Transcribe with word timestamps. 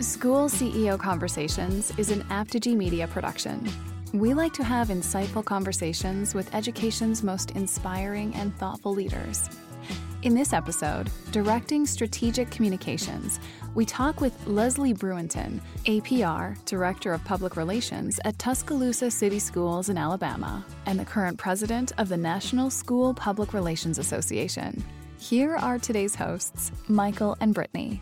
School 0.00 0.48
CEO 0.48 0.98
Conversations 0.98 1.92
is 1.98 2.10
an 2.10 2.24
Apogee 2.30 2.74
Media 2.74 3.06
production. 3.06 3.68
We 4.14 4.32
like 4.32 4.54
to 4.54 4.64
have 4.64 4.88
insightful 4.88 5.44
conversations 5.44 6.34
with 6.34 6.54
education's 6.54 7.22
most 7.22 7.50
inspiring 7.50 8.34
and 8.34 8.56
thoughtful 8.56 8.94
leaders. 8.94 9.46
In 10.22 10.34
this 10.34 10.54
episode, 10.54 11.10
Directing 11.32 11.84
Strategic 11.84 12.50
Communications, 12.50 13.40
we 13.74 13.84
talk 13.84 14.22
with 14.22 14.46
Leslie 14.46 14.94
Bruinton, 14.94 15.60
APR, 15.84 16.56
Director 16.64 17.12
of 17.12 17.22
Public 17.26 17.58
Relations 17.58 18.18
at 18.24 18.38
Tuscaloosa 18.38 19.10
City 19.10 19.38
Schools 19.38 19.90
in 19.90 19.98
Alabama, 19.98 20.64
and 20.86 20.98
the 20.98 21.04
current 21.04 21.38
president 21.38 21.92
of 21.98 22.08
the 22.08 22.16
National 22.16 22.70
School 22.70 23.12
Public 23.12 23.52
Relations 23.52 23.98
Association. 23.98 24.82
Here 25.18 25.56
are 25.56 25.78
today's 25.78 26.14
hosts, 26.14 26.72
Michael 26.88 27.36
and 27.40 27.52
Brittany. 27.52 28.00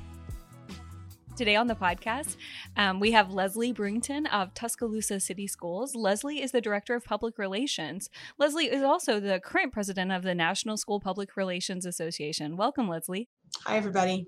Today 1.39 1.55
on 1.55 1.69
the 1.69 1.77
podcast, 1.77 2.35
um, 2.77 2.99
we 2.99 3.13
have 3.13 3.33
Leslie 3.33 3.73
Bruinton 3.73 4.27
of 4.27 4.53
Tuscaloosa 4.55 5.21
City 5.21 5.47
Schools. 5.47 5.95
Leslie 5.95 6.43
is 6.43 6.51
the 6.51 6.61
Director 6.61 6.97
of 6.97 7.05
Public 7.05 7.39
Relations. 7.39 8.11
Leslie 8.39 8.65
is 8.65 8.83
also 8.83 9.21
the 9.21 9.39
current 9.39 9.73
president 9.73 10.11
of 10.11 10.25
the 10.25 10.35
National 10.35 10.77
School 10.77 10.99
Public 10.99 11.37
Relations 11.37 11.87
Association. 11.87 12.57
Welcome, 12.57 12.89
Leslie. 12.89 13.29
Hi, 13.67 13.77
everybody. 13.77 14.27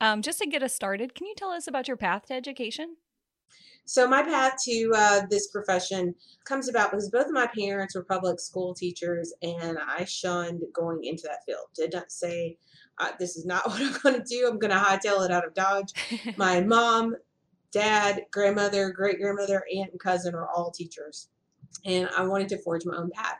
Um, 0.00 0.22
just 0.22 0.38
to 0.38 0.46
get 0.46 0.62
us 0.62 0.74
started, 0.74 1.14
can 1.14 1.26
you 1.26 1.34
tell 1.36 1.50
us 1.50 1.66
about 1.66 1.88
your 1.88 1.98
path 1.98 2.28
to 2.28 2.32
education? 2.32 2.96
So, 3.84 4.08
my 4.08 4.22
path 4.22 4.54
to 4.64 4.92
uh, 4.96 5.26
this 5.28 5.48
profession 5.48 6.14
comes 6.46 6.70
about 6.70 6.90
because 6.90 7.10
both 7.10 7.26
of 7.26 7.32
my 7.32 7.48
parents 7.48 7.94
were 7.94 8.02
public 8.02 8.40
school 8.40 8.74
teachers, 8.74 9.34
and 9.42 9.76
I 9.78 10.06
shunned 10.06 10.62
going 10.72 11.04
into 11.04 11.24
that 11.24 11.44
field. 11.44 11.66
Did 11.74 11.92
not 11.92 12.10
say 12.10 12.56
this 13.18 13.36
is 13.36 13.44
not 13.46 13.66
what 13.68 13.80
I'm 13.80 13.96
going 14.02 14.14
to 14.14 14.24
do. 14.24 14.48
I'm 14.48 14.58
going 14.58 14.70
to 14.70 14.76
hightail 14.76 15.24
it 15.24 15.30
out 15.30 15.46
of 15.46 15.54
Dodge. 15.54 15.92
My 16.36 16.60
mom, 16.60 17.16
dad, 17.72 18.24
grandmother, 18.30 18.90
great 18.90 19.20
grandmother, 19.20 19.64
aunt, 19.74 19.90
and 19.90 20.00
cousin 20.00 20.34
are 20.34 20.48
all 20.48 20.70
teachers. 20.70 21.28
And 21.84 22.08
I 22.16 22.24
wanted 22.24 22.48
to 22.50 22.62
forge 22.62 22.86
my 22.86 22.96
own 22.96 23.10
path. 23.10 23.38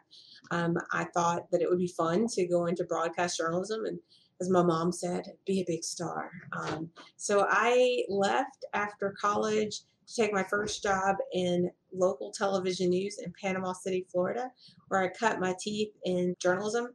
Um, 0.50 0.76
I 0.92 1.04
thought 1.04 1.50
that 1.50 1.62
it 1.62 1.70
would 1.70 1.78
be 1.78 1.88
fun 1.88 2.26
to 2.28 2.46
go 2.46 2.66
into 2.66 2.84
broadcast 2.84 3.38
journalism 3.38 3.84
and, 3.86 3.98
as 4.40 4.50
my 4.50 4.62
mom 4.62 4.92
said, 4.92 5.24
be 5.46 5.60
a 5.60 5.64
big 5.66 5.82
star. 5.82 6.30
Um, 6.52 6.90
so 7.16 7.46
I 7.48 8.04
left 8.08 8.66
after 8.74 9.14
college 9.18 9.80
to 10.06 10.22
take 10.22 10.32
my 10.32 10.44
first 10.44 10.82
job 10.82 11.16
in 11.32 11.70
local 11.92 12.30
television 12.30 12.90
news 12.90 13.18
in 13.24 13.32
Panama 13.42 13.72
City, 13.72 14.06
Florida, 14.10 14.50
where 14.88 15.02
I 15.02 15.08
cut 15.08 15.40
my 15.40 15.54
teeth 15.60 15.90
in 16.04 16.34
journalism 16.40 16.88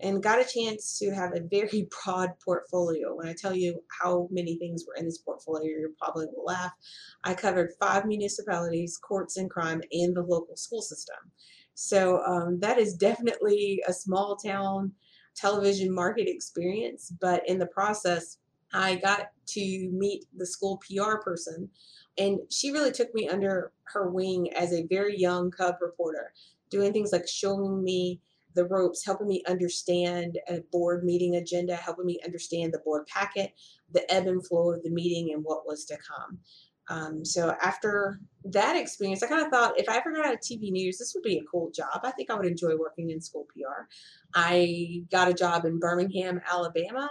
and 0.00 0.22
got 0.22 0.40
a 0.40 0.44
chance 0.44 0.98
to 0.98 1.10
have 1.10 1.32
a 1.34 1.46
very 1.50 1.88
broad 2.04 2.30
portfolio. 2.44 3.14
When 3.14 3.28
I 3.28 3.34
tell 3.34 3.54
you 3.54 3.82
how 4.00 4.28
many 4.30 4.56
things 4.56 4.84
were 4.86 4.94
in 4.94 5.04
this 5.04 5.18
portfolio, 5.18 5.66
you 5.66 5.94
probably 6.00 6.26
will 6.34 6.44
laugh. 6.44 6.72
I 7.24 7.34
covered 7.34 7.74
five 7.80 8.06
municipalities, 8.06 8.98
courts 8.98 9.36
and 9.36 9.50
crime, 9.50 9.82
and 9.92 10.16
the 10.16 10.22
local 10.22 10.56
school 10.56 10.82
system. 10.82 11.16
So 11.74 12.22
um, 12.24 12.58
that 12.60 12.78
is 12.78 12.94
definitely 12.94 13.82
a 13.86 13.92
small 13.92 14.36
town 14.36 14.92
television 15.36 15.94
market 15.94 16.28
experience, 16.28 17.12
but 17.20 17.48
in 17.48 17.58
the 17.58 17.66
process, 17.66 18.38
I 18.72 18.96
got 18.96 19.30
to 19.48 19.90
meet 19.92 20.24
the 20.36 20.46
school 20.46 20.80
PR 20.86 21.16
person 21.16 21.70
and 22.18 22.40
she 22.50 22.72
really 22.72 22.90
took 22.90 23.14
me 23.14 23.28
under 23.28 23.72
her 23.84 24.10
wing 24.10 24.52
as 24.54 24.72
a 24.72 24.86
very 24.86 25.18
young 25.18 25.50
cub 25.50 25.76
reporter, 25.80 26.32
doing 26.68 26.92
things 26.92 27.12
like 27.12 27.28
showing 27.28 27.82
me 27.82 28.20
the 28.54 28.64
ropes, 28.64 29.04
helping 29.04 29.28
me 29.28 29.42
understand 29.48 30.38
a 30.48 30.60
board 30.72 31.04
meeting 31.04 31.36
agenda, 31.36 31.76
helping 31.76 32.06
me 32.06 32.18
understand 32.24 32.72
the 32.72 32.80
board 32.80 33.06
packet, 33.06 33.54
the 33.92 34.12
ebb 34.12 34.26
and 34.26 34.44
flow 34.44 34.72
of 34.72 34.82
the 34.82 34.90
meeting, 34.90 35.32
and 35.32 35.44
what 35.44 35.66
was 35.66 35.84
to 35.84 35.96
come. 35.96 36.38
Um, 36.90 37.24
so 37.24 37.54
after 37.62 38.18
that 38.44 38.76
experience, 38.76 39.22
I 39.22 39.28
kind 39.28 39.44
of 39.44 39.52
thought 39.52 39.78
if 39.78 39.88
I 39.88 39.98
ever 39.98 40.12
got 40.12 40.26
out 40.26 40.34
of 40.34 40.40
TV 40.40 40.72
news, 40.72 40.98
this 40.98 41.14
would 41.14 41.22
be 41.22 41.36
a 41.38 41.44
cool 41.50 41.70
job. 41.70 42.00
I 42.02 42.10
think 42.12 42.30
I 42.30 42.34
would 42.34 42.46
enjoy 42.46 42.76
working 42.76 43.10
in 43.10 43.20
school 43.20 43.46
PR. 43.54 43.84
I 44.34 45.04
got 45.12 45.28
a 45.28 45.34
job 45.34 45.66
in 45.66 45.78
Birmingham, 45.78 46.40
Alabama. 46.50 47.10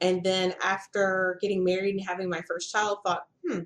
And 0.00 0.22
then 0.22 0.54
after 0.62 1.38
getting 1.40 1.64
married 1.64 1.94
and 1.94 2.06
having 2.06 2.28
my 2.28 2.42
first 2.42 2.70
child, 2.70 2.98
thought, 3.04 3.26
hmm, 3.46 3.60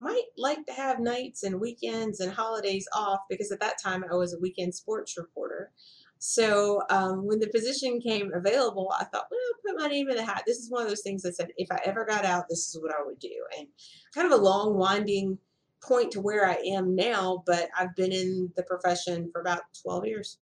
might 0.00 0.24
like 0.36 0.66
to 0.66 0.72
have 0.72 1.00
nights 1.00 1.42
and 1.44 1.60
weekends 1.60 2.20
and 2.20 2.32
holidays 2.32 2.86
off 2.94 3.20
because 3.30 3.52
at 3.52 3.60
that 3.60 3.80
time 3.82 4.04
I 4.10 4.14
was 4.14 4.34
a 4.34 4.40
weekend 4.40 4.74
sports 4.74 5.16
reporter. 5.16 5.70
So 6.18 6.82
um, 6.88 7.26
when 7.26 7.40
the 7.40 7.48
position 7.48 8.00
came 8.00 8.32
available, 8.32 8.92
I 8.96 9.04
thought, 9.04 9.26
well, 9.30 9.40
put 9.66 9.80
my 9.80 9.88
name 9.88 10.08
in 10.08 10.16
the 10.16 10.24
hat. 10.24 10.44
This 10.46 10.58
is 10.58 10.70
one 10.70 10.82
of 10.82 10.88
those 10.88 11.02
things 11.02 11.22
that 11.22 11.34
said, 11.34 11.50
if 11.56 11.68
I 11.72 11.80
ever 11.84 12.04
got 12.04 12.24
out, 12.24 12.48
this 12.48 12.68
is 12.68 12.80
what 12.80 12.92
I 12.92 13.04
would 13.04 13.18
do. 13.18 13.44
And 13.58 13.66
kind 14.14 14.32
of 14.32 14.38
a 14.38 14.42
long, 14.42 14.76
winding 14.76 15.38
point 15.82 16.12
to 16.12 16.20
where 16.20 16.46
I 16.46 16.58
am 16.64 16.94
now, 16.94 17.42
but 17.44 17.70
I've 17.76 17.96
been 17.96 18.12
in 18.12 18.52
the 18.56 18.62
profession 18.62 19.30
for 19.32 19.40
about 19.40 19.62
12 19.82 20.06
years. 20.06 20.38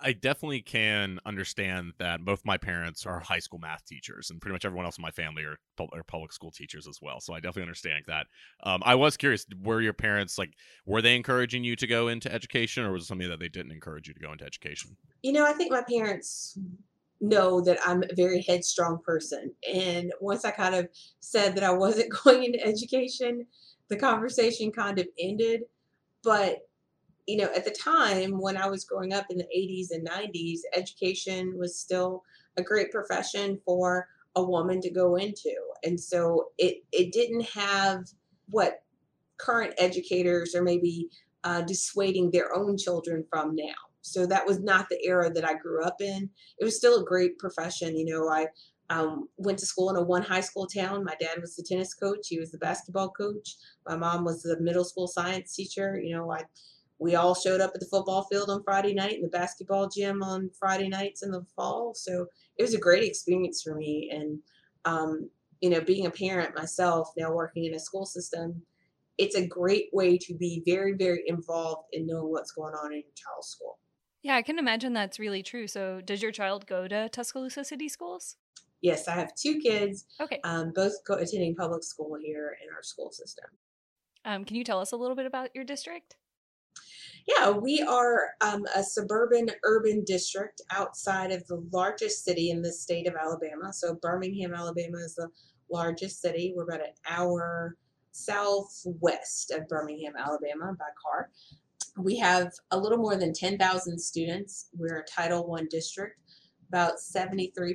I 0.00 0.12
definitely 0.12 0.62
can 0.62 1.18
understand 1.26 1.92
that 1.98 2.24
both 2.24 2.44
my 2.44 2.56
parents 2.56 3.04
are 3.04 3.18
high 3.18 3.40
school 3.40 3.58
math 3.58 3.84
teachers, 3.84 4.30
and 4.30 4.40
pretty 4.40 4.52
much 4.52 4.64
everyone 4.64 4.86
else 4.86 4.98
in 4.98 5.02
my 5.02 5.10
family 5.10 5.42
are, 5.44 5.56
are 5.92 6.04
public 6.04 6.32
school 6.32 6.52
teachers 6.52 6.86
as 6.86 7.00
well. 7.02 7.20
So 7.20 7.34
I 7.34 7.38
definitely 7.38 7.62
understand 7.62 8.04
that. 8.06 8.26
Um, 8.62 8.82
I 8.84 8.94
was 8.94 9.16
curious, 9.16 9.44
were 9.60 9.80
your 9.80 9.92
parents 9.92 10.38
like, 10.38 10.52
were 10.86 11.02
they 11.02 11.16
encouraging 11.16 11.64
you 11.64 11.74
to 11.76 11.86
go 11.86 12.08
into 12.08 12.32
education, 12.32 12.84
or 12.84 12.92
was 12.92 13.02
it 13.02 13.06
something 13.06 13.28
that 13.28 13.40
they 13.40 13.48
didn't 13.48 13.72
encourage 13.72 14.06
you 14.06 14.14
to 14.14 14.20
go 14.20 14.30
into 14.30 14.44
education? 14.44 14.96
You 15.22 15.32
know, 15.32 15.44
I 15.44 15.52
think 15.52 15.72
my 15.72 15.82
parents 15.82 16.56
know 17.20 17.60
that 17.62 17.78
I'm 17.84 18.04
a 18.04 18.14
very 18.14 18.42
headstrong 18.42 19.00
person, 19.04 19.52
and 19.72 20.12
once 20.20 20.44
I 20.44 20.52
kind 20.52 20.76
of 20.76 20.88
said 21.20 21.56
that 21.56 21.64
I 21.64 21.72
wasn't 21.72 22.12
going 22.24 22.44
into 22.44 22.64
education, 22.64 23.46
the 23.88 23.96
conversation 23.96 24.70
kind 24.70 24.98
of 24.98 25.08
ended. 25.18 25.62
But 26.22 26.67
you 27.28 27.36
know, 27.36 27.50
at 27.54 27.66
the 27.66 27.70
time 27.70 28.40
when 28.40 28.56
I 28.56 28.68
was 28.68 28.86
growing 28.86 29.12
up 29.12 29.26
in 29.28 29.36
the 29.36 29.44
80s 29.44 29.88
and 29.90 30.08
90s, 30.08 30.60
education 30.74 31.58
was 31.58 31.78
still 31.78 32.22
a 32.56 32.62
great 32.62 32.90
profession 32.90 33.60
for 33.66 34.08
a 34.34 34.42
woman 34.42 34.80
to 34.80 34.90
go 34.90 35.16
into. 35.16 35.54
And 35.84 36.00
so 36.00 36.52
it, 36.56 36.78
it 36.90 37.12
didn't 37.12 37.44
have 37.50 38.04
what 38.48 38.82
current 39.36 39.74
educators 39.76 40.54
are 40.54 40.62
maybe 40.62 41.10
uh, 41.44 41.60
dissuading 41.60 42.30
their 42.30 42.54
own 42.54 42.78
children 42.78 43.26
from 43.28 43.54
now. 43.54 43.76
So 44.00 44.24
that 44.24 44.46
was 44.46 44.60
not 44.60 44.88
the 44.88 44.98
era 45.04 45.30
that 45.30 45.46
I 45.46 45.52
grew 45.52 45.84
up 45.84 46.00
in. 46.00 46.30
It 46.58 46.64
was 46.64 46.78
still 46.78 46.98
a 46.98 47.04
great 47.04 47.38
profession. 47.38 47.94
You 47.94 48.06
know, 48.06 48.30
I 48.30 48.46
um, 48.88 49.28
went 49.36 49.58
to 49.58 49.66
school 49.66 49.90
in 49.90 49.96
a 49.96 50.02
one 50.02 50.22
high 50.22 50.40
school 50.40 50.66
town. 50.66 51.04
My 51.04 51.14
dad 51.20 51.42
was 51.42 51.56
the 51.56 51.62
tennis 51.62 51.92
coach. 51.92 52.28
He 52.28 52.38
was 52.38 52.52
the 52.52 52.58
basketball 52.58 53.10
coach. 53.10 53.56
My 53.86 53.96
mom 53.96 54.24
was 54.24 54.42
the 54.42 54.58
middle 54.60 54.84
school 54.84 55.08
science 55.08 55.54
teacher. 55.54 56.00
You 56.02 56.16
know, 56.16 56.32
I 56.32 56.44
we 56.98 57.14
all 57.14 57.34
showed 57.34 57.60
up 57.60 57.72
at 57.74 57.80
the 57.80 57.86
football 57.86 58.24
field 58.24 58.50
on 58.50 58.62
Friday 58.64 58.94
night 58.94 59.14
and 59.14 59.24
the 59.24 59.28
basketball 59.28 59.88
gym 59.88 60.22
on 60.22 60.50
Friday 60.58 60.88
nights 60.88 61.22
in 61.22 61.30
the 61.30 61.44
fall. 61.54 61.92
So 61.94 62.26
it 62.56 62.62
was 62.62 62.74
a 62.74 62.78
great 62.78 63.04
experience 63.04 63.62
for 63.62 63.74
me. 63.74 64.10
And, 64.12 64.40
um, 64.84 65.30
you 65.60 65.70
know, 65.70 65.80
being 65.80 66.06
a 66.06 66.10
parent 66.10 66.56
myself, 66.56 67.12
now 67.16 67.32
working 67.32 67.64
in 67.64 67.74
a 67.74 67.78
school 67.78 68.04
system, 68.04 68.62
it's 69.16 69.36
a 69.36 69.46
great 69.46 69.88
way 69.92 70.18
to 70.18 70.34
be 70.34 70.62
very, 70.66 70.94
very 70.94 71.22
involved 71.26 71.88
in 71.92 72.06
knowing 72.06 72.30
what's 72.30 72.52
going 72.52 72.74
on 72.74 72.92
in 72.92 72.98
your 72.98 73.14
child's 73.14 73.48
school. 73.48 73.78
Yeah, 74.22 74.36
I 74.36 74.42
can 74.42 74.58
imagine 74.58 74.92
that's 74.92 75.18
really 75.18 75.42
true. 75.42 75.68
So, 75.68 76.00
does 76.00 76.22
your 76.22 76.32
child 76.32 76.66
go 76.66 76.88
to 76.88 77.08
Tuscaloosa 77.08 77.64
City 77.64 77.88
Schools? 77.88 78.36
Yes, 78.80 79.08
I 79.08 79.14
have 79.14 79.34
two 79.34 79.58
kids. 79.58 80.06
Okay. 80.20 80.40
Um, 80.44 80.72
both 80.74 80.92
go- 81.04 81.14
attending 81.14 81.54
public 81.54 81.82
school 81.82 82.16
here 82.20 82.56
in 82.62 82.72
our 82.74 82.82
school 82.82 83.10
system. 83.10 83.46
Um, 84.24 84.44
can 84.44 84.56
you 84.56 84.64
tell 84.64 84.80
us 84.80 84.92
a 84.92 84.96
little 84.96 85.16
bit 85.16 85.26
about 85.26 85.54
your 85.54 85.64
district? 85.64 86.16
Yeah, 87.26 87.50
we 87.50 87.82
are 87.82 88.30
um, 88.40 88.64
a 88.74 88.82
suburban 88.82 89.50
urban 89.62 90.02
district 90.04 90.62
outside 90.70 91.30
of 91.30 91.46
the 91.46 91.62
largest 91.72 92.24
city 92.24 92.50
in 92.50 92.62
the 92.62 92.72
state 92.72 93.06
of 93.06 93.14
Alabama. 93.14 93.72
So, 93.72 93.96
Birmingham, 94.00 94.54
Alabama 94.54 94.98
is 94.98 95.14
the 95.14 95.28
largest 95.70 96.22
city. 96.22 96.54
We're 96.56 96.64
about 96.64 96.80
an 96.80 96.94
hour 97.08 97.76
southwest 98.12 99.50
of 99.50 99.68
Birmingham, 99.68 100.14
Alabama 100.18 100.74
by 100.78 100.86
car. 101.04 101.30
We 101.98 102.16
have 102.18 102.52
a 102.70 102.78
little 102.78 102.98
more 102.98 103.16
than 103.16 103.32
10,000 103.32 103.98
students. 103.98 104.70
We're 104.76 105.00
a 105.00 105.04
Title 105.04 105.54
I 105.54 105.64
district. 105.70 106.20
About 106.68 106.94
73% 106.96 107.74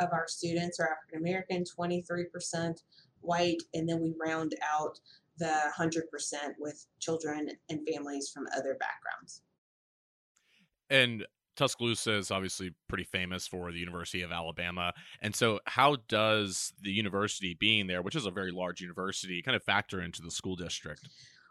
of 0.00 0.08
our 0.12 0.26
students 0.28 0.80
are 0.80 0.90
African 0.90 1.20
American, 1.20 1.64
23% 1.64 2.82
white, 3.20 3.62
and 3.74 3.88
then 3.88 4.00
we 4.00 4.14
round 4.18 4.54
out 4.62 4.98
the 5.38 5.72
100% 5.78 6.00
with 6.58 6.86
children 7.00 7.48
and 7.68 7.80
families 7.90 8.30
from 8.32 8.46
other 8.56 8.76
backgrounds. 8.78 9.42
And 10.90 11.26
Tuscaloosa 11.56 12.16
is 12.16 12.30
obviously 12.30 12.74
pretty 12.88 13.04
famous 13.04 13.46
for 13.46 13.70
the 13.70 13.78
University 13.78 14.22
of 14.22 14.32
Alabama. 14.32 14.92
And 15.20 15.34
so, 15.34 15.60
how 15.66 15.96
does 16.08 16.72
the 16.80 16.90
university 16.90 17.56
being 17.58 17.86
there, 17.86 18.02
which 18.02 18.16
is 18.16 18.26
a 18.26 18.30
very 18.30 18.50
large 18.50 18.80
university, 18.80 19.40
kind 19.42 19.56
of 19.56 19.62
factor 19.62 20.00
into 20.00 20.22
the 20.22 20.30
school 20.30 20.56
district? 20.56 21.08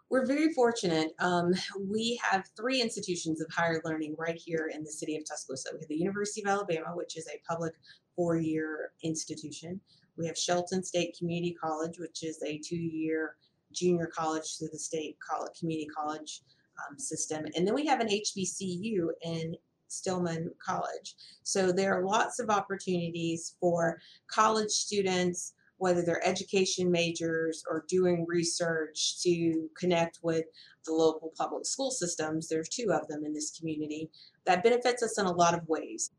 We're 0.09 0.25
very 0.25 0.53
fortunate. 0.53 1.13
Um, 1.19 1.53
we 1.89 2.19
have 2.23 2.45
three 2.55 2.81
institutions 2.81 3.41
of 3.41 3.47
higher 3.51 3.81
learning 3.83 4.15
right 4.17 4.39
here 4.39 4.69
in 4.73 4.83
the 4.83 4.91
city 4.91 5.15
of 5.15 5.23
Tuscaloosa. 5.25 5.69
We 5.73 5.79
have 5.79 5.89
the 5.89 5.95
University 5.95 6.43
of 6.43 6.49
Alabama, 6.49 6.91
which 6.93 7.17
is 7.17 7.27
a 7.27 7.41
public 7.49 7.73
four 8.15 8.37
year 8.37 8.91
institution. 9.03 9.79
We 10.17 10.27
have 10.27 10.37
Shelton 10.37 10.83
State 10.83 11.15
Community 11.17 11.55
College, 11.59 11.97
which 11.97 12.23
is 12.23 12.41
a 12.43 12.59
two 12.59 12.75
year 12.75 13.37
junior 13.73 14.09
college 14.15 14.57
through 14.57 14.69
the 14.71 14.79
state 14.79 15.17
college, 15.27 15.59
community 15.59 15.87
college 15.95 16.41
um, 16.79 16.97
system. 16.97 17.45
And 17.55 17.67
then 17.67 17.73
we 17.73 17.85
have 17.85 17.99
an 17.99 18.07
HBCU 18.07 19.07
in 19.23 19.55
Stillman 19.87 20.49
College. 20.63 21.15
So 21.43 21.71
there 21.71 21.97
are 21.97 22.05
lots 22.05 22.39
of 22.39 22.49
opportunities 22.49 23.55
for 23.59 23.99
college 24.27 24.71
students, 24.71 25.53
whether 25.77 26.01
they're 26.01 26.25
education 26.27 26.91
majors 26.91 27.63
or 27.69 27.85
doing 27.87 28.25
research, 28.27 29.21
to 29.21 29.69
connect 29.77 30.19
with 30.23 30.45
the 30.85 30.93
local 30.93 31.31
public 31.37 31.65
school 31.65 31.91
systems. 31.91 32.47
There's 32.47 32.69
two 32.69 32.91
of 32.91 33.07
them 33.07 33.23
in 33.25 33.33
this 33.33 33.57
community 33.57 34.09
that 34.45 34.63
benefits 34.63 35.03
us 35.03 35.19
in 35.19 35.25
a 35.25 35.31
lot 35.31 35.53
of 35.53 35.67
ways. 35.67 36.11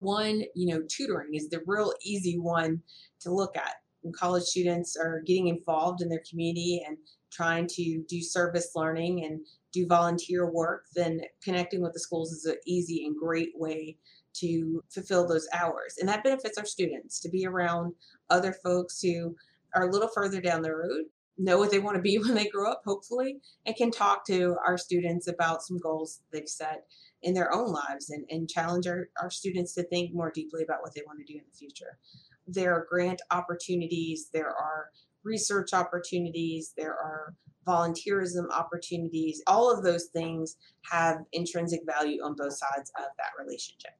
One, 0.00 0.42
you 0.54 0.74
know, 0.74 0.82
tutoring 0.88 1.34
is 1.34 1.48
the 1.48 1.62
real 1.66 1.92
easy 2.02 2.38
one 2.38 2.82
to 3.20 3.32
look 3.32 3.56
at. 3.56 3.76
When 4.06 4.12
college 4.12 4.44
students 4.44 4.96
are 4.96 5.20
getting 5.26 5.48
involved 5.48 6.00
in 6.00 6.08
their 6.08 6.22
community 6.30 6.80
and 6.86 6.96
trying 7.32 7.66
to 7.72 8.04
do 8.08 8.22
service 8.22 8.70
learning 8.76 9.24
and 9.24 9.40
do 9.72 9.84
volunteer 9.88 10.48
work, 10.48 10.84
then 10.94 11.22
connecting 11.42 11.82
with 11.82 11.92
the 11.92 11.98
schools 11.98 12.30
is 12.30 12.44
an 12.44 12.54
easy 12.68 13.04
and 13.04 13.16
great 13.16 13.50
way 13.56 13.96
to 14.34 14.80
fulfill 14.90 15.26
those 15.26 15.48
hours. 15.52 15.96
And 15.98 16.08
that 16.08 16.22
benefits 16.22 16.56
our 16.56 16.64
students 16.64 17.18
to 17.18 17.28
be 17.28 17.46
around 17.46 17.94
other 18.30 18.52
folks 18.52 19.00
who 19.00 19.34
are 19.74 19.88
a 19.88 19.90
little 19.90 20.08
further 20.14 20.40
down 20.40 20.62
the 20.62 20.72
road, 20.72 21.06
know 21.36 21.58
what 21.58 21.72
they 21.72 21.80
want 21.80 21.96
to 21.96 22.02
be 22.02 22.16
when 22.22 22.34
they 22.34 22.46
grow 22.46 22.70
up, 22.70 22.82
hopefully, 22.86 23.38
and 23.66 23.74
can 23.74 23.90
talk 23.90 24.24
to 24.26 24.54
our 24.64 24.78
students 24.78 25.26
about 25.26 25.64
some 25.64 25.78
goals 25.78 26.20
they've 26.32 26.48
set 26.48 26.84
in 27.22 27.34
their 27.34 27.52
own 27.52 27.72
lives 27.72 28.10
and, 28.10 28.24
and 28.30 28.48
challenge 28.48 28.86
our, 28.86 29.08
our 29.20 29.30
students 29.30 29.74
to 29.74 29.82
think 29.82 30.14
more 30.14 30.30
deeply 30.30 30.62
about 30.62 30.80
what 30.82 30.94
they 30.94 31.02
want 31.06 31.18
to 31.18 31.24
do 31.24 31.36
in 31.36 31.44
the 31.50 31.58
future. 31.58 31.98
There 32.46 32.74
are 32.74 32.86
grant 32.88 33.20
opportunities, 33.30 34.28
there 34.32 34.48
are 34.50 34.90
research 35.24 35.72
opportunities, 35.72 36.72
there 36.76 36.92
are 36.92 37.34
volunteerism 37.66 38.48
opportunities. 38.50 39.42
All 39.46 39.72
of 39.72 39.82
those 39.82 40.04
things 40.04 40.56
have 40.90 41.18
intrinsic 41.32 41.80
value 41.84 42.22
on 42.22 42.34
both 42.36 42.56
sides 42.56 42.92
of 42.96 43.06
that 43.18 43.30
relationship. 43.44 43.92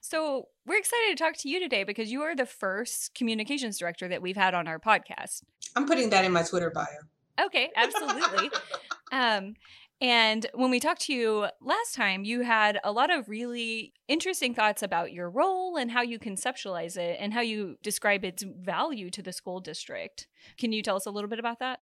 So, 0.00 0.48
we're 0.66 0.78
excited 0.78 1.16
to 1.16 1.22
talk 1.22 1.34
to 1.38 1.48
you 1.48 1.58
today 1.58 1.82
because 1.82 2.12
you 2.12 2.20
are 2.22 2.36
the 2.36 2.46
first 2.46 3.14
communications 3.14 3.78
director 3.78 4.06
that 4.08 4.20
we've 4.20 4.36
had 4.36 4.54
on 4.54 4.68
our 4.68 4.78
podcast. 4.78 5.42
I'm 5.74 5.86
putting 5.86 6.10
that 6.10 6.24
in 6.24 6.32
my 6.32 6.42
Twitter 6.42 6.70
bio. 6.70 6.86
Okay, 7.40 7.70
absolutely. 7.74 8.50
um, 9.12 9.54
and 10.02 10.46
when 10.52 10.72
we 10.72 10.80
talked 10.80 11.02
to 11.02 11.12
you 11.12 11.46
last 11.60 11.94
time, 11.94 12.24
you 12.24 12.40
had 12.40 12.80
a 12.82 12.90
lot 12.90 13.10
of 13.10 13.28
really 13.28 13.92
interesting 14.08 14.52
thoughts 14.52 14.82
about 14.82 15.12
your 15.12 15.30
role 15.30 15.76
and 15.76 15.92
how 15.92 16.02
you 16.02 16.18
conceptualize 16.18 16.96
it 16.96 17.18
and 17.20 17.32
how 17.32 17.40
you 17.40 17.76
describe 17.84 18.24
its 18.24 18.42
value 18.42 19.10
to 19.10 19.22
the 19.22 19.32
school 19.32 19.60
district. 19.60 20.26
Can 20.58 20.72
you 20.72 20.82
tell 20.82 20.96
us 20.96 21.06
a 21.06 21.10
little 21.12 21.30
bit 21.30 21.38
about 21.38 21.60
that? 21.60 21.78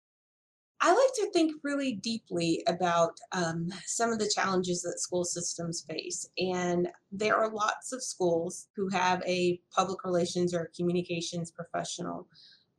I 0.82 0.90
like 0.92 1.14
to 1.16 1.32
think 1.32 1.56
really 1.64 1.94
deeply 1.94 2.62
about 2.68 3.20
um, 3.32 3.70
some 3.86 4.12
of 4.12 4.20
the 4.20 4.32
challenges 4.34 4.82
that 4.82 5.00
school 5.00 5.24
systems 5.24 5.86
face. 5.90 6.28
And 6.38 6.90
there 7.14 7.38
are 7.38 7.50
lots 7.50 7.94
of 7.94 8.04
schools 8.04 8.68
who 8.76 8.90
have 8.90 9.22
a 9.26 9.62
public 9.74 10.04
relations 10.04 10.54
or 10.54 10.72
communications 10.76 11.52
professional, 11.52 12.28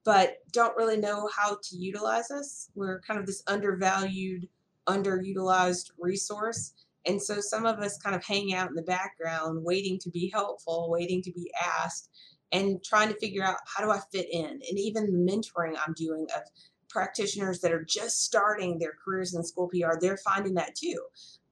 but 0.04 0.38
don't 0.52 0.76
really 0.76 0.96
know 0.98 1.28
how 1.34 1.58
to 1.62 1.76
utilize 1.76 2.30
us. 2.30 2.70
We're 2.74 3.00
kind 3.00 3.20
of 3.20 3.26
this 3.26 3.42
undervalued, 3.46 4.48
underutilized 4.90 5.90
resource. 5.98 6.72
And 7.06 7.22
so 7.22 7.40
some 7.40 7.64
of 7.64 7.78
us 7.78 7.98
kind 7.98 8.14
of 8.14 8.24
hang 8.24 8.52
out 8.52 8.68
in 8.68 8.74
the 8.74 8.82
background, 8.82 9.64
waiting 9.64 9.98
to 10.00 10.10
be 10.10 10.30
helpful, 10.32 10.90
waiting 10.90 11.22
to 11.22 11.32
be 11.32 11.50
asked, 11.82 12.10
and 12.52 12.82
trying 12.84 13.08
to 13.08 13.18
figure 13.18 13.44
out 13.44 13.56
how 13.66 13.84
do 13.84 13.90
I 13.90 14.00
fit 14.12 14.26
in. 14.30 14.44
And 14.44 14.78
even 14.78 15.06
the 15.06 15.32
mentoring 15.32 15.76
I'm 15.78 15.94
doing 15.94 16.26
of 16.36 16.42
practitioners 16.88 17.60
that 17.60 17.72
are 17.72 17.84
just 17.84 18.24
starting 18.24 18.78
their 18.78 18.94
careers 19.02 19.34
in 19.34 19.44
school 19.44 19.68
PR, 19.68 19.98
they're 20.00 20.18
finding 20.18 20.54
that 20.54 20.74
too, 20.74 20.98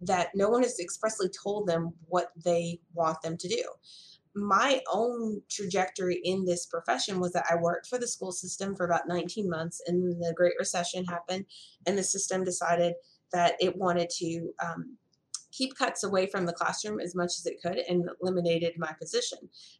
that 0.00 0.30
no 0.34 0.48
one 0.48 0.62
has 0.62 0.78
expressly 0.80 1.28
told 1.28 1.66
them 1.66 1.92
what 2.08 2.28
they 2.44 2.80
want 2.92 3.22
them 3.22 3.36
to 3.38 3.48
do. 3.48 3.64
My 4.34 4.82
own 4.92 5.40
trajectory 5.50 6.20
in 6.22 6.44
this 6.44 6.66
profession 6.66 7.18
was 7.18 7.32
that 7.32 7.46
I 7.50 7.56
worked 7.56 7.86
for 7.86 7.98
the 7.98 8.06
school 8.06 8.32
system 8.32 8.76
for 8.76 8.84
about 8.84 9.08
19 9.08 9.48
months, 9.48 9.80
and 9.86 10.20
the 10.20 10.34
Great 10.36 10.54
Recession 10.58 11.04
happened, 11.06 11.46
and 11.86 11.96
the 11.96 12.04
system 12.04 12.44
decided 12.44 12.94
that 13.32 13.54
it 13.60 13.76
wanted 13.76 14.10
to 14.18 14.50
um, 14.64 14.96
keep 15.52 15.76
cuts 15.76 16.04
away 16.04 16.26
from 16.26 16.46
the 16.46 16.52
classroom 16.52 17.00
as 17.00 17.14
much 17.14 17.32
as 17.38 17.46
it 17.46 17.60
could 17.62 17.78
and 17.88 18.08
eliminated 18.22 18.74
my 18.78 18.92
position. 19.00 19.38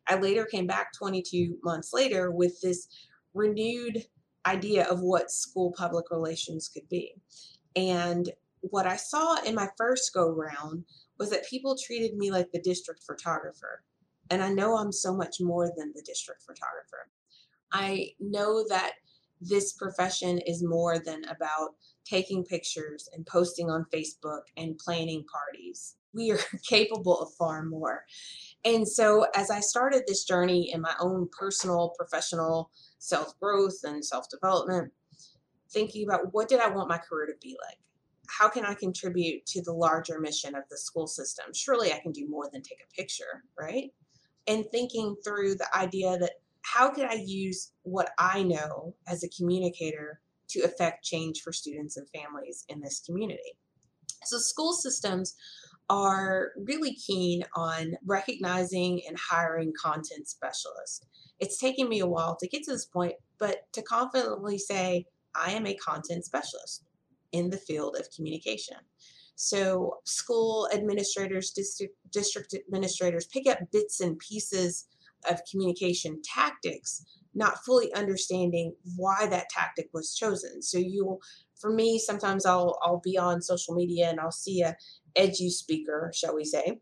I 0.08 0.18
later 0.18 0.44
came 0.44 0.66
back 0.66 0.92
22 0.92 1.58
months 1.62 1.92
later 1.92 2.30
with 2.30 2.60
this 2.60 2.88
renewed 3.34 4.04
idea 4.46 4.86
of 4.86 5.00
what 5.00 5.30
school 5.30 5.72
public 5.76 6.06
relations 6.10 6.68
could 6.68 6.88
be. 6.88 7.14
And 7.76 8.30
what 8.60 8.86
I 8.86 8.96
saw 8.96 9.42
in 9.44 9.54
my 9.54 9.68
first 9.76 10.12
go 10.12 10.30
round 10.30 10.84
was 11.18 11.30
that 11.30 11.48
people 11.48 11.76
treated 11.76 12.16
me 12.16 12.30
like 12.30 12.50
the 12.50 12.60
district 12.60 13.04
photographer. 13.04 13.84
And 14.30 14.42
I 14.42 14.50
know 14.50 14.76
I'm 14.76 14.92
so 14.92 15.14
much 15.14 15.36
more 15.40 15.70
than 15.76 15.92
the 15.94 16.02
district 16.02 16.42
photographer. 16.42 17.08
I 17.72 18.10
know 18.20 18.64
that 18.68 18.94
this 19.40 19.74
profession 19.74 20.38
is 20.38 20.64
more 20.64 20.98
than 20.98 21.24
about 21.26 21.74
taking 22.08 22.44
pictures 22.44 23.08
and 23.12 23.26
posting 23.26 23.70
on 23.70 23.86
Facebook 23.92 24.42
and 24.56 24.78
planning 24.78 25.24
parties. 25.30 25.96
We 26.14 26.30
are 26.32 26.38
capable 26.68 27.20
of 27.20 27.34
far 27.34 27.64
more. 27.64 28.04
And 28.64 28.86
so, 28.86 29.26
as 29.34 29.50
I 29.50 29.60
started 29.60 30.04
this 30.06 30.24
journey 30.24 30.70
in 30.72 30.80
my 30.80 30.94
own 31.00 31.28
personal, 31.38 31.92
professional 31.96 32.70
self 32.98 33.38
growth 33.38 33.78
and 33.84 34.04
self 34.04 34.28
development, 34.30 34.92
thinking 35.70 36.04
about 36.06 36.32
what 36.32 36.48
did 36.48 36.60
I 36.60 36.68
want 36.68 36.88
my 36.88 36.98
career 36.98 37.26
to 37.26 37.34
be 37.40 37.56
like? 37.66 37.78
How 38.28 38.48
can 38.48 38.64
I 38.64 38.74
contribute 38.74 39.46
to 39.46 39.62
the 39.62 39.72
larger 39.72 40.20
mission 40.20 40.54
of 40.54 40.64
the 40.70 40.76
school 40.76 41.06
system? 41.06 41.46
Surely 41.54 41.92
I 41.92 41.98
can 41.98 42.12
do 42.12 42.28
more 42.28 42.48
than 42.52 42.62
take 42.62 42.80
a 42.80 42.94
picture, 42.94 43.44
right? 43.58 43.90
And 44.46 44.64
thinking 44.70 45.16
through 45.24 45.54
the 45.54 45.68
idea 45.76 46.16
that 46.18 46.32
how 46.62 46.90
can 46.90 47.08
I 47.08 47.22
use 47.24 47.72
what 47.82 48.10
I 48.18 48.42
know 48.42 48.94
as 49.06 49.22
a 49.22 49.28
communicator 49.30 50.20
to 50.50 50.60
affect 50.60 51.04
change 51.04 51.40
for 51.42 51.52
students 51.52 51.96
and 51.96 52.06
families 52.10 52.64
in 52.68 52.80
this 52.80 53.00
community? 53.00 53.56
So, 54.24 54.38
school 54.38 54.72
systems 54.72 55.34
are 55.90 56.50
really 56.56 56.94
keen 56.94 57.44
on 57.54 57.94
recognizing 58.04 59.00
and 59.06 59.16
hiring 59.18 59.72
content 59.80 60.28
specialists. 60.28 61.00
It's 61.38 61.58
taken 61.58 61.88
me 61.88 62.00
a 62.00 62.06
while 62.06 62.36
to 62.36 62.48
get 62.48 62.64
to 62.64 62.72
this 62.72 62.86
point, 62.86 63.14
but 63.38 63.72
to 63.72 63.82
confidently 63.82 64.58
say, 64.58 65.06
I 65.34 65.52
am 65.52 65.66
a 65.66 65.76
content 65.76 66.24
specialist 66.24 66.84
in 67.32 67.50
the 67.50 67.58
field 67.58 67.96
of 67.96 68.08
communication. 68.14 68.76
So, 69.36 69.98
school 70.04 70.68
administrators, 70.74 71.52
district, 71.52 71.94
district 72.10 72.54
administrators 72.54 73.26
pick 73.26 73.46
up 73.46 73.58
bits 73.70 74.00
and 74.00 74.18
pieces 74.18 74.86
of 75.30 75.40
communication 75.50 76.20
tactics, 76.22 77.04
not 77.34 77.64
fully 77.64 77.92
understanding 77.94 78.74
why 78.96 79.26
that 79.26 79.48
tactic 79.50 79.88
was 79.92 80.14
chosen. 80.14 80.62
So, 80.62 80.78
you'll 80.78 81.20
for 81.60 81.72
me, 81.72 81.98
sometimes 81.98 82.46
I'll 82.46 82.78
I'll 82.82 83.00
be 83.02 83.18
on 83.18 83.42
social 83.42 83.74
media 83.74 84.08
and 84.10 84.20
I'll 84.20 84.30
see 84.30 84.62
a 84.62 84.76
edu 85.16 85.50
speaker, 85.50 86.10
shall 86.14 86.34
we 86.34 86.44
say, 86.44 86.80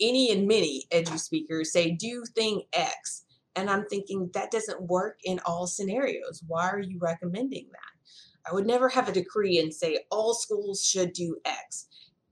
any 0.00 0.30
and 0.32 0.46
many 0.46 0.84
edu 0.92 1.18
speakers 1.18 1.72
say 1.72 1.92
do 1.92 2.24
thing 2.34 2.62
X. 2.72 3.24
And 3.54 3.70
I'm 3.70 3.86
thinking 3.86 4.30
that 4.34 4.50
doesn't 4.50 4.82
work 4.82 5.18
in 5.24 5.40
all 5.46 5.66
scenarios. 5.66 6.42
Why 6.46 6.68
are 6.68 6.80
you 6.80 6.98
recommending 7.00 7.68
that? 7.72 8.50
I 8.50 8.54
would 8.54 8.66
never 8.66 8.88
have 8.88 9.08
a 9.08 9.12
decree 9.12 9.58
and 9.58 9.72
say 9.72 10.00
all 10.10 10.34
schools 10.34 10.84
should 10.84 11.12
do 11.12 11.38
X. 11.44 11.88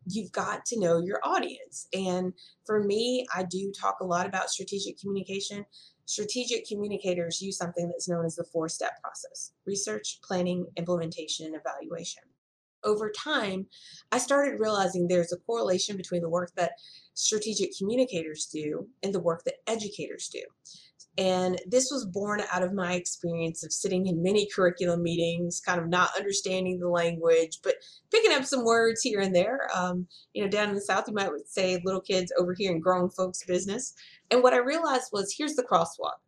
You've 0.07 0.33
got 0.33 0.67
to 0.67 0.79
know 0.79 1.01
your 1.01 1.21
audience. 1.25 1.89
And 1.95 2.35
for 2.67 2.85
me, 2.85 3.27
I 3.35 3.45
do 3.45 3.73
talk 3.73 4.01
a 4.01 4.05
lot 4.05 4.27
about 4.27 4.51
strategic 4.51 5.01
communication. 5.01 5.65
Strategic 6.07 6.67
communicators 6.69 7.41
use 7.41 7.57
something 7.57 7.89
that's 7.89 8.09
known 8.09 8.25
as 8.25 8.37
the 8.37 8.45
four 8.45 8.69
step 8.69 9.01
process 9.03 9.53
research, 9.67 10.21
planning, 10.23 10.67
implementation, 10.77 11.47
and 11.47 11.57
evaluation 11.57 12.23
over 12.85 13.11
time, 13.11 13.67
I 14.13 14.19
started 14.19 14.61
realizing 14.61 15.09
there's 15.09 15.33
a 15.33 15.39
correlation 15.39 15.97
between 15.97 16.23
the 16.23 16.29
work 16.29 16.53
that 16.57 16.73
strategic 17.15 17.71
communicators 17.77 18.47
do 18.47 18.89
and 19.03 19.15
the 19.15 19.21
work 19.21 19.45
that 19.45 19.55
educators 19.67 20.29
do. 20.29 20.43
And 21.17 21.61
this 21.69 21.91
was 21.93 22.07
born 22.07 22.43
out 22.53 22.65
of 22.65 22.73
my 22.73 22.95
experience 22.95 23.65
of 23.65 23.73
sitting 23.73 24.09
in 24.09 24.21
many 24.21 24.49
curriculum 24.53 25.03
meetings, 25.03 25.61
kind 25.61 25.81
of 25.81 25.89
not 25.89 26.11
understanding 26.19 26.81
the 26.81 26.89
language, 26.89 27.61
but 27.63 27.77
picking 28.11 28.33
up 28.33 28.45
some 28.45 28.65
words 28.65 29.01
here 29.01 29.21
and 29.21 29.35
there. 29.35 29.69
Um, 29.73 30.09
you 30.33 30.43
know, 30.43 30.51
down 30.51 30.71
in 30.71 30.75
the 30.75 30.81
South, 30.81 31.05
you 31.07 31.15
might 31.15 31.31
say 31.47 31.81
little 31.85 32.01
kids 32.01 32.33
over 32.37 32.53
here 32.53 32.73
in 32.73 32.81
grown 32.81 33.11
folks' 33.11 33.45
business. 33.45 33.95
And 34.35 34.43
what 34.43 34.53
I 34.53 34.59
realized 34.59 35.11
was 35.13 35.33
here's 35.33 35.55
the 35.55 35.63
crosswalk. 35.63 36.19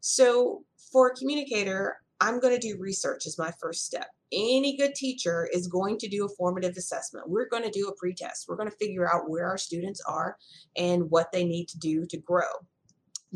So 0.00 0.62
for 0.92 1.08
a 1.08 1.14
communicator, 1.14 1.96
I'm 2.20 2.40
going 2.40 2.54
to 2.54 2.60
do 2.60 2.78
research 2.80 3.26
as 3.26 3.36
my 3.38 3.52
first 3.60 3.84
step 3.84 4.06
any 4.32 4.76
good 4.76 4.94
teacher 4.94 5.48
is 5.52 5.68
going 5.68 5.98
to 5.98 6.08
do 6.08 6.24
a 6.24 6.28
formative 6.28 6.76
assessment. 6.76 7.28
We're 7.28 7.48
going 7.48 7.62
to 7.62 7.70
do 7.70 7.88
a 7.88 7.94
pretest. 7.94 8.46
We're 8.48 8.56
going 8.56 8.70
to 8.70 8.76
figure 8.76 9.08
out 9.12 9.30
where 9.30 9.46
our 9.46 9.58
students 9.58 10.00
are 10.06 10.36
and 10.76 11.10
what 11.10 11.30
they 11.32 11.44
need 11.44 11.68
to 11.68 11.78
do 11.78 12.06
to 12.06 12.18
grow. 12.18 12.42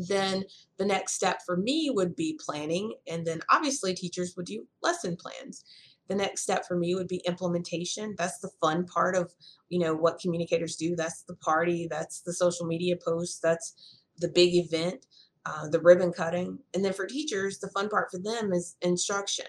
then 0.09 0.43
the 0.77 0.85
next 0.85 1.13
step 1.13 1.41
for 1.45 1.57
me 1.57 1.91
would 1.93 2.15
be 2.15 2.39
planning. 2.43 2.93
And 3.07 3.25
then 3.25 3.41
obviously, 3.49 3.93
teachers 3.93 4.33
would 4.35 4.47
do 4.47 4.65
lesson 4.81 5.15
plans. 5.15 5.63
The 6.07 6.15
next 6.15 6.41
step 6.41 6.65
for 6.67 6.75
me 6.75 6.95
would 6.95 7.07
be 7.07 7.21
implementation. 7.27 8.15
That's 8.17 8.39
the 8.39 8.49
fun 8.59 8.85
part 8.85 9.15
of, 9.15 9.31
you 9.69 9.79
know, 9.79 9.93
what 9.93 10.19
communicators 10.19 10.75
do. 10.75 10.95
That's 10.95 11.23
the 11.23 11.35
party, 11.35 11.87
that's 11.89 12.21
the 12.21 12.33
social 12.33 12.65
media 12.65 12.95
posts, 12.97 13.39
that's 13.39 14.00
the 14.17 14.29
big 14.29 14.53
event, 14.55 15.05
uh, 15.45 15.67
the 15.69 15.79
ribbon 15.79 16.13
cutting. 16.13 16.59
And 16.73 16.83
then 16.83 16.93
for 16.93 17.05
teachers, 17.05 17.59
the 17.59 17.69
fun 17.69 17.89
part 17.89 18.09
for 18.11 18.19
them 18.19 18.53
is 18.53 18.75
instruction. 18.81 19.47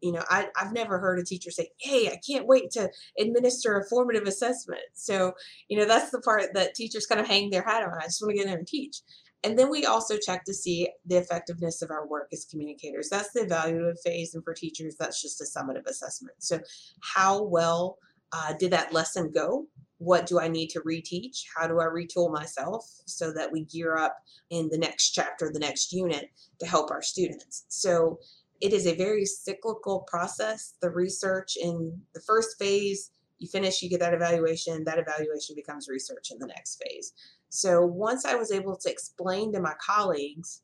You 0.00 0.12
know, 0.12 0.24
I, 0.28 0.48
I've 0.56 0.72
never 0.72 0.98
heard 0.98 1.20
a 1.20 1.24
teacher 1.24 1.50
say, 1.50 1.68
Hey, 1.78 2.08
I 2.08 2.20
can't 2.26 2.46
wait 2.46 2.70
to 2.72 2.90
administer 3.20 3.78
a 3.78 3.88
formative 3.88 4.26
assessment. 4.26 4.82
So, 4.94 5.32
you 5.68 5.78
know, 5.78 5.84
that's 5.84 6.10
the 6.10 6.20
part 6.20 6.54
that 6.54 6.74
teachers 6.74 7.06
kind 7.06 7.20
of 7.20 7.28
hang 7.28 7.50
their 7.50 7.62
hat 7.62 7.84
on. 7.84 7.94
I 7.98 8.06
just 8.06 8.20
want 8.20 8.30
to 8.30 8.36
get 8.36 8.42
in 8.44 8.48
there 8.48 8.58
and 8.58 8.66
teach. 8.66 8.96
And 9.44 9.58
then 9.58 9.70
we 9.70 9.84
also 9.84 10.16
check 10.16 10.44
to 10.44 10.54
see 10.54 10.88
the 11.04 11.16
effectiveness 11.16 11.82
of 11.82 11.90
our 11.90 12.06
work 12.06 12.28
as 12.32 12.46
communicators. 12.48 13.08
That's 13.10 13.32
the 13.32 13.40
evaluative 13.40 13.98
phase. 14.04 14.34
And 14.34 14.44
for 14.44 14.54
teachers, 14.54 14.96
that's 14.98 15.20
just 15.20 15.40
a 15.40 15.44
summative 15.44 15.86
assessment. 15.86 16.36
So, 16.38 16.60
how 17.00 17.42
well 17.42 17.98
uh, 18.32 18.54
did 18.58 18.70
that 18.70 18.92
lesson 18.92 19.32
go? 19.34 19.66
What 20.02 20.26
do 20.26 20.40
I 20.40 20.48
need 20.48 20.68
to 20.70 20.80
reteach? 20.80 21.44
How 21.54 21.68
do 21.68 21.80
I 21.80 21.84
retool 21.84 22.32
myself 22.32 22.84
so 23.06 23.32
that 23.34 23.52
we 23.52 23.64
gear 23.64 23.96
up 23.96 24.16
in 24.50 24.68
the 24.68 24.78
next 24.78 25.10
chapter, 25.10 25.50
the 25.52 25.60
next 25.60 25.92
unit 25.92 26.30
to 26.58 26.66
help 26.66 26.90
our 26.90 27.02
students? 27.02 27.64
So, 27.68 28.18
it 28.60 28.72
is 28.72 28.86
a 28.86 28.94
very 28.94 29.24
cyclical 29.24 30.06
process. 30.08 30.74
The 30.80 30.90
research 30.90 31.56
in 31.60 32.00
the 32.14 32.20
first 32.20 32.56
phase, 32.60 33.10
you 33.38 33.48
finish, 33.48 33.82
you 33.82 33.90
get 33.90 33.98
that 33.98 34.14
evaluation, 34.14 34.84
that 34.84 35.00
evaluation 35.00 35.56
becomes 35.56 35.88
research 35.88 36.30
in 36.30 36.38
the 36.38 36.46
next 36.46 36.80
phase. 36.80 37.12
So 37.48 37.84
once 37.84 38.24
I 38.24 38.36
was 38.36 38.52
able 38.52 38.76
to 38.76 38.90
explain 38.90 39.52
to 39.52 39.60
my 39.60 39.74
colleagues 39.84 40.62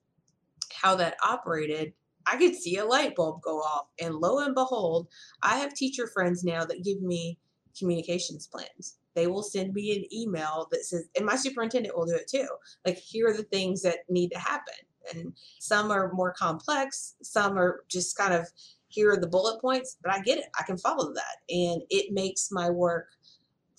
how 0.73 0.95
that 0.95 1.17
operated, 1.25 1.93
I 2.25 2.37
could 2.37 2.55
see 2.55 2.77
a 2.77 2.85
light 2.85 3.17
bulb 3.17 3.43
go 3.43 3.59
off. 3.59 3.89
And 4.01 4.15
lo 4.15 4.39
and 4.39 4.55
behold, 4.55 5.09
I 5.43 5.59
have 5.59 5.75
teacher 5.75 6.07
friends 6.07 6.45
now 6.45 6.65
that 6.65 6.85
give 6.85 7.03
me 7.03 7.39
communications 7.77 8.47
plans. 8.47 8.99
They 9.19 9.27
will 9.27 9.43
send 9.43 9.75
me 9.75 9.97
an 9.97 10.05
email 10.15 10.69
that 10.71 10.85
says, 10.85 11.09
and 11.17 11.27
my 11.27 11.35
superintendent 11.35 11.97
will 11.97 12.07
do 12.07 12.15
it 12.15 12.29
too. 12.29 12.47
Like, 12.87 12.99
here 12.99 13.27
are 13.27 13.37
the 13.37 13.43
things 13.43 13.83
that 13.83 13.99
need 14.09 14.29
to 14.29 14.39
happen. 14.39 14.75
And 15.13 15.33
some 15.59 15.91
are 15.91 16.13
more 16.13 16.33
complex, 16.33 17.17
some 17.21 17.59
are 17.59 17.83
just 17.89 18.17
kind 18.17 18.33
of 18.33 18.47
here 18.87 19.11
are 19.11 19.17
the 19.17 19.27
bullet 19.27 19.61
points, 19.61 19.97
but 20.05 20.13
I 20.13 20.21
get 20.21 20.39
it. 20.39 20.45
I 20.57 20.63
can 20.63 20.79
follow 20.79 21.13
that. 21.13 21.37
And 21.51 21.83
it 21.91 22.13
makes 22.13 22.51
my 22.53 22.71
work 22.71 23.09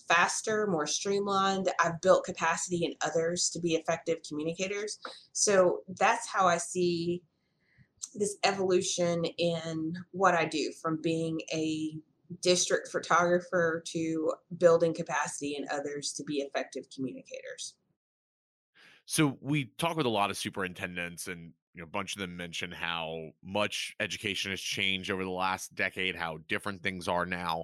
faster, 0.09 0.67
more 0.67 0.85
streamlined. 0.85 1.69
I've 1.81 2.01
built 2.01 2.25
capacity 2.25 2.83
in 2.83 2.95
others 3.01 3.49
to 3.51 3.61
be 3.61 3.75
effective 3.75 4.17
communicators. 4.27 4.99
So 5.31 5.83
that's 5.99 6.27
how 6.27 6.47
I 6.47 6.57
see 6.57 7.23
this 8.13 8.35
evolution 8.43 9.23
in 9.37 9.93
what 10.11 10.33
I 10.33 10.45
do 10.45 10.73
from 10.81 11.01
being 11.01 11.39
a 11.53 11.93
district 12.41 12.89
photographer 12.89 13.83
to 13.87 14.33
building 14.57 14.93
capacity 14.93 15.55
in 15.55 15.65
others 15.71 16.13
to 16.13 16.23
be 16.23 16.37
effective 16.37 16.85
communicators. 16.95 17.75
So 19.05 19.37
we 19.41 19.71
talk 19.77 19.97
with 19.97 20.05
a 20.05 20.09
lot 20.09 20.29
of 20.29 20.37
superintendents 20.37 21.27
and 21.27 21.53
you 21.73 21.81
know, 21.81 21.85
a 21.85 21.87
bunch 21.87 22.15
of 22.15 22.21
them 22.21 22.35
mention 22.35 22.71
how 22.71 23.29
much 23.43 23.95
education 23.99 24.51
has 24.51 24.61
changed 24.61 25.09
over 25.09 25.23
the 25.23 25.29
last 25.29 25.73
decade, 25.75 26.15
how 26.15 26.37
different 26.47 26.83
things 26.83 27.07
are 27.07 27.25
now. 27.25 27.63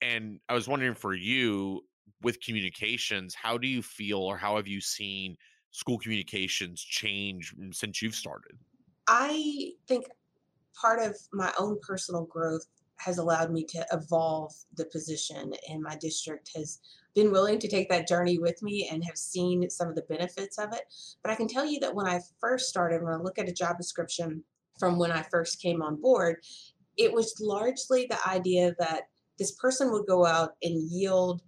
And 0.00 0.40
I 0.48 0.54
was 0.54 0.68
wondering 0.68 0.94
for 0.94 1.14
you 1.14 1.82
with 2.22 2.40
communications, 2.40 3.34
how 3.34 3.58
do 3.58 3.66
you 3.66 3.82
feel 3.82 4.20
or 4.20 4.36
how 4.36 4.56
have 4.56 4.68
you 4.68 4.80
seen 4.80 5.36
school 5.70 5.98
communications 5.98 6.82
change 6.82 7.54
since 7.72 8.00
you've 8.00 8.14
started? 8.14 8.52
I 9.06 9.72
think 9.86 10.06
part 10.80 11.00
of 11.00 11.16
my 11.32 11.52
own 11.58 11.78
personal 11.80 12.24
growth 12.24 12.66
has 12.98 13.18
allowed 13.18 13.50
me 13.50 13.64
to 13.64 13.84
evolve 13.92 14.52
the 14.76 14.84
position 14.86 15.52
and 15.68 15.82
my 15.82 15.96
district 15.96 16.50
has 16.54 16.80
been 17.14 17.32
willing 17.32 17.58
to 17.58 17.68
take 17.68 17.88
that 17.88 18.08
journey 18.08 18.38
with 18.38 18.62
me 18.62 18.88
and 18.90 19.04
have 19.04 19.16
seen 19.16 19.68
some 19.70 19.88
of 19.88 19.94
the 19.94 20.02
benefits 20.02 20.58
of 20.58 20.72
it 20.72 20.82
but 21.22 21.32
i 21.32 21.34
can 21.34 21.48
tell 21.48 21.64
you 21.64 21.80
that 21.80 21.94
when 21.94 22.06
i 22.06 22.20
first 22.40 22.68
started 22.68 23.02
when 23.02 23.14
i 23.14 23.16
look 23.16 23.38
at 23.38 23.48
a 23.48 23.52
job 23.52 23.76
description 23.76 24.42
from 24.78 24.98
when 24.98 25.10
i 25.10 25.22
first 25.22 25.60
came 25.60 25.82
on 25.82 26.00
board 26.00 26.36
it 26.96 27.12
was 27.12 27.34
largely 27.40 28.06
the 28.10 28.28
idea 28.28 28.74
that 28.78 29.02
this 29.38 29.52
person 29.52 29.92
would 29.92 30.06
go 30.06 30.26
out 30.26 30.50
and 30.62 30.90
yield 30.90 31.42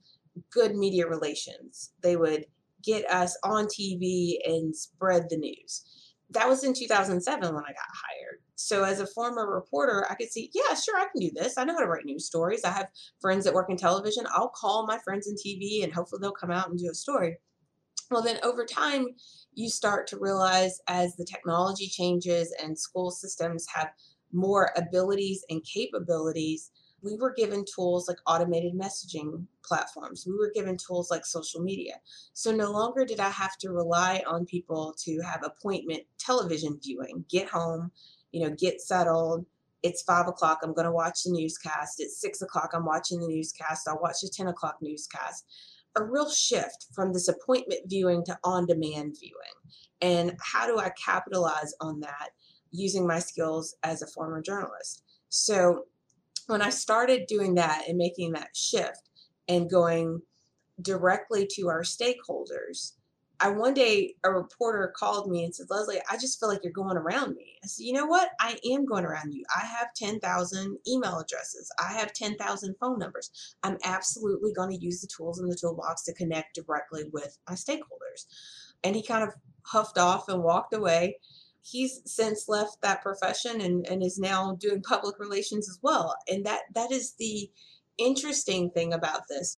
good 0.52 0.76
media 0.76 1.07
relations. 1.07 1.92
They 2.02 2.16
would 2.16 2.47
get 2.83 3.11
us 3.11 3.37
on 3.45 3.66
TV 3.66 4.37
and 4.45 4.75
spread 4.75 5.26
the 5.28 5.37
news. 5.37 6.14
That 6.30 6.49
was 6.49 6.64
in 6.64 6.73
2007 6.73 7.54
when 7.54 7.64
I 7.64 7.69
got 7.69 7.76
hired. 7.92 8.39
So, 8.62 8.85
as 8.85 9.00
a 9.00 9.07
former 9.07 9.52
reporter, 9.52 10.07
I 10.11 10.14
could 10.14 10.31
see, 10.31 10.50
yeah, 10.52 10.75
sure, 10.75 10.99
I 10.99 11.07
can 11.11 11.21
do 11.21 11.31
this. 11.35 11.57
I 11.57 11.64
know 11.64 11.75
how 11.75 11.81
to 11.81 11.87
write 11.87 12.05
news 12.05 12.26
stories. 12.26 12.64
I 12.64 12.71
have 12.71 12.88
friends 13.21 13.45
that 13.45 13.55
work 13.55 13.71
in 13.71 13.76
television. 13.76 14.26
I'll 14.35 14.50
call 14.50 14.87
my 14.87 14.99
friends 14.99 15.29
in 15.29 15.35
TV 15.35 15.83
and 15.83 15.93
hopefully 15.93 16.21
they'll 16.21 16.33
come 16.33 16.50
out 16.50 16.69
and 16.69 16.79
do 16.79 16.90
a 16.90 16.95
story. 16.95 17.38
Well, 18.11 18.23
then 18.23 18.38
over 18.43 18.67
time, 18.67 19.07
you 19.55 19.71
start 19.71 20.07
to 20.09 20.19
realize 20.19 20.81
as 20.88 21.17
the 21.17 21.25
technology 21.25 21.87
changes 21.87 22.55
and 22.62 22.79
school 22.79 23.11
systems 23.11 23.67
have 23.73 23.90
more 24.33 24.73
abilities 24.76 25.45
and 25.49 25.64
capabilities, 25.64 26.71
we 27.02 27.17
were 27.17 27.33
given 27.33 27.64
tools 27.75 28.09
like 28.09 28.19
automated 28.26 28.75
messaging 28.75 29.47
platforms. 29.64 30.26
We 30.26 30.37
were 30.37 30.52
given 30.55 30.76
tools 30.76 31.11
like 31.11 31.25
social 31.25 31.62
media. 31.62 31.95
So 32.35 32.52
no 32.52 32.71
longer 32.71 33.05
did 33.05 33.21
I 33.21 33.31
have 33.31 33.57
to 33.59 33.71
rely 33.71 34.23
on 34.26 34.45
people 34.45 34.95
to 35.05 35.21
have 35.21 35.43
appointment 35.45 36.02
television 36.19 36.79
viewing, 36.83 37.25
get 37.31 37.49
home, 37.49 37.90
you 38.32 38.46
know, 38.46 38.54
get 38.58 38.80
settled. 38.80 39.46
It's 39.82 40.02
five 40.02 40.28
o'clock. 40.28 40.60
I'm 40.62 40.75
going 40.75 40.87
to 40.87 40.92
watch 40.92 41.22
the 41.25 41.32
newscast. 41.32 41.96
It's 41.99 42.20
six 42.20 42.42
o'clock. 42.42 42.70
I'm 42.75 42.84
watching 42.84 43.20
the 43.20 43.28
newscast. 43.28 43.88
I'll 43.88 44.00
watch 44.00 44.20
the 44.22 44.30
10 44.32 44.49
o'clock 44.49 44.76
newscast. 44.80 45.44
A 45.96 46.04
real 46.04 46.30
shift 46.30 46.87
from 46.94 47.12
this 47.12 47.28
appointment 47.28 47.80
viewing 47.87 48.25
to 48.26 48.38
on 48.44 48.66
demand 48.66 49.16
viewing. 49.18 49.34
And 50.02 50.37
how 50.40 50.66
do 50.66 50.78
I 50.78 50.90
capitalize 51.02 51.75
on 51.80 52.00
that 52.00 52.30
using 52.70 53.06
my 53.06 53.18
skills 53.18 53.75
as 53.82 54.02
a 54.02 54.06
former 54.06 54.40
journalist? 54.40 55.02
So 55.30 55.84
when 56.46 56.62
I 56.62 56.70
started 56.70 57.26
doing 57.26 57.54
that 57.54 57.84
and 57.88 57.96
making 57.96 58.32
that 58.32 58.54
shift 58.54 59.08
and 59.49 59.70
going 59.70 60.20
directly 60.82 61.46
to 61.54 61.68
our 61.68 61.82
stakeholders, 61.82 62.92
I 63.40 63.49
one 63.49 63.75
day 63.75 64.14
a 64.25 64.30
reporter 64.30 64.92
called 64.97 65.30
me 65.30 65.44
and 65.44 65.54
said, 65.54 65.66
Leslie, 65.70 66.00
I 66.11 66.16
just 66.16 66.38
feel 66.38 66.49
like 66.49 66.61
you're 66.62 66.73
going 66.73 66.97
around 66.97 67.35
me. 67.37 67.56
I 67.64 67.66
said, 67.66 67.85
you 67.85 67.92
know 67.92 68.06
what? 68.06 68.30
I 68.40 68.59
am 68.70 68.85
going 68.85 69.04
around 69.04 69.32
you. 69.32 69.44
I 69.54 69.64
have 69.64 69.94
10,000 69.94 70.78
email 70.87 71.18
addresses. 71.18 71.70
I 71.82 71.92
have 71.94 72.12
10,000 72.12 72.75
phone 72.80 72.99
numbers. 72.99 73.56
I'm 73.62 73.78
absolutely 73.85 74.52
going 74.52 74.70
to 74.70 74.85
use 74.85 75.00
the 75.00 75.09
tools 75.09 75.40
in 75.40 75.49
the 75.49 75.56
toolbox 75.59 76.04
to 76.04 76.14
connect 76.14 76.54
directly 76.54 77.04
with 77.12 77.38
my 77.49 77.54
stakeholders. 77.54 78.26
And 78.85 78.94
he 78.94 79.02
kind 79.02 79.25
of 79.25 79.35
huffed 79.64 79.99
off 79.99 80.28
and 80.28 80.42
walked 80.42 80.75
away 80.75 81.16
he's 81.62 82.00
since 82.06 82.49
left 82.49 82.80
that 82.82 83.02
profession 83.02 83.61
and, 83.61 83.87
and 83.87 84.02
is 84.02 84.18
now 84.18 84.56
doing 84.59 84.82
public 84.82 85.18
relations 85.18 85.68
as 85.68 85.78
well. 85.82 86.16
And 86.28 86.44
that 86.47 86.62
that 86.75 86.90
is 86.90 87.14
the 87.18 87.50
interesting 87.99 88.70
thing 88.70 88.92
about 88.92 89.23
this 89.28 89.59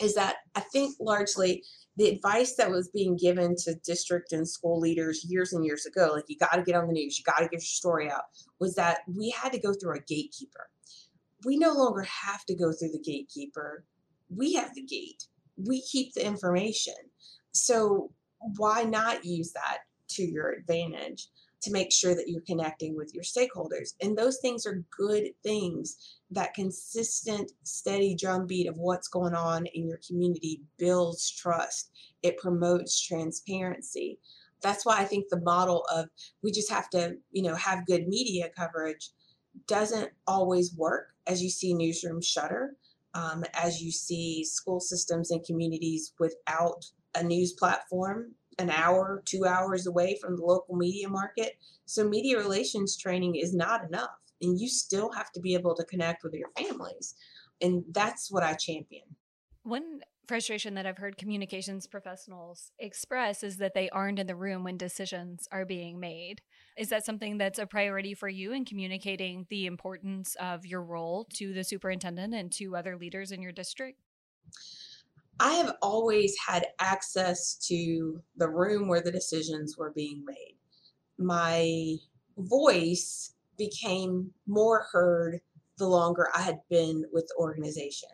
is 0.00 0.14
that 0.14 0.36
I 0.54 0.60
think 0.60 0.96
largely 1.00 1.62
the 1.96 2.08
advice 2.08 2.56
that 2.56 2.70
was 2.70 2.88
being 2.88 3.16
given 3.16 3.56
to 3.56 3.74
district 3.76 4.32
and 4.32 4.46
school 4.46 4.78
leaders 4.78 5.24
years 5.24 5.52
and 5.52 5.64
years 5.64 5.86
ago, 5.86 6.10
like 6.12 6.24
you 6.28 6.36
got 6.36 6.56
to 6.56 6.62
get 6.62 6.74
on 6.74 6.86
the 6.86 6.92
news, 6.92 7.18
you 7.18 7.24
got 7.24 7.38
to 7.38 7.44
get 7.44 7.52
your 7.52 7.60
story 7.60 8.10
out, 8.10 8.24
was 8.60 8.74
that 8.74 8.98
we 9.06 9.30
had 9.30 9.52
to 9.52 9.58
go 9.58 9.72
through 9.72 9.96
a 9.96 10.00
gatekeeper. 10.00 10.68
We 11.44 11.56
no 11.56 11.72
longer 11.72 12.02
have 12.02 12.44
to 12.46 12.54
go 12.54 12.72
through 12.72 12.92
the 12.92 13.02
gatekeeper. 13.02 13.84
We 14.28 14.54
have 14.54 14.74
the 14.74 14.82
gate. 14.82 15.24
We 15.56 15.82
keep 15.82 16.12
the 16.12 16.26
information. 16.26 16.94
So 17.52 18.12
why 18.56 18.82
not 18.82 19.24
use 19.24 19.52
that 19.52 19.78
to 20.10 20.22
your 20.22 20.52
advantage? 20.52 21.28
To 21.62 21.72
make 21.72 21.92
sure 21.92 22.14
that 22.14 22.28
you're 22.28 22.42
connecting 22.42 22.96
with 22.96 23.14
your 23.14 23.24
stakeholders. 23.24 23.94
And 24.02 24.16
those 24.16 24.38
things 24.38 24.66
are 24.66 24.84
good 24.96 25.30
things. 25.42 26.18
That 26.30 26.54
consistent, 26.54 27.52
steady 27.62 28.14
drumbeat 28.14 28.68
of 28.68 28.76
what's 28.76 29.08
going 29.08 29.34
on 29.34 29.66
in 29.66 29.88
your 29.88 30.00
community 30.06 30.60
builds 30.78 31.30
trust, 31.30 31.90
it 32.22 32.38
promotes 32.38 33.00
transparency. 33.00 34.18
That's 34.62 34.84
why 34.84 34.98
I 34.98 35.04
think 35.04 35.26
the 35.28 35.40
model 35.40 35.84
of 35.94 36.08
we 36.42 36.50
just 36.50 36.70
have 36.70 36.90
to, 36.90 37.16
you 37.30 37.42
know, 37.42 37.54
have 37.54 37.86
good 37.86 38.08
media 38.08 38.48
coverage 38.56 39.10
doesn't 39.66 40.10
always 40.26 40.74
work 40.76 41.08
as 41.26 41.42
you 41.42 41.50
see 41.50 41.74
newsrooms 41.74 42.24
shutter, 42.24 42.76
um, 43.14 43.44
as 43.54 43.82
you 43.82 43.90
see 43.90 44.44
school 44.44 44.80
systems 44.80 45.30
and 45.30 45.44
communities 45.44 46.12
without 46.18 46.84
a 47.14 47.22
news 47.22 47.52
platform 47.52 48.32
an 48.58 48.70
hour, 48.70 49.22
two 49.24 49.44
hours 49.44 49.86
away 49.86 50.18
from 50.20 50.36
the 50.36 50.44
local 50.44 50.76
media 50.76 51.08
market. 51.08 51.58
So 51.84 52.08
media 52.08 52.38
relations 52.38 52.96
training 52.96 53.36
is 53.36 53.54
not 53.54 53.84
enough. 53.84 54.10
And 54.42 54.60
you 54.60 54.68
still 54.68 55.10
have 55.12 55.32
to 55.32 55.40
be 55.40 55.54
able 55.54 55.74
to 55.74 55.84
connect 55.84 56.22
with 56.22 56.34
your 56.34 56.50
families. 56.58 57.14
And 57.60 57.84
that's 57.92 58.30
what 58.30 58.42
I 58.42 58.54
champion. 58.54 59.04
One 59.62 60.00
frustration 60.26 60.74
that 60.74 60.86
I've 60.86 60.98
heard 60.98 61.16
communications 61.16 61.86
professionals 61.86 62.72
express 62.78 63.42
is 63.42 63.58
that 63.58 63.74
they 63.74 63.88
aren't 63.90 64.18
in 64.18 64.26
the 64.26 64.34
room 64.34 64.64
when 64.64 64.76
decisions 64.76 65.48
are 65.52 65.64
being 65.64 66.00
made. 66.00 66.42
Is 66.76 66.88
that 66.88 67.04
something 67.04 67.38
that's 67.38 67.58
a 67.58 67.66
priority 67.66 68.14
for 68.14 68.28
you 68.28 68.52
in 68.52 68.64
communicating 68.64 69.46
the 69.48 69.66
importance 69.66 70.36
of 70.40 70.66
your 70.66 70.82
role 70.82 71.26
to 71.34 71.52
the 71.52 71.64
superintendent 71.64 72.34
and 72.34 72.52
to 72.52 72.76
other 72.76 72.96
leaders 72.96 73.32
in 73.32 73.40
your 73.40 73.52
district? 73.52 73.98
I 75.38 75.54
have 75.54 75.76
always 75.82 76.34
had 76.46 76.66
access 76.78 77.56
to 77.68 78.22
the 78.36 78.48
room 78.48 78.88
where 78.88 79.02
the 79.02 79.12
decisions 79.12 79.76
were 79.76 79.92
being 79.94 80.24
made. 80.24 80.56
My 81.18 81.96
voice 82.38 83.34
became 83.58 84.30
more 84.46 84.86
heard 84.92 85.40
the 85.78 85.86
longer 85.86 86.28
I 86.34 86.42
had 86.42 86.60
been 86.70 87.04
with 87.12 87.26
the 87.28 87.34
organization. 87.38 88.08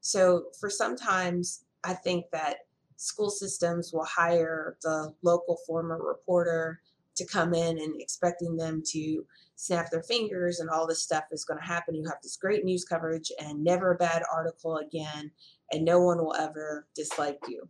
So, 0.00 0.44
for 0.58 0.70
sometimes, 0.70 1.64
I 1.84 1.94
think 1.94 2.26
that 2.32 2.58
school 2.96 3.30
systems 3.30 3.92
will 3.92 4.04
hire 4.04 4.76
the 4.82 5.12
local 5.22 5.58
former 5.66 6.02
reporter 6.02 6.80
to 7.16 7.26
come 7.26 7.52
in 7.52 7.78
and 7.78 8.00
expecting 8.00 8.56
them 8.56 8.82
to 8.86 9.24
snap 9.56 9.90
their 9.90 10.02
fingers 10.02 10.60
and 10.60 10.70
all 10.70 10.86
this 10.86 11.02
stuff 11.02 11.24
is 11.30 11.44
going 11.44 11.60
to 11.60 11.66
happen. 11.66 11.94
You 11.94 12.08
have 12.08 12.22
this 12.22 12.36
great 12.36 12.64
news 12.64 12.84
coverage 12.84 13.30
and 13.40 13.62
never 13.62 13.92
a 13.92 13.96
bad 13.96 14.22
article 14.32 14.78
again, 14.78 15.30
and 15.72 15.84
no 15.84 16.00
one 16.00 16.18
will 16.18 16.34
ever 16.36 16.86
dislike 16.94 17.38
you 17.48 17.68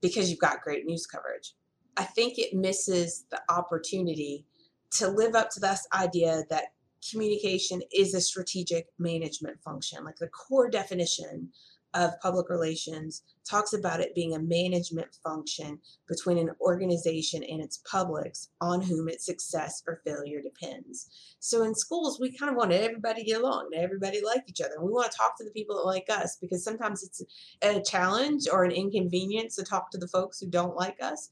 because 0.00 0.30
you've 0.30 0.38
got 0.38 0.62
great 0.62 0.84
news 0.84 1.06
coverage. 1.06 1.54
I 1.96 2.04
think 2.04 2.38
it 2.38 2.54
misses 2.54 3.26
the 3.30 3.40
opportunity 3.50 4.46
to 4.92 5.08
live 5.08 5.34
up 5.34 5.50
to 5.50 5.60
this 5.60 5.86
idea 5.94 6.44
that 6.50 6.72
communication 7.10 7.82
is 7.92 8.14
a 8.14 8.20
strategic 8.20 8.86
management 8.98 9.60
function. 9.62 10.04
Like 10.04 10.16
the 10.16 10.28
core 10.28 10.70
definition 10.70 11.50
of 11.94 12.18
public 12.20 12.48
relations 12.48 13.22
talks 13.48 13.72
about 13.72 14.00
it 14.00 14.14
being 14.14 14.34
a 14.34 14.38
management 14.38 15.08
function 15.22 15.78
between 16.08 16.38
an 16.38 16.50
organization 16.60 17.42
and 17.42 17.60
its 17.60 17.78
publics 17.78 18.48
on 18.60 18.80
whom 18.80 19.08
its 19.08 19.26
success 19.26 19.82
or 19.86 20.00
failure 20.04 20.40
depends. 20.40 21.10
So 21.40 21.64
in 21.64 21.74
schools, 21.74 22.20
we 22.20 22.36
kind 22.36 22.50
of 22.50 22.56
want 22.56 22.72
everybody 22.72 23.22
to 23.22 23.28
get 23.28 23.40
along, 23.40 23.70
everybody 23.74 24.22
like 24.24 24.44
each 24.46 24.60
other. 24.60 24.74
And 24.76 24.84
we 24.84 24.92
want 24.92 25.10
to 25.10 25.18
talk 25.18 25.36
to 25.38 25.44
the 25.44 25.50
people 25.50 25.76
that 25.76 25.82
like 25.82 26.06
us 26.08 26.36
because 26.40 26.64
sometimes 26.64 27.02
it's 27.02 27.22
a 27.62 27.82
challenge 27.82 28.48
or 28.50 28.64
an 28.64 28.70
inconvenience 28.70 29.56
to 29.56 29.64
talk 29.64 29.90
to 29.90 29.98
the 29.98 30.08
folks 30.08 30.40
who 30.40 30.48
don't 30.48 30.76
like 30.76 30.96
us. 31.02 31.30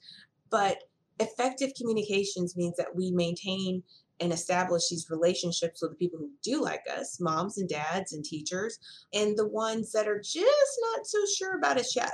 But 0.50 0.78
effective 1.20 1.70
communications 1.76 2.56
means 2.56 2.76
that 2.76 2.94
we 2.94 3.10
maintain 3.12 3.82
and 4.20 4.32
establish 4.32 4.88
these 4.88 5.08
relationships 5.10 5.80
with 5.80 5.92
the 5.92 5.96
people 5.96 6.18
who 6.18 6.30
do 6.42 6.62
like 6.62 6.84
us, 6.90 7.20
moms 7.20 7.58
and 7.58 7.68
dads 7.68 8.12
and 8.12 8.24
teachers, 8.24 8.78
and 9.12 9.36
the 9.36 9.48
ones 9.48 9.92
that 9.92 10.06
are 10.06 10.20
just 10.20 10.78
not 10.92 11.06
so 11.06 11.18
sure 11.36 11.56
about 11.56 11.78
us 11.78 11.96
yet. 11.96 12.12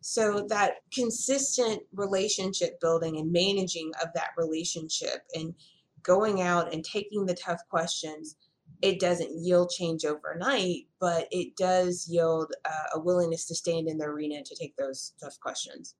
So 0.00 0.46
that 0.48 0.76
consistent 0.94 1.82
relationship 1.92 2.80
building 2.80 3.18
and 3.18 3.32
managing 3.32 3.92
of 4.02 4.08
that 4.14 4.30
relationship 4.36 5.24
and 5.34 5.54
going 6.02 6.40
out 6.40 6.72
and 6.72 6.82
taking 6.84 7.26
the 7.26 7.34
tough 7.34 7.60
questions, 7.68 8.36
it 8.80 8.98
doesn't 8.98 9.44
yield 9.44 9.70
change 9.70 10.06
overnight, 10.06 10.86
but 11.00 11.28
it 11.30 11.54
does 11.56 12.06
yield 12.08 12.52
uh, 12.64 12.96
a 12.96 13.00
willingness 13.00 13.46
to 13.46 13.54
stand 13.54 13.88
in 13.88 13.98
the 13.98 14.06
arena 14.06 14.42
to 14.42 14.56
take 14.56 14.74
those 14.76 15.12
tough 15.22 15.38
questions. 15.40 15.96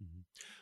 Mm-hmm. 0.00 0.20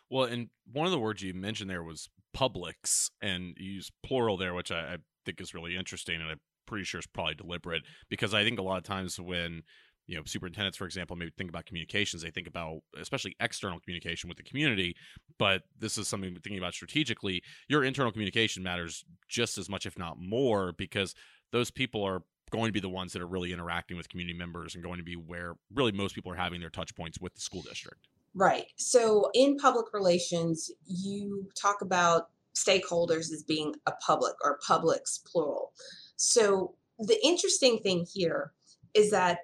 Well, 0.09 0.25
and 0.25 0.49
one 0.73 0.87
of 0.87 0.93
the 0.93 0.99
words 0.99 1.23
you 1.23 1.35
mentioned 1.35 1.69
there 1.69 1.83
was 1.83 2.09
publics, 2.35 3.11
and 3.23 3.57
use 3.57 3.91
plural 4.03 4.37
there, 4.37 4.53
which 4.53 4.71
I, 4.71 4.81
I 4.81 4.97
think 5.25 5.41
is 5.41 5.55
really 5.55 5.77
interesting, 5.77 6.21
and 6.21 6.31
I'm 6.31 6.41
pretty 6.67 6.85
sure 6.85 6.99
it's 6.99 7.07
probably 7.07 7.35
deliberate 7.35 7.83
because 8.09 8.35
I 8.35 8.45
think 8.45 8.59
a 8.59 8.63
lot 8.63 8.79
of 8.79 8.85
times 8.85 9.19
when 9.19 9.63
you 10.07 10.17
know 10.17 10.23
superintendents 10.27 10.77
for 10.77 10.85
example 10.85 11.17
maybe 11.17 11.33
think 11.37 11.49
about 11.49 11.65
communications 11.65 12.23
they 12.23 12.31
think 12.31 12.47
about 12.47 12.81
especially 12.99 13.35
external 13.41 13.81
communication 13.81 14.29
with 14.29 14.37
the 14.37 14.43
community 14.43 14.95
but 15.39 15.63
this 15.79 15.97
is 15.97 16.09
something 16.09 16.31
we're 16.31 16.41
thinking 16.41 16.59
about 16.59 16.75
strategically 16.75 17.43
your 17.69 17.85
internal 17.85 18.13
communication 18.13 18.63
matters 18.63 19.05
just 19.29 19.57
as 19.57 19.71
much 19.71 19.87
if 19.87 19.99
not 19.99 20.19
more 20.19 20.73
because 20.73 21.15
those 21.53 21.71
people 21.71 22.03
are 22.03 22.23
going 22.51 22.67
to 22.67 22.73
be 22.73 22.81
the 22.81 22.89
ones 22.89 23.13
that 23.13 23.23
are 23.23 23.27
really 23.27 23.53
interacting 23.53 23.97
with 23.97 24.09
community 24.09 24.37
members 24.37 24.75
and 24.75 24.85
going 24.85 24.99
to 24.99 25.05
be 25.05 25.17
where 25.17 25.55
really 25.75 25.93
most 25.93 26.15
people 26.15 26.31
are 26.31 26.37
having 26.37 26.61
their 26.61 26.71
touch 26.71 26.95
points 26.95 27.19
with 27.19 27.35
the 27.35 27.41
school 27.41 27.63
district 27.63 28.07
Right. 28.35 28.67
So 28.77 29.31
in 29.33 29.57
public 29.57 29.87
relations, 29.93 30.71
you 30.87 31.49
talk 31.61 31.81
about 31.83 32.31
stakeholders 32.55 33.33
as 33.33 33.45
being 33.47 33.75
a 33.87 33.93
public 33.93 34.35
or 34.43 34.59
publics 34.67 35.19
plural. 35.19 35.73
So 36.17 36.75
the 36.99 37.19
interesting 37.25 37.79
thing 37.79 38.07
here 38.13 38.53
is 38.93 39.11
that 39.11 39.39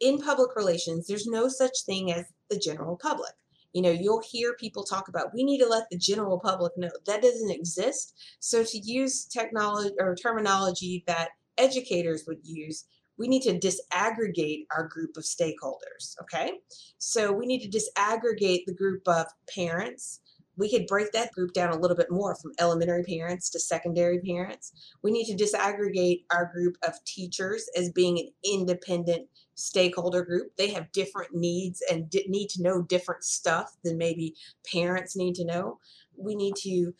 in 0.00 0.18
public 0.18 0.56
relations, 0.56 1.06
there's 1.06 1.26
no 1.26 1.48
such 1.48 1.84
thing 1.86 2.12
as 2.12 2.24
the 2.50 2.58
general 2.58 2.96
public. 2.96 3.32
You 3.72 3.82
know, 3.82 3.90
you'll 3.90 4.22
hear 4.28 4.54
people 4.54 4.84
talk 4.84 5.08
about 5.08 5.32
we 5.34 5.44
need 5.44 5.58
to 5.58 5.68
let 5.68 5.84
the 5.90 5.96
general 5.96 6.38
public 6.38 6.72
know 6.76 6.90
that 7.06 7.22
doesn't 7.22 7.50
exist. 7.50 8.14
So 8.40 8.64
to 8.64 8.78
use 8.78 9.24
technology 9.24 9.94
or 9.98 10.14
terminology 10.14 11.04
that 11.06 11.30
educators 11.56 12.24
would 12.26 12.40
use, 12.42 12.84
we 13.22 13.28
need 13.28 13.42
to 13.42 13.56
disaggregate 13.56 14.66
our 14.76 14.88
group 14.88 15.16
of 15.16 15.22
stakeholders. 15.22 16.16
Okay. 16.20 16.54
So 16.98 17.30
we 17.30 17.46
need 17.46 17.60
to 17.60 17.78
disaggregate 17.78 18.64
the 18.66 18.74
group 18.74 19.06
of 19.06 19.26
parents. 19.54 20.18
We 20.56 20.68
could 20.68 20.88
break 20.88 21.12
that 21.12 21.30
group 21.30 21.52
down 21.52 21.72
a 21.72 21.78
little 21.78 21.96
bit 21.96 22.10
more 22.10 22.34
from 22.34 22.50
elementary 22.58 23.04
parents 23.04 23.48
to 23.50 23.60
secondary 23.60 24.18
parents. 24.18 24.72
We 25.04 25.12
need 25.12 25.26
to 25.26 25.36
disaggregate 25.36 26.24
our 26.32 26.50
group 26.52 26.76
of 26.82 26.94
teachers 27.04 27.70
as 27.76 27.92
being 27.92 28.18
an 28.18 28.28
independent 28.44 29.28
stakeholder 29.54 30.24
group. 30.24 30.56
They 30.58 30.72
have 30.72 30.90
different 30.90 31.32
needs 31.32 31.80
and 31.88 32.12
need 32.26 32.48
to 32.50 32.62
know 32.62 32.82
different 32.82 33.22
stuff 33.22 33.76
than 33.84 33.98
maybe 33.98 34.34
parents 34.72 35.14
need 35.14 35.36
to 35.36 35.44
know. 35.44 35.78
We 36.16 36.34
need 36.34 36.56
to 36.62 36.92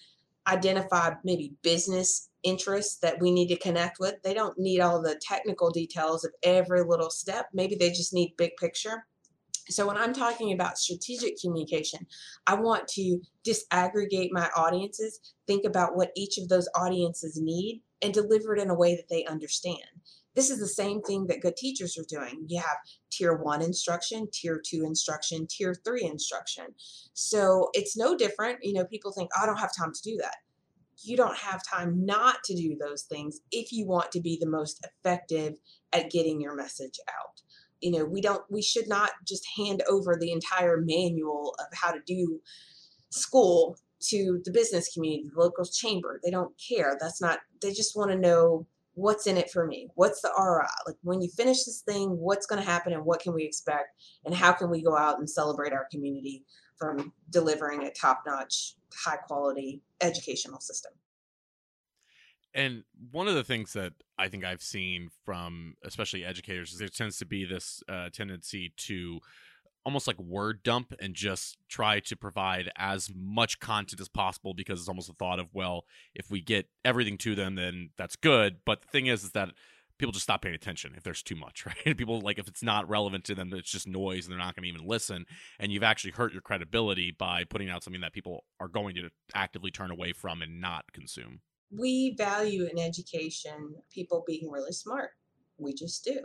identify 0.47 1.15
maybe 1.25 1.55
business 1.63 2.29
interests 2.43 2.99
that 2.99 3.21
we 3.21 3.31
need 3.31 3.49
to 3.49 3.57
connect 3.57 3.99
with. 4.01 4.17
They 4.23 4.35
don't 4.35 4.59
need 4.59 4.81
all 4.81 5.03
the 5.03 5.21
technical 5.21 5.71
details 5.71 6.25
of 6.25 6.33
every 6.43 6.83
little 6.83 7.11
step. 7.11 7.47
Maybe 7.53 7.75
they 7.75 7.91
just 7.91 8.13
need 8.13 8.35
big 8.37 8.57
picture. 8.57 9.07
So 9.69 9.87
when 9.87 9.97
I'm 9.97 10.13
talking 10.13 10.53
about 10.53 10.79
strategic 10.79 11.41
communication, 11.41 12.07
I 12.47 12.55
want 12.55 12.89
to 12.89 13.21
disaggregate 13.47 14.31
my 14.33 14.49
audiences, 14.57 15.21
think 15.47 15.65
about 15.65 15.97
what 15.97 16.11
each 16.17 16.37
of 16.39 16.49
those 16.49 16.69
audiences 16.75 17.39
need, 17.41 17.83
and 18.03 18.13
deliver 18.13 18.55
it 18.57 18.61
in 18.61 18.71
a 18.71 18.75
way 18.75 18.97
that 18.97 19.09
they 19.09 19.25
understand. 19.25 19.79
This 20.35 20.51
is 20.51 20.59
the 20.59 20.67
same 20.67 21.01
thing 21.03 21.27
that 21.29 21.43
good 21.43 21.57
teachers 21.57 21.97
are 21.97 22.05
doing. 22.09 22.45
You 22.49 22.61
have 22.61 22.79
tier 23.11 23.37
one 23.37 23.63
instruction, 23.63 24.29
tier 24.33 24.61
two 24.65 24.83
instruction, 24.85 25.47
tier 25.49 25.75
three 25.85 26.05
instruction. 26.05 26.67
So 27.13 27.69
it's 27.75 27.97
no 27.97 28.17
different. 28.17 28.59
You 28.63 28.73
know, 28.73 28.85
people 28.87 29.13
think, 29.13 29.31
oh, 29.37 29.43
I 29.43 29.47
don't 29.47 29.61
have 29.61 29.77
time 29.77 29.93
to 29.93 30.03
do 30.03 30.17
that 30.23 30.37
you 31.05 31.17
don't 31.17 31.37
have 31.37 31.63
time 31.65 32.05
not 32.05 32.43
to 32.45 32.55
do 32.55 32.77
those 32.79 33.03
things 33.03 33.41
if 33.51 33.73
you 33.73 33.87
want 33.87 34.13
to 34.13 34.21
be 34.21 34.39
the 34.41 34.49
most 34.49 34.85
effective 34.85 35.55
at 35.93 36.11
getting 36.11 36.41
your 36.41 36.55
message 36.55 36.99
out. 37.09 37.41
You 37.81 37.91
know 37.93 38.05
we 38.05 38.21
don't 38.21 38.45
we 38.51 38.63
should 38.63 38.89
not 38.89 39.11
just 39.27 39.45
hand 39.57 39.83
over 39.89 40.17
the 40.17 40.33
entire 40.33 40.81
manual 40.81 41.55
of 41.59 41.67
how 41.73 41.91
to 41.91 42.01
do 42.07 42.41
school 43.11 43.77
to 44.11 44.41
the 44.45 44.53
business 44.53 44.93
community 44.93 45.29
the 45.35 45.41
local 45.41 45.65
chamber. 45.65 46.21
They 46.23 46.31
don't 46.31 46.55
care. 46.69 46.97
That's 47.01 47.21
not 47.21 47.41
they 47.61 47.73
just 47.73 47.97
want 47.97 48.11
to 48.11 48.19
know 48.19 48.67
what's 48.95 49.27
in 49.27 49.37
it 49.37 49.51
for 49.51 49.67
me. 49.67 49.89
What's 49.95 50.21
the 50.21 50.31
ROI 50.39 50.67
like 50.87 50.97
when 51.03 51.23
you 51.23 51.31
finish 51.31 51.65
this 51.65 51.83
thing 51.87 52.11
what's 52.11 52.47
going 52.47 52.63
to 52.63 52.71
happen 52.71 52.93
and 52.93 53.05
what 53.05 53.21
can 53.21 53.35
we 53.35 53.45
expect? 53.45 53.89
And 54.25 54.35
how 54.35 54.53
can 54.53 54.71
we 54.71 54.83
go 54.83 54.97
out 54.97 55.19
and 55.19 55.29
celebrate 55.29 55.73
our 55.73 55.89
community 55.91 56.45
from 56.83 57.13
delivering 57.31 57.85
a 57.85 57.91
top-notch 57.93 58.75
high 58.93 59.17
quality 59.17 59.81
educational 60.01 60.59
system. 60.59 60.91
And 62.53 62.83
one 63.13 63.29
of 63.29 63.37
the 63.37 63.45
things 63.45 63.73
that 63.75 63.93
I 64.19 64.27
think 64.27 64.45
I've 64.45 64.63
seen 64.63 65.11
from 65.25 65.77
especially 65.85 66.25
educators 66.25 66.73
is 66.73 66.81
there 66.81 66.89
tends 66.89 67.19
to 67.19 67.25
be 67.25 67.45
this 67.45 67.85
uh, 67.89 68.09
tendency 68.13 68.73
to 68.79 69.21
almost 69.87 70.09
like 70.09 70.19
word 70.19 70.65
dump 70.65 70.93
and 71.01 71.15
just 71.15 71.57
try 71.69 72.01
to 72.01 72.17
provide 72.17 72.73
as 72.77 73.11
much 73.15 73.61
content 73.61 74.01
as 74.01 74.09
possible 74.09 74.53
because 74.53 74.81
it's 74.81 74.89
almost 74.89 75.09
a 75.09 75.13
thought 75.13 75.39
of 75.39 75.49
well 75.53 75.85
if 76.15 76.31
we 76.31 76.41
get 76.41 76.67
everything 76.85 77.19
to 77.19 77.35
them 77.35 77.57
then 77.57 77.91
that's 77.97 78.15
good 78.15 78.59
but 78.65 78.83
the 78.83 78.89
thing 78.89 79.07
is 79.07 79.25
is 79.25 79.33
that 79.33 79.49
people 80.03 80.11
just 80.13 80.25
stop 80.25 80.43
paying 80.43 80.57
attention 80.57 80.95
if 80.97 81.05
there's 81.05 81.23
too 81.23 81.37
much, 81.37 81.65
right? 81.87 81.97
people 81.97 82.21
like 82.21 82.37
if 82.37 82.49
it's 82.49 82.63
not 82.63 82.89
relevant 82.89 83.23
to 83.23 83.37
them, 83.37 83.53
it's 83.55 83.71
just 83.71 83.87
noise 83.87 84.27
and 84.27 84.33
they're 84.33 84.45
not 84.45 84.57
going 84.57 84.65
to 84.65 84.69
even 84.69 84.85
listen. 84.85 85.25
And 85.61 85.71
you've 85.71 85.85
actually 85.85 86.11
hurt 86.11 86.33
your 86.33 86.43
credibility 86.43 87.15
by 87.17 87.45
putting 87.45 87.71
out 87.71 87.85
something 87.85 88.01
that 88.01 88.13
people 88.13 88.45
are 88.59 88.67
going 88.67 88.97
to 88.97 89.11
actively 89.33 89.71
turn 89.71 89.93
away 89.93 90.13
from 90.13 90.43
and 90.43 90.61
not 90.61 90.93
consume. 90.93 91.41
We 91.71 92.17
value 92.19 92.67
in 92.67 92.81
education 92.81 93.77
people 93.95 94.25
being 94.27 94.51
really 94.51 94.73
smart. 94.73 95.11
We 95.57 95.73
just 95.73 96.05
do. 96.05 96.19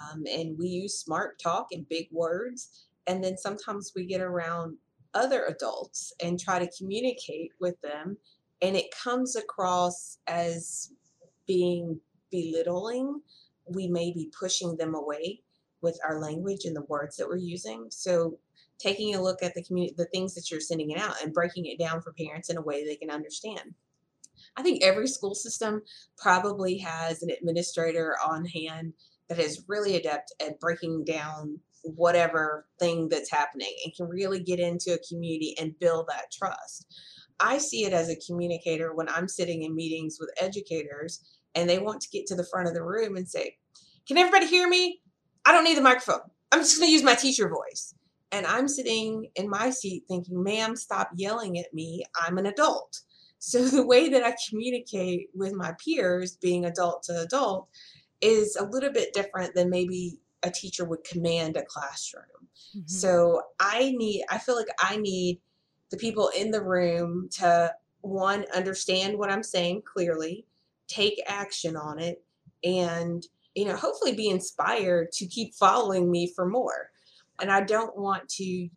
Um, 0.00 0.22
and 0.30 0.56
we 0.56 0.68
use 0.68 1.00
smart 1.00 1.40
talk 1.42 1.66
and 1.72 1.88
big 1.88 2.06
words. 2.12 2.86
And 3.08 3.24
then 3.24 3.36
sometimes 3.36 3.90
we 3.96 4.06
get 4.06 4.20
around 4.20 4.76
other 5.14 5.46
adults 5.46 6.12
and 6.22 6.38
try 6.38 6.60
to 6.60 6.70
communicate 6.78 7.50
with 7.58 7.74
them. 7.80 8.16
And 8.62 8.76
it 8.76 8.94
comes 8.94 9.34
across 9.34 10.18
as 10.28 10.92
being 11.48 11.98
belittling, 12.30 13.20
we 13.66 13.88
may 13.88 14.12
be 14.12 14.30
pushing 14.38 14.76
them 14.76 14.94
away. 14.94 15.42
with 15.82 15.98
our 16.06 16.20
language 16.20 16.64
and 16.64 16.76
the 16.76 16.82
words 16.82 17.16
that 17.16 17.28
we're 17.28 17.36
using. 17.36 17.86
So 17.90 18.38
taking 18.78 19.14
a 19.14 19.22
look 19.22 19.42
at 19.42 19.54
the 19.54 19.62
community, 19.62 19.94
the 19.96 20.06
things 20.06 20.34
that 20.34 20.50
you're 20.50 20.60
sending 20.60 20.90
it 20.90 20.98
out 20.98 21.22
and 21.22 21.32
breaking 21.32 21.66
it 21.66 21.78
down 21.78 22.00
for 22.00 22.12
parents 22.12 22.50
in 22.50 22.56
a 22.56 22.62
way 22.62 22.84
they 22.84 22.96
can 22.96 23.10
understand. 23.10 23.74
I 24.56 24.62
think 24.62 24.82
every 24.82 25.06
school 25.06 25.34
system 25.34 25.82
probably 26.18 26.78
has 26.78 27.22
an 27.22 27.30
administrator 27.30 28.16
on 28.26 28.44
hand 28.44 28.94
that 29.28 29.38
is 29.38 29.64
really 29.68 29.96
adept 29.96 30.32
at 30.40 30.58
breaking 30.60 31.04
down 31.04 31.58
whatever 31.82 32.66
thing 32.78 33.08
that's 33.08 33.30
happening 33.30 33.74
and 33.84 33.94
can 33.94 34.06
really 34.06 34.40
get 34.40 34.60
into 34.60 34.92
a 34.92 35.08
community 35.08 35.54
and 35.58 35.78
build 35.78 36.08
that 36.08 36.30
trust. 36.32 36.86
I 37.38 37.56
see 37.56 37.84
it 37.84 37.94
as 37.94 38.10
a 38.10 38.16
communicator 38.26 38.92
when 38.92 39.08
I'm 39.08 39.28
sitting 39.28 39.62
in 39.62 39.74
meetings 39.74 40.18
with 40.20 40.30
educators 40.40 41.24
and 41.54 41.68
they 41.68 41.78
want 41.78 42.00
to 42.02 42.08
get 42.10 42.26
to 42.26 42.34
the 42.34 42.44
front 42.44 42.68
of 42.68 42.74
the 42.74 42.82
room 42.82 43.16
and 43.16 43.28
say, 43.28 43.56
Can 44.06 44.18
everybody 44.18 44.46
hear 44.46 44.68
me? 44.68 45.00
I 45.44 45.52
don't 45.52 45.64
need 45.64 45.76
the 45.76 45.82
microphone. 45.82 46.20
I'm 46.52 46.60
just 46.60 46.78
going 46.78 46.88
to 46.88 46.92
use 46.92 47.02
my 47.02 47.14
teacher 47.14 47.48
voice. 47.48 47.94
And 48.32 48.46
I'm 48.46 48.68
sitting 48.68 49.28
in 49.34 49.48
my 49.48 49.70
seat 49.70 50.04
thinking, 50.08 50.42
Ma'am, 50.42 50.76
stop 50.76 51.10
yelling 51.16 51.58
at 51.58 51.72
me. 51.74 52.04
I'm 52.20 52.38
an 52.38 52.46
adult. 52.46 53.00
So 53.38 53.64
the 53.68 53.86
way 53.86 54.08
that 54.08 54.22
I 54.22 54.34
communicate 54.48 55.28
with 55.34 55.52
my 55.52 55.74
peers, 55.84 56.36
being 56.36 56.64
adult 56.64 57.02
to 57.04 57.20
adult, 57.20 57.68
is 58.20 58.56
a 58.56 58.64
little 58.64 58.92
bit 58.92 59.14
different 59.14 59.54
than 59.54 59.70
maybe 59.70 60.18
a 60.42 60.50
teacher 60.50 60.84
would 60.84 61.04
command 61.04 61.56
a 61.56 61.64
classroom. 61.64 62.24
Mm-hmm. 62.76 62.86
So 62.86 63.42
I 63.58 63.92
need, 63.96 64.24
I 64.30 64.38
feel 64.38 64.56
like 64.56 64.68
I 64.78 64.96
need 64.96 65.40
the 65.90 65.96
people 65.96 66.30
in 66.36 66.50
the 66.50 66.62
room 66.62 67.28
to 67.32 67.74
one, 68.02 68.46
understand 68.54 69.18
what 69.18 69.30
I'm 69.30 69.42
saying 69.42 69.82
clearly, 69.84 70.46
take 70.90 71.22
action 71.26 71.76
on 71.76 71.98
it, 71.98 72.24
and, 72.64 73.22
you 73.54 73.64
know, 73.64 73.76
hopefully 73.76 74.14
be 74.14 74.28
inspired 74.28 75.12
to 75.12 75.26
keep 75.26 75.54
following 75.54 76.10
me 76.10 76.30
for 76.34 76.46
more. 76.46 76.90
And 77.40 77.50
I 77.50 77.62
don't 77.62 77.96
want 77.96 78.28
to 78.30 78.68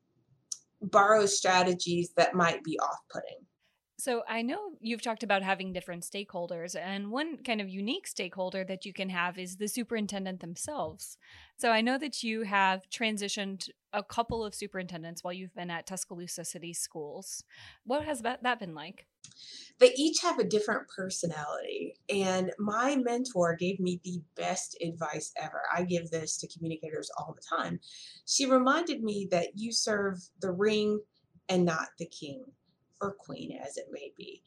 borrow 0.82 1.26
strategies 1.26 2.12
that 2.16 2.36
might 2.36 2.64
be 2.64 2.80
off 2.80 3.00
putting. 3.12 3.40
So 4.00 4.24
I 4.28 4.42
know 4.42 4.72
you've 4.82 5.02
talked 5.02 5.24
about 5.24 5.44
having 5.44 5.72
different 5.72 6.04
stakeholders, 6.04 6.76
and 6.76 7.10
one 7.10 7.38
kind 7.38 7.62
of 7.62 7.70
unique 7.70 8.06
stakeholder 8.06 8.66
that 8.66 8.86
you 8.86 8.92
can 8.92 9.10
have 9.10 9.38
is 9.38 9.56
the 9.56 9.68
superintendent 9.68 10.42
themselves. 10.42 11.18
So 11.58 11.70
I 11.72 11.80
know 11.80 11.98
that 11.98 12.22
you 12.22 12.42
have 12.42 12.82
transitioned 12.90 13.70
a 13.94 14.04
couple 14.04 14.44
of 14.44 14.56
superintendents 14.56 15.24
while 15.24 15.32
you've 15.32 15.56
been 15.56 15.70
at 15.70 15.88
Tuscaloosa 15.88 16.44
City 16.44 16.74
Schools. 16.74 17.46
What 17.86 18.04
has 18.04 18.22
that 18.24 18.60
been 18.60 18.76
like? 18.76 19.08
They 19.80 19.94
each 19.96 20.22
have 20.22 20.40
a 20.40 20.44
different 20.44 20.88
personality, 20.88 21.96
and 22.08 22.52
my 22.60 22.96
mentor 22.96 23.56
gave 23.56 23.80
me 23.80 24.00
the 24.04 24.22
best 24.36 24.78
advice 24.82 25.34
ever. 25.36 25.64
I 25.74 25.84
give 25.84 26.10
this 26.10 26.38
to 26.38 26.48
communicators 26.48 27.10
all 27.18 27.36
the 27.36 27.42
time. 27.58 27.80
She 28.26 28.46
reminded 28.46 29.04
me 29.04 29.28
that 29.32 29.58
you 29.58 29.72
serve 29.72 30.20
the 30.40 30.52
ring 30.52 31.02
and 31.50 31.66
not 31.66 31.90
the 31.98 32.06
king 32.06 32.44
or 33.02 33.14
queen 33.14 33.60
as 33.62 33.78
it 33.78 33.88
may 33.92 34.14
be. 34.16 34.42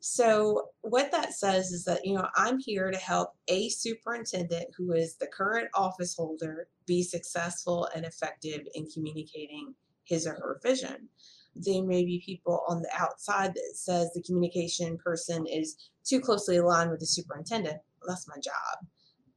So, 0.00 0.70
what 0.80 1.12
that 1.12 1.34
says 1.34 1.72
is 1.72 1.84
that, 1.84 2.04
you 2.04 2.14
know, 2.14 2.26
I'm 2.34 2.58
here 2.58 2.90
to 2.90 2.96
help 2.96 3.34
a 3.48 3.68
superintendent 3.68 4.68
who 4.76 4.92
is 4.92 5.16
the 5.16 5.26
current 5.26 5.68
office 5.74 6.16
holder 6.16 6.68
be 6.86 7.02
successful 7.02 7.88
and 7.94 8.06
effective 8.06 8.62
in 8.74 8.86
communicating 8.86 9.74
his 10.04 10.26
or 10.26 10.32
her 10.32 10.58
vision. 10.62 11.08
There 11.54 11.82
may 11.82 12.04
be 12.04 12.22
people 12.24 12.62
on 12.68 12.82
the 12.82 12.90
outside 12.96 13.54
that 13.54 13.72
says 13.74 14.10
the 14.12 14.22
communication 14.22 14.96
person 14.98 15.46
is 15.46 15.76
too 16.04 16.20
closely 16.20 16.56
aligned 16.56 16.90
with 16.90 17.00
the 17.00 17.06
superintendent. 17.06 17.78
That's 18.06 18.28
my 18.28 18.36
job. 18.36 18.86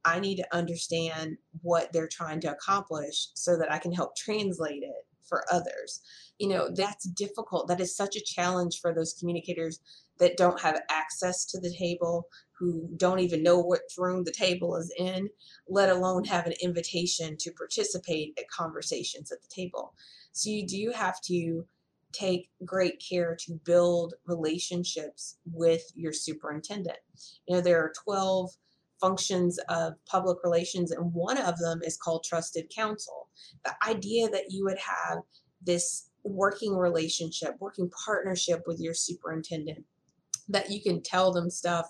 I 0.04 0.20
need 0.20 0.36
to 0.36 0.56
understand 0.56 1.38
what 1.62 1.92
they're 1.92 2.08
trying 2.08 2.40
to 2.40 2.52
accomplish 2.52 3.28
so 3.34 3.56
that 3.58 3.72
I 3.72 3.78
can 3.78 3.92
help 3.92 4.16
translate 4.16 4.82
it 4.82 5.06
for 5.26 5.44
others. 5.50 6.00
You 6.38 6.48
know, 6.48 6.68
that's 6.74 7.04
difficult. 7.04 7.68
That 7.68 7.80
is 7.80 7.96
such 7.96 8.16
a 8.16 8.24
challenge 8.24 8.80
for 8.80 8.94
those 8.94 9.14
communicators 9.14 9.80
that 10.18 10.36
don't 10.36 10.60
have 10.60 10.80
access 10.90 11.44
to 11.46 11.60
the 11.60 11.74
table, 11.74 12.28
who 12.58 12.88
don't 12.96 13.18
even 13.18 13.42
know 13.42 13.58
what 13.58 13.80
room 13.98 14.24
the 14.24 14.32
table 14.32 14.76
is 14.76 14.92
in, 14.98 15.28
let 15.68 15.88
alone 15.88 16.24
have 16.24 16.46
an 16.46 16.54
invitation 16.62 17.36
to 17.38 17.50
participate 17.52 18.38
at 18.38 18.48
conversations 18.48 19.32
at 19.32 19.42
the 19.42 19.48
table. 19.48 19.94
So 20.32 20.50
you 20.50 20.66
do 20.66 20.92
have 20.94 21.20
to 21.22 21.66
take 22.14 22.50
great 22.64 23.02
care 23.06 23.36
to 23.46 23.60
build 23.64 24.14
relationships 24.26 25.38
with 25.52 25.82
your 25.94 26.12
superintendent. 26.12 26.98
You 27.46 27.56
know, 27.56 27.60
there 27.60 27.80
are 27.80 27.92
12 28.04 28.50
functions 29.00 29.58
of 29.68 29.94
public 30.06 30.38
relations, 30.44 30.92
and 30.92 31.12
one 31.12 31.38
of 31.38 31.58
them 31.58 31.80
is 31.82 31.96
called 31.96 32.24
trusted 32.24 32.70
counsel. 32.74 33.28
The 33.64 33.74
idea 33.86 34.28
that 34.30 34.50
you 34.50 34.64
would 34.64 34.78
have 34.78 35.18
this 35.62 36.10
working 36.22 36.74
relationship, 36.74 37.56
working 37.60 37.90
partnership 38.04 38.62
with 38.66 38.80
your 38.80 38.94
superintendent, 38.94 39.84
that 40.48 40.70
you 40.70 40.80
can 40.80 41.02
tell 41.02 41.32
them 41.32 41.50
stuff 41.50 41.86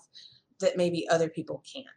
that 0.59 0.77
maybe 0.77 1.07
other 1.09 1.29
people 1.29 1.63
can't. 1.71 1.87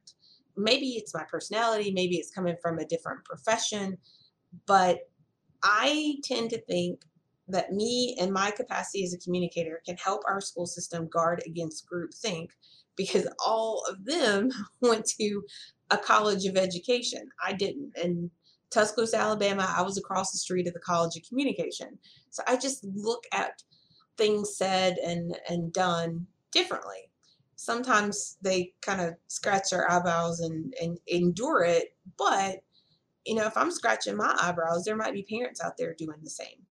Maybe 0.56 0.90
it's 0.90 1.14
my 1.14 1.24
personality, 1.24 1.92
maybe 1.92 2.16
it's 2.16 2.30
coming 2.30 2.56
from 2.60 2.78
a 2.78 2.86
different 2.86 3.24
profession, 3.24 3.96
but 4.66 5.00
I 5.62 6.16
tend 6.24 6.50
to 6.50 6.60
think 6.62 7.02
that 7.48 7.72
me 7.72 8.16
and 8.20 8.32
my 8.32 8.50
capacity 8.50 9.04
as 9.04 9.14
a 9.14 9.18
communicator 9.18 9.80
can 9.84 9.96
help 9.96 10.22
our 10.26 10.40
school 10.40 10.66
system 10.66 11.08
guard 11.08 11.42
against 11.46 11.86
groupthink 11.90 12.50
because 12.96 13.28
all 13.44 13.82
of 13.88 14.04
them 14.04 14.50
went 14.80 15.06
to 15.18 15.42
a 15.90 15.96
college 15.96 16.44
of 16.44 16.56
education. 16.56 17.28
I 17.44 17.54
didn't. 17.54 17.92
And 18.02 18.30
Tuscaloosa, 18.70 19.16
Alabama, 19.16 19.72
I 19.74 19.82
was 19.82 19.96
across 19.96 20.30
the 20.30 20.38
street 20.38 20.66
at 20.66 20.74
the 20.74 20.80
College 20.80 21.16
of 21.16 21.22
Communication. 21.26 21.98
So 22.30 22.42
I 22.46 22.56
just 22.56 22.84
look 22.84 23.24
at 23.32 23.62
things 24.18 24.56
said 24.56 24.98
and, 24.98 25.38
and 25.48 25.72
done 25.72 26.26
differently. 26.52 27.10
Sometimes 27.56 28.36
they 28.42 28.74
kind 28.82 29.00
of 29.00 29.14
scratch 29.28 29.70
their 29.70 29.90
eyebrows 29.90 30.40
and, 30.40 30.74
and 30.80 30.98
endure 31.06 31.64
it, 31.64 31.96
but 32.18 32.58
you 33.24 33.34
know, 33.34 33.46
if 33.46 33.56
I'm 33.56 33.70
scratching 33.70 34.16
my 34.16 34.34
eyebrows, 34.40 34.84
there 34.84 34.96
might 34.96 35.12
be 35.12 35.22
parents 35.22 35.60
out 35.62 35.76
there 35.76 35.94
doing 35.94 36.18
the 36.22 36.30
same 36.30 36.64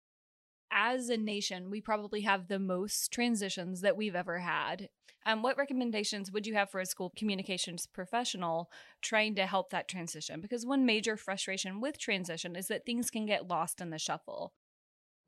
as 0.76 1.10
a 1.10 1.18
nation, 1.18 1.72
we 1.72 1.80
probably 1.80 2.22
have 2.22 2.48
the 2.48 2.60
most 2.60 3.12
transitions 3.12 3.82
that 3.82 3.96
we've 3.96 4.16
ever 4.16 4.40
had. 4.40 4.90
Um, 5.26 5.42
what 5.42 5.58
recommendations 5.58 6.32
would 6.32 6.46
you 6.46 6.54
have 6.54 6.70
for 6.70 6.80
a 6.80 6.86
school 6.86 7.12
communications 7.18 7.88
professional 7.88 8.70
trying 9.02 9.34
to 9.36 9.48
help 9.48 9.72
that 9.72 9.88
transition? 9.88 10.42
Because 10.42 10.66
one 10.66 10.86
major 10.86 11.18
frustration 11.18 11.82
with 11.82 11.98
transition 11.98 12.56
is 12.56 12.68
that 12.68 12.86
things 12.86 13.10
can 13.10 13.26
get 13.26 13.48
lost 13.48 13.82
in 13.82 13.90
the 13.90 13.98
shuffle. 13.98 14.54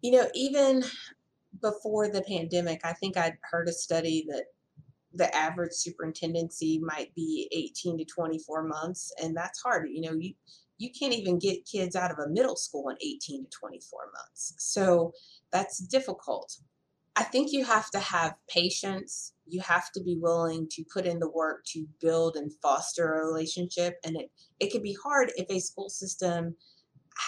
You 0.02 0.12
know, 0.12 0.28
even 0.36 0.84
before 1.62 2.10
the 2.10 2.22
pandemic, 2.22 2.82
I 2.84 2.94
think 2.94 3.18
I'd 3.18 3.38
heard 3.42 3.70
a 3.70 3.74
study 3.74 4.28
that 4.30 4.46
the 5.14 5.34
average 5.36 5.72
superintendency 5.72 6.80
might 6.84 7.16
be 7.16 7.50
18 7.52 7.98
to 7.98 8.06
24 8.06 8.64
months, 8.66 9.12
and 9.24 9.36
that's 9.36 9.62
hard. 9.62 9.88
You 9.90 10.02
know, 10.02 10.14
you 10.14 10.34
you 10.78 10.90
can't 10.98 11.14
even 11.14 11.40
get 11.40 11.66
kids 11.66 11.96
out 11.96 12.12
of 12.12 12.20
a 12.20 12.30
middle 12.30 12.56
school 12.56 12.90
in 12.90 12.98
18 13.02 13.46
to 13.46 13.50
24 13.50 14.00
months. 14.14 14.54
So 14.60 15.14
that's 15.52 15.80
difficult. 15.80 16.58
I 17.16 17.24
think 17.24 17.52
you 17.52 17.66
have 17.66 17.90
to 17.92 18.00
have 18.00 18.36
patience. 18.48 19.34
You 19.48 19.60
have 19.62 19.92
to 19.94 20.04
be 20.04 20.18
willing 20.20 20.68
to 20.72 20.84
put 20.94 21.08
in 21.08 21.18
the 21.20 21.32
work 21.32 21.66
to 21.74 21.88
build 22.00 22.36
and 22.36 22.52
foster 22.62 23.16
a 23.16 23.26
relationship. 23.26 23.96
And 24.06 24.16
it, 24.18 24.30
it 24.60 24.72
can 24.72 24.84
be 24.84 24.96
hard 25.04 25.32
if 25.36 25.50
a 25.50 25.60
school 25.60 25.90
system 25.90 26.56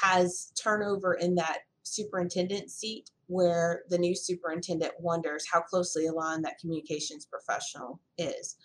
has 0.01 0.51
turnover 0.61 1.15
in 1.15 1.33
that 1.35 1.59
superintendent 1.81 2.69
seat 2.69 3.09
where 3.25 3.83
the 3.89 3.97
new 3.97 4.15
superintendent 4.15 4.93
wonders 4.99 5.45
how 5.51 5.61
closely 5.61 6.05
aligned 6.05 6.45
that 6.45 6.59
communications 6.59 7.25
professional 7.25 7.99
is. 8.17 8.57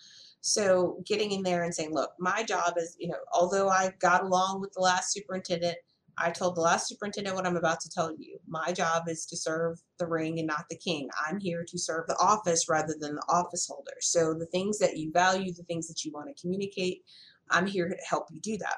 So 0.47 1.01
getting 1.07 1.31
in 1.31 1.41
there 1.41 1.63
and 1.63 1.73
saying, 1.73 1.91
look, 1.91 2.11
my 2.19 2.43
job 2.43 2.75
is, 2.77 2.95
you 2.99 3.07
know, 3.07 3.17
although 3.33 3.67
I 3.67 3.91
got 3.99 4.23
along 4.23 4.61
with 4.61 4.71
the 4.73 4.79
last 4.79 5.11
superintendent, 5.11 5.75
I 6.19 6.29
told 6.29 6.55
the 6.55 6.61
last 6.61 6.87
superintendent 6.87 7.35
what 7.35 7.47
I'm 7.47 7.57
about 7.57 7.79
to 7.79 7.89
tell 7.89 8.11
you. 8.15 8.37
My 8.47 8.71
job 8.71 9.05
is 9.07 9.25
to 9.25 9.35
serve 9.35 9.81
the 9.97 10.05
ring 10.05 10.37
and 10.37 10.45
not 10.45 10.65
the 10.69 10.77
king. 10.77 11.09
I'm 11.27 11.39
here 11.39 11.65
to 11.67 11.79
serve 11.79 12.05
the 12.05 12.17
office 12.17 12.69
rather 12.69 12.95
than 12.99 13.15
the 13.15 13.25
office 13.27 13.67
holder. 13.67 13.95
So 14.01 14.35
the 14.35 14.45
things 14.45 14.77
that 14.77 14.97
you 14.97 15.11
value, 15.11 15.51
the 15.51 15.63
things 15.63 15.87
that 15.87 16.05
you 16.05 16.11
want 16.13 16.27
to 16.27 16.39
communicate, 16.39 17.01
I'm 17.49 17.65
here 17.65 17.89
to 17.89 17.97
help 18.07 18.27
you 18.31 18.39
do 18.39 18.55
that. 18.59 18.77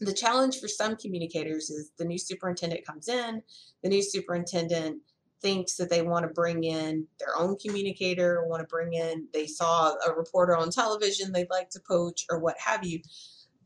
The 0.00 0.12
challenge 0.12 0.58
for 0.58 0.66
some 0.66 0.96
communicators 0.96 1.70
is 1.70 1.92
the 1.96 2.04
new 2.04 2.18
superintendent 2.18 2.84
comes 2.84 3.06
in, 3.06 3.40
the 3.84 3.88
new 3.88 4.02
superintendent 4.02 5.00
thinks 5.44 5.76
that 5.76 5.90
they 5.90 6.00
want 6.00 6.26
to 6.26 6.32
bring 6.32 6.64
in 6.64 7.06
their 7.20 7.36
own 7.38 7.56
communicator, 7.58 8.46
want 8.48 8.60
to 8.60 8.66
bring 8.66 8.94
in, 8.94 9.28
they 9.34 9.46
saw 9.46 9.92
a 10.06 10.14
reporter 10.14 10.56
on 10.56 10.70
television 10.70 11.30
they'd 11.30 11.50
like 11.50 11.68
to 11.70 11.80
poach, 11.86 12.24
or 12.30 12.38
what 12.38 12.56
have 12.58 12.82
you. 12.82 13.00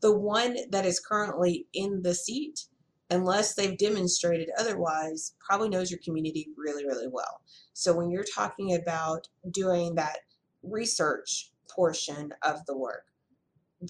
The 0.01 0.13
one 0.13 0.57
that 0.71 0.85
is 0.85 0.99
currently 0.99 1.67
in 1.73 2.01
the 2.01 2.13
seat 2.13 2.65
unless 3.09 3.55
they've 3.55 3.77
demonstrated 3.77 4.49
otherwise, 4.59 5.33
probably 5.39 5.69
knows 5.69 5.89
your 5.89 5.99
community 6.03 6.49
really, 6.57 6.85
really 6.85 7.07
well. 7.11 7.41
So 7.73 7.95
when 7.95 8.11
you're 8.11 8.23
talking 8.23 8.75
about 8.75 9.27
doing 9.49 9.95
that 9.95 10.19
research 10.61 11.51
portion 11.69 12.33
of 12.43 12.65
the 12.65 12.77
work, 12.77 13.05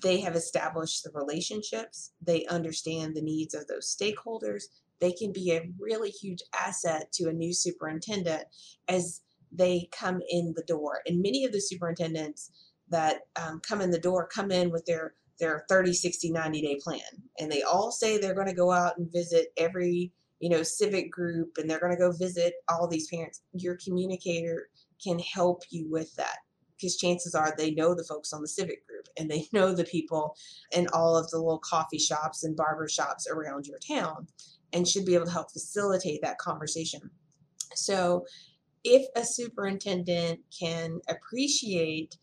they 0.03 0.19
have 0.19 0.35
established 0.35 1.03
the 1.03 1.11
relationships, 1.13 2.11
they 2.21 2.45
understand 2.45 3.15
the 3.15 3.21
needs 3.21 3.53
of 3.53 3.67
those 3.67 3.93
stakeholders. 3.93 4.65
They 4.99 5.11
can 5.11 5.31
be 5.31 5.51
a 5.51 5.69
really 5.79 6.09
huge 6.09 6.41
asset 6.53 7.11
to 7.13 7.29
a 7.29 7.33
new 7.33 7.53
superintendent 7.53 8.43
as 8.87 9.21
they 9.51 9.89
come 9.91 10.21
in 10.29 10.53
the 10.55 10.63
door. 10.63 11.01
And 11.07 11.21
many 11.21 11.45
of 11.45 11.51
the 11.51 11.61
superintendents 11.61 12.51
that 12.89 13.21
um, 13.35 13.61
come 13.67 13.81
in 13.81 13.91
the 13.91 13.99
door 13.99 14.27
come 14.27 14.51
in 14.51 14.71
with 14.71 14.85
their 14.85 15.13
their 15.39 15.65
30 15.69 15.93
60 15.93 16.31
90 16.31 16.61
day 16.61 16.79
plan. 16.83 16.99
And 17.39 17.51
they 17.51 17.61
all 17.61 17.91
say 17.91 18.17
they're 18.17 18.33
going 18.33 18.47
to 18.47 18.53
go 18.53 18.71
out 18.71 18.97
and 18.97 19.11
visit 19.11 19.47
every 19.57 20.11
you 20.39 20.49
know 20.49 20.63
civic 20.63 21.11
group 21.11 21.57
and 21.57 21.69
they're 21.69 21.79
going 21.79 21.93
to 21.93 21.97
go 21.97 22.11
visit 22.11 22.53
all 22.67 22.87
these 22.87 23.07
parents. 23.07 23.41
Your 23.53 23.77
communicator 23.83 24.69
can 25.03 25.19
help 25.19 25.63
you 25.69 25.89
with 25.89 26.13
that 26.15 26.37
because 26.79 26.97
chances 26.97 27.35
are 27.35 27.53
they 27.57 27.71
know 27.71 27.93
the 27.93 28.03
folks 28.03 28.33
on 28.33 28.41
the 28.41 28.47
civic 28.47 28.85
group 28.87 29.07
and 29.17 29.29
they 29.29 29.45
know 29.53 29.73
the 29.73 29.85
people 29.85 30.35
in 30.71 30.87
all 30.93 31.15
of 31.15 31.29
the 31.29 31.37
little 31.37 31.59
coffee 31.59 31.99
shops 31.99 32.43
and 32.43 32.55
barber 32.55 32.87
shops 32.87 33.27
around 33.29 33.65
your 33.65 33.79
town 33.79 34.27
and 34.73 34.87
should 34.87 35.05
be 35.05 35.15
able 35.15 35.25
to 35.25 35.31
help 35.31 35.51
facilitate 35.51 36.21
that 36.21 36.37
conversation. 36.37 37.09
So, 37.75 38.25
if 38.83 39.05
a 39.15 39.25
superintendent 39.25 40.39
can 40.57 41.01
appreciate 41.09 42.17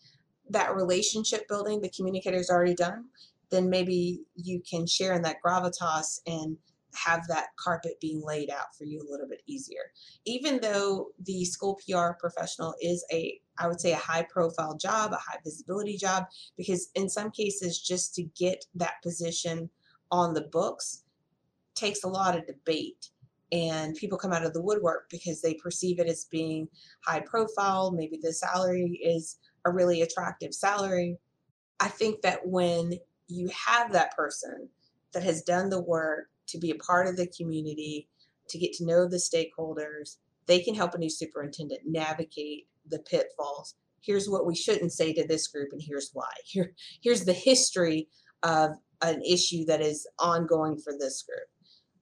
that 0.49 0.75
relationship 0.75 1.47
building 1.49 1.81
the 1.81 1.91
communicator's 1.91 2.49
already 2.49 2.75
done, 2.75 3.07
then 3.51 3.69
maybe 3.69 4.23
you 4.37 4.63
can 4.69 4.87
share 4.87 5.13
in 5.13 5.23
that 5.23 5.37
gravitas 5.45 6.21
and 6.27 6.57
have 6.95 7.27
that 7.29 7.49
carpet 7.57 8.01
being 8.01 8.23
laid 8.25 8.51
out 8.51 8.75
for 8.77 8.85
you 8.85 9.01
a 9.01 9.11
little 9.11 9.29
bit 9.29 9.43
easier. 9.47 9.93
Even 10.25 10.59
though 10.61 11.09
the 11.25 11.45
school 11.45 11.79
PR 11.87 12.13
professional 12.19 12.75
is 12.81 13.05
a, 13.13 13.39
I 13.59 13.69
would 13.69 13.81
say, 13.81 13.93
a 13.93 13.97
high 13.97 14.27
profile 14.31 14.77
job, 14.77 15.13
a 15.13 15.17
high 15.17 15.39
visibility 15.45 15.97
job, 15.97 16.25
because 16.57 16.91
in 16.95 17.09
some 17.09 17.31
cases, 17.31 17.79
just 17.79 18.15
to 18.15 18.23
get 18.23 18.65
that 18.75 19.03
position 19.03 19.69
on 20.11 20.35
the 20.35 20.49
books 20.53 21.03
takes 21.77 22.05
a 22.05 22.09
lot 22.09 22.37
of 22.37 22.47
debate. 22.47 23.11
And 23.53 23.95
people 23.95 24.19
come 24.19 24.33
out 24.33 24.45
of 24.45 24.53
the 24.53 24.63
woodwork 24.63 25.09
because 25.09 25.41
they 25.41 25.55
perceive 25.55 26.01
it 26.01 26.09
as 26.09 26.27
being 26.31 26.67
high 27.07 27.21
profile. 27.21 27.93
Maybe 27.93 28.19
the 28.21 28.33
salary 28.33 29.01
is 29.05 29.39
a 29.65 29.71
really 29.71 30.03
attractive 30.03 30.53
salary. 30.53 31.17
I 31.79 31.89
think 31.89 32.23
that 32.23 32.41
when 32.45 32.95
you 33.29 33.49
have 33.67 33.93
that 33.93 34.17
person 34.17 34.69
that 35.13 35.23
has 35.23 35.43
done 35.43 35.71
the 35.71 35.81
work 35.81 36.27
to 36.49 36.59
be 36.59 36.73
a 36.73 36.77
part 36.77 37.07
of 37.07 37.17
the 37.17 37.29
community, 37.29 38.09
to 38.49 38.59
get 38.59 38.73
to 38.75 38.85
know 38.87 39.09
the 39.09 39.17
stakeholders. 39.17 40.17
They 40.47 40.61
can 40.61 40.75
help 40.75 40.95
a 40.95 40.99
new 40.99 41.11
superintendent 41.11 41.81
navigate 41.85 42.69
the 42.89 43.01
pitfalls. 43.01 43.75
Here's 44.01 44.29
what 44.29 44.47
we 44.47 44.55
shouldn't 44.55 44.93
say 44.93 45.13
to 45.15 45.27
this 45.27 45.49
group, 45.49 45.71
and 45.73 45.83
here's 45.83 46.11
why. 46.13 46.31
Here, 46.45 46.73
here's 47.03 47.25
the 47.25 47.33
history 47.33 48.09
of 48.43 48.73
an 49.03 49.21
issue 49.23 49.65
that 49.67 49.81
is 49.81 50.07
ongoing 50.19 50.79
for 50.79 50.93
this 50.99 51.23
group. 51.23 51.49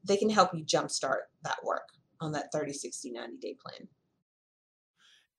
They 0.05 0.17
can 0.17 0.31
help 0.31 0.55
you 0.55 0.64
jumpstart 0.64 1.23
that 1.43 1.57
work 1.64 1.88
on 2.21 2.33
that 2.33 2.53
30, 2.53 2.73
60, 2.73 3.11
90 3.12 3.37
day 3.38 3.57
plan. 3.64 3.88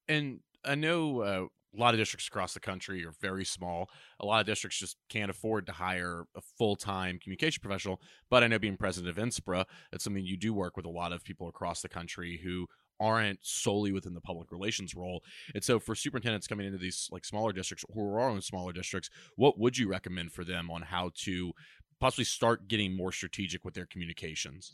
And 0.07 0.39
I 0.63 0.75
know 0.75 1.21
uh, 1.21 1.45
a 1.75 1.79
lot 1.79 1.93
of 1.93 1.99
districts 1.99 2.27
across 2.27 2.53
the 2.53 2.59
country 2.59 3.05
are 3.05 3.13
very 3.21 3.45
small. 3.45 3.89
A 4.19 4.25
lot 4.25 4.41
of 4.41 4.45
districts 4.45 4.79
just 4.79 4.97
can't 5.09 5.31
afford 5.31 5.65
to 5.67 5.73
hire 5.73 6.25
a 6.35 6.41
full 6.57 6.75
time 6.75 7.19
communication 7.19 7.61
professional. 7.61 8.01
But 8.29 8.43
I 8.43 8.47
know 8.47 8.59
being 8.59 8.77
president 8.77 9.17
of 9.17 9.23
NSPRA, 9.23 9.65
it's 9.91 10.03
something 10.03 10.25
you 10.25 10.37
do 10.37 10.53
work 10.53 10.77
with 10.77 10.85
a 10.85 10.89
lot 10.89 11.11
of 11.11 11.23
people 11.23 11.47
across 11.47 11.81
the 11.81 11.89
country 11.89 12.39
who 12.43 12.67
aren't 12.99 13.39
solely 13.41 13.91
within 13.91 14.13
the 14.13 14.21
public 14.21 14.51
relations 14.51 14.95
role. 14.95 15.21
And 15.53 15.63
so 15.63 15.79
for 15.79 15.95
superintendents 15.95 16.47
coming 16.47 16.65
into 16.65 16.77
these 16.77 17.09
like 17.11 17.25
smaller 17.25 17.51
districts 17.51 17.83
who 17.93 18.15
are 18.15 18.29
in 18.29 18.41
smaller 18.41 18.71
districts, 18.71 19.09
what 19.35 19.59
would 19.59 19.77
you 19.77 19.89
recommend 19.89 20.31
for 20.31 20.45
them 20.45 20.71
on 20.71 20.81
how 20.81 21.11
to 21.23 21.51
possibly 21.99 22.25
start 22.25 22.67
getting 22.67 22.95
more 22.95 23.11
strategic 23.11 23.65
with 23.65 23.73
their 23.73 23.85
communications? 23.85 24.71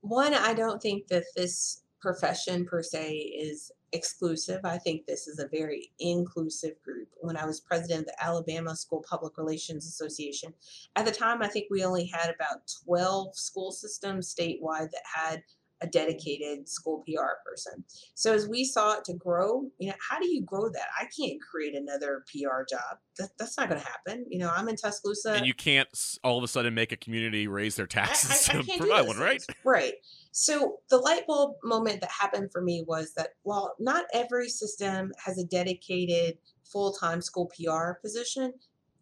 One, 0.00 0.34
I 0.34 0.54
don't 0.54 0.80
think 0.80 1.08
that 1.08 1.24
this 1.36 1.82
profession 2.00 2.64
per 2.64 2.82
se 2.82 3.12
is 3.12 3.70
exclusive. 3.92 4.60
I 4.64 4.78
think 4.78 5.04
this 5.04 5.26
is 5.26 5.38
a 5.38 5.48
very 5.48 5.90
inclusive 5.98 6.80
group. 6.82 7.08
When 7.20 7.36
I 7.36 7.44
was 7.44 7.60
president 7.60 8.00
of 8.00 8.06
the 8.06 8.24
Alabama 8.24 8.74
School 8.74 9.04
Public 9.08 9.36
Relations 9.36 9.86
Association, 9.86 10.54
at 10.96 11.04
the 11.04 11.10
time, 11.10 11.42
I 11.42 11.48
think 11.48 11.66
we 11.70 11.84
only 11.84 12.06
had 12.06 12.30
about 12.34 12.72
12 12.86 13.36
school 13.36 13.72
systems 13.72 14.34
statewide 14.34 14.90
that 14.90 15.02
had 15.04 15.42
a 15.82 15.86
dedicated 15.86 16.68
school 16.68 17.02
PR 17.06 17.40
person. 17.44 17.84
So 18.14 18.34
as 18.34 18.48
we 18.48 18.64
saw 18.64 18.98
it 18.98 19.04
to 19.04 19.14
grow, 19.14 19.64
you 19.78 19.88
know, 19.88 19.94
how 20.08 20.18
do 20.18 20.28
you 20.28 20.42
grow 20.42 20.68
that? 20.68 20.88
I 20.98 21.04
can't 21.04 21.40
create 21.40 21.74
another 21.74 22.24
PR 22.30 22.62
job. 22.68 22.98
That, 23.18 23.30
that's 23.38 23.56
not 23.56 23.68
going 23.68 23.80
to 23.80 23.86
happen. 23.86 24.26
You 24.28 24.40
know, 24.40 24.50
I'm 24.54 24.68
in 24.68 24.76
Tuscaloosa, 24.76 25.32
and 25.32 25.46
you 25.46 25.54
can't 25.54 25.88
all 26.22 26.38
of 26.38 26.44
a 26.44 26.48
sudden 26.48 26.74
make 26.74 26.92
a 26.92 26.96
community 26.96 27.46
raise 27.46 27.76
their 27.76 27.86
taxes 27.86 28.48
I, 28.48 28.56
I, 28.56 28.58
I 28.58 28.62
to 28.62 28.78
provide 28.78 29.06
one, 29.06 29.18
right? 29.18 29.44
Right. 29.64 29.94
So 30.32 30.76
the 30.90 30.98
light 30.98 31.26
bulb 31.26 31.56
moment 31.64 32.00
that 32.02 32.10
happened 32.10 32.50
for 32.52 32.62
me 32.62 32.84
was 32.86 33.12
that 33.14 33.30
while 33.42 33.74
not 33.78 34.04
every 34.14 34.48
system 34.48 35.12
has 35.24 35.38
a 35.38 35.44
dedicated 35.44 36.38
full-time 36.70 37.20
school 37.20 37.50
PR 37.56 37.94
position, 38.00 38.52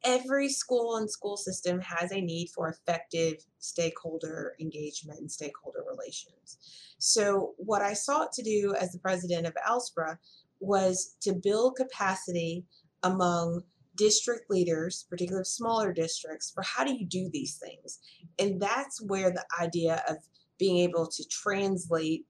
every 0.04 0.48
school 0.48 0.96
and 0.96 1.10
school 1.10 1.36
system 1.36 1.80
has 1.80 2.12
a 2.12 2.20
need 2.20 2.50
for 2.54 2.68
effective 2.68 3.44
stakeholder 3.58 4.54
engagement 4.60 5.20
and 5.20 5.30
stakeholder 5.30 5.84
relations. 5.88 6.58
So, 6.98 7.54
what 7.56 7.82
I 7.82 7.92
sought 7.92 8.32
to 8.32 8.42
do 8.42 8.74
as 8.78 8.92
the 8.92 8.98
president 8.98 9.46
of 9.46 9.54
ALSPRA 9.66 10.18
was 10.60 11.16
to 11.20 11.32
build 11.32 11.76
capacity 11.76 12.64
among 13.02 13.62
district 13.96 14.50
leaders, 14.50 15.06
particularly 15.10 15.44
smaller 15.44 15.92
districts, 15.92 16.50
for 16.50 16.62
how 16.62 16.84
do 16.84 16.94
you 16.94 17.06
do 17.06 17.28
these 17.32 17.56
things? 17.56 17.98
And 18.38 18.60
that's 18.60 19.02
where 19.02 19.30
the 19.30 19.44
idea 19.60 20.02
of 20.08 20.16
being 20.58 20.78
able 20.78 21.06
to 21.06 21.24
translate 21.28 22.24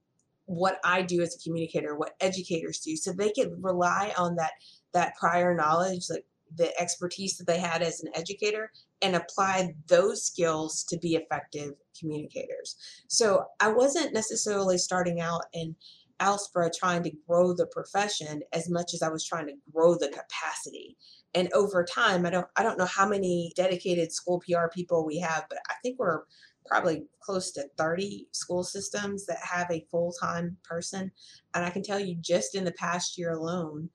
what 0.46 0.78
I 0.82 1.02
do 1.02 1.20
as 1.20 1.34
a 1.34 1.42
communicator, 1.42 1.94
what 1.94 2.14
educators 2.20 2.80
do, 2.80 2.96
so 2.96 3.12
they 3.12 3.30
can 3.30 3.62
rely 3.62 4.12
on 4.18 4.36
that 4.36 4.52
that 4.94 5.14
prior 5.16 5.54
knowledge, 5.54 6.06
like 6.08 6.24
the 6.56 6.78
expertise 6.80 7.36
that 7.36 7.46
they 7.46 7.58
had 7.58 7.82
as 7.82 8.02
an 8.02 8.10
educator 8.14 8.70
and 9.02 9.16
apply 9.16 9.74
those 9.86 10.24
skills 10.24 10.84
to 10.88 10.98
be 10.98 11.14
effective 11.14 11.72
communicators. 11.98 12.76
So 13.08 13.44
I 13.60 13.68
wasn't 13.68 14.14
necessarily 14.14 14.78
starting 14.78 15.20
out 15.20 15.42
in 15.52 15.76
ALSPRA 16.20 16.70
trying 16.76 17.02
to 17.04 17.12
grow 17.28 17.54
the 17.54 17.66
profession 17.66 18.42
as 18.52 18.68
much 18.68 18.92
as 18.94 19.02
I 19.02 19.08
was 19.08 19.24
trying 19.24 19.46
to 19.46 19.54
grow 19.72 19.94
the 19.94 20.08
capacity. 20.08 20.96
And 21.34 21.52
over 21.52 21.84
time, 21.84 22.26
I 22.26 22.30
don't 22.30 22.46
I 22.56 22.62
don't 22.62 22.78
know 22.78 22.86
how 22.86 23.08
many 23.08 23.52
dedicated 23.54 24.12
school 24.12 24.40
PR 24.40 24.66
people 24.72 25.06
we 25.06 25.18
have, 25.20 25.44
but 25.48 25.58
I 25.68 25.74
think 25.82 25.98
we're 25.98 26.22
probably 26.66 27.04
close 27.20 27.50
to 27.52 27.68
30 27.78 28.26
school 28.32 28.62
systems 28.62 29.24
that 29.26 29.38
have 29.38 29.70
a 29.70 29.86
full-time 29.90 30.56
person. 30.64 31.10
And 31.54 31.64
I 31.64 31.70
can 31.70 31.82
tell 31.82 31.98
you 31.98 32.16
just 32.20 32.54
in 32.54 32.64
the 32.64 32.72
past 32.72 33.16
year 33.16 33.32
alone, 33.32 33.88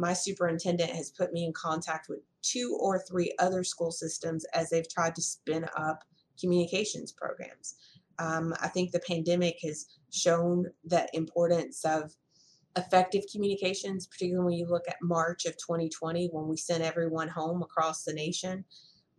my 0.00 0.14
superintendent 0.14 0.90
has 0.90 1.10
put 1.10 1.32
me 1.32 1.44
in 1.44 1.52
contact 1.52 2.08
with 2.08 2.20
two 2.40 2.78
or 2.80 2.98
three 2.98 3.34
other 3.38 3.62
school 3.62 3.92
systems 3.92 4.46
as 4.54 4.70
they've 4.70 4.88
tried 4.88 5.14
to 5.14 5.20
spin 5.20 5.66
up 5.76 6.02
communications 6.40 7.12
programs. 7.12 7.74
Um, 8.18 8.54
I 8.62 8.68
think 8.68 8.92
the 8.92 9.00
pandemic 9.00 9.58
has 9.62 9.98
shown 10.10 10.64
the 10.86 11.06
importance 11.12 11.84
of 11.84 12.14
effective 12.76 13.24
communications, 13.30 14.06
particularly 14.06 14.44
when 14.44 14.58
you 14.58 14.66
look 14.66 14.88
at 14.88 14.96
March 15.02 15.44
of 15.44 15.52
2020 15.58 16.30
when 16.32 16.48
we 16.48 16.56
sent 16.56 16.82
everyone 16.82 17.28
home 17.28 17.62
across 17.62 18.04
the 18.04 18.14
nation. 18.14 18.64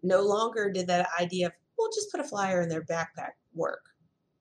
No 0.02 0.22
longer 0.22 0.72
did 0.72 0.88
that 0.88 1.10
idea 1.20 1.48
of, 1.48 1.54
we'll 1.78 1.91
just 1.94 2.12
put 2.12 2.22
a 2.22 2.28
flyer 2.28 2.62
in 2.62 2.70
their 2.70 2.86
backpack 2.86 3.34
work 3.54 3.84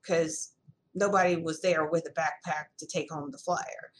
because 0.01 0.53
nobody 0.95 1.35
was 1.35 1.61
there 1.61 1.85
with 1.85 2.07
a 2.07 2.19
backpack 2.19 2.65
to 2.79 2.87
take 2.87 3.11
home 3.11 3.29
the 3.29 3.37
flyer 3.37 3.91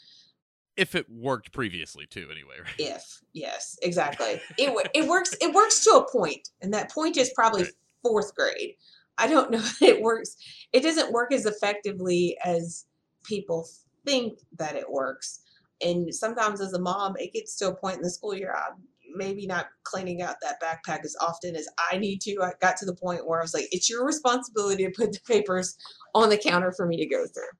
if 0.81 0.95
it 0.95 1.07
worked 1.11 1.51
previously 1.51 2.07
too 2.07 2.27
anyway 2.31 2.55
right? 2.59 2.73
if 2.79 3.21
yes 3.33 3.77
exactly. 3.83 4.41
It, 4.57 4.89
it 4.95 5.07
works 5.07 5.35
it 5.39 5.53
works 5.53 5.83
to 5.83 5.91
a 5.91 6.11
point 6.11 6.49
and 6.61 6.73
that 6.73 6.91
point 6.91 7.17
is 7.17 7.31
probably 7.35 7.63
right. 7.63 7.73
fourth 8.01 8.35
grade. 8.35 8.73
I 9.19 9.27
don't 9.27 9.51
know 9.51 9.63
it 9.81 10.01
works 10.01 10.35
it 10.73 10.81
doesn't 10.81 11.13
work 11.13 11.31
as 11.31 11.45
effectively 11.45 12.35
as 12.43 12.85
people 13.23 13.67
think 14.05 14.39
that 14.57 14.75
it 14.75 14.89
works. 14.89 15.41
And 15.85 16.13
sometimes 16.13 16.59
as 16.61 16.73
a 16.73 16.81
mom 16.81 17.13
it 17.19 17.31
gets 17.31 17.55
to 17.57 17.67
a 17.67 17.75
point 17.75 17.97
in 17.97 18.01
the 18.01 18.09
school 18.09 18.33
year 18.33 18.55
i'm 18.57 18.77
maybe 19.13 19.45
not 19.45 19.67
cleaning 19.83 20.23
out 20.23 20.37
that 20.41 20.61
backpack 20.61 21.05
as 21.05 21.15
often 21.21 21.55
as 21.55 21.67
i 21.91 21.97
need 21.97 22.21
to. 22.21 22.41
I 22.41 22.53
got 22.59 22.75
to 22.77 22.85
the 22.85 22.95
point 22.95 23.27
where 23.27 23.39
i 23.39 23.43
was 23.43 23.53
like 23.53 23.67
it's 23.71 23.87
your 23.87 24.03
responsibility 24.03 24.83
to 24.85 24.91
put 24.91 25.11
the 25.11 25.19
papers 25.27 25.77
on 26.15 26.29
the 26.29 26.37
counter 26.37 26.71
for 26.71 26.87
me 26.87 26.97
to 26.97 27.05
go 27.05 27.27
through 27.27 27.53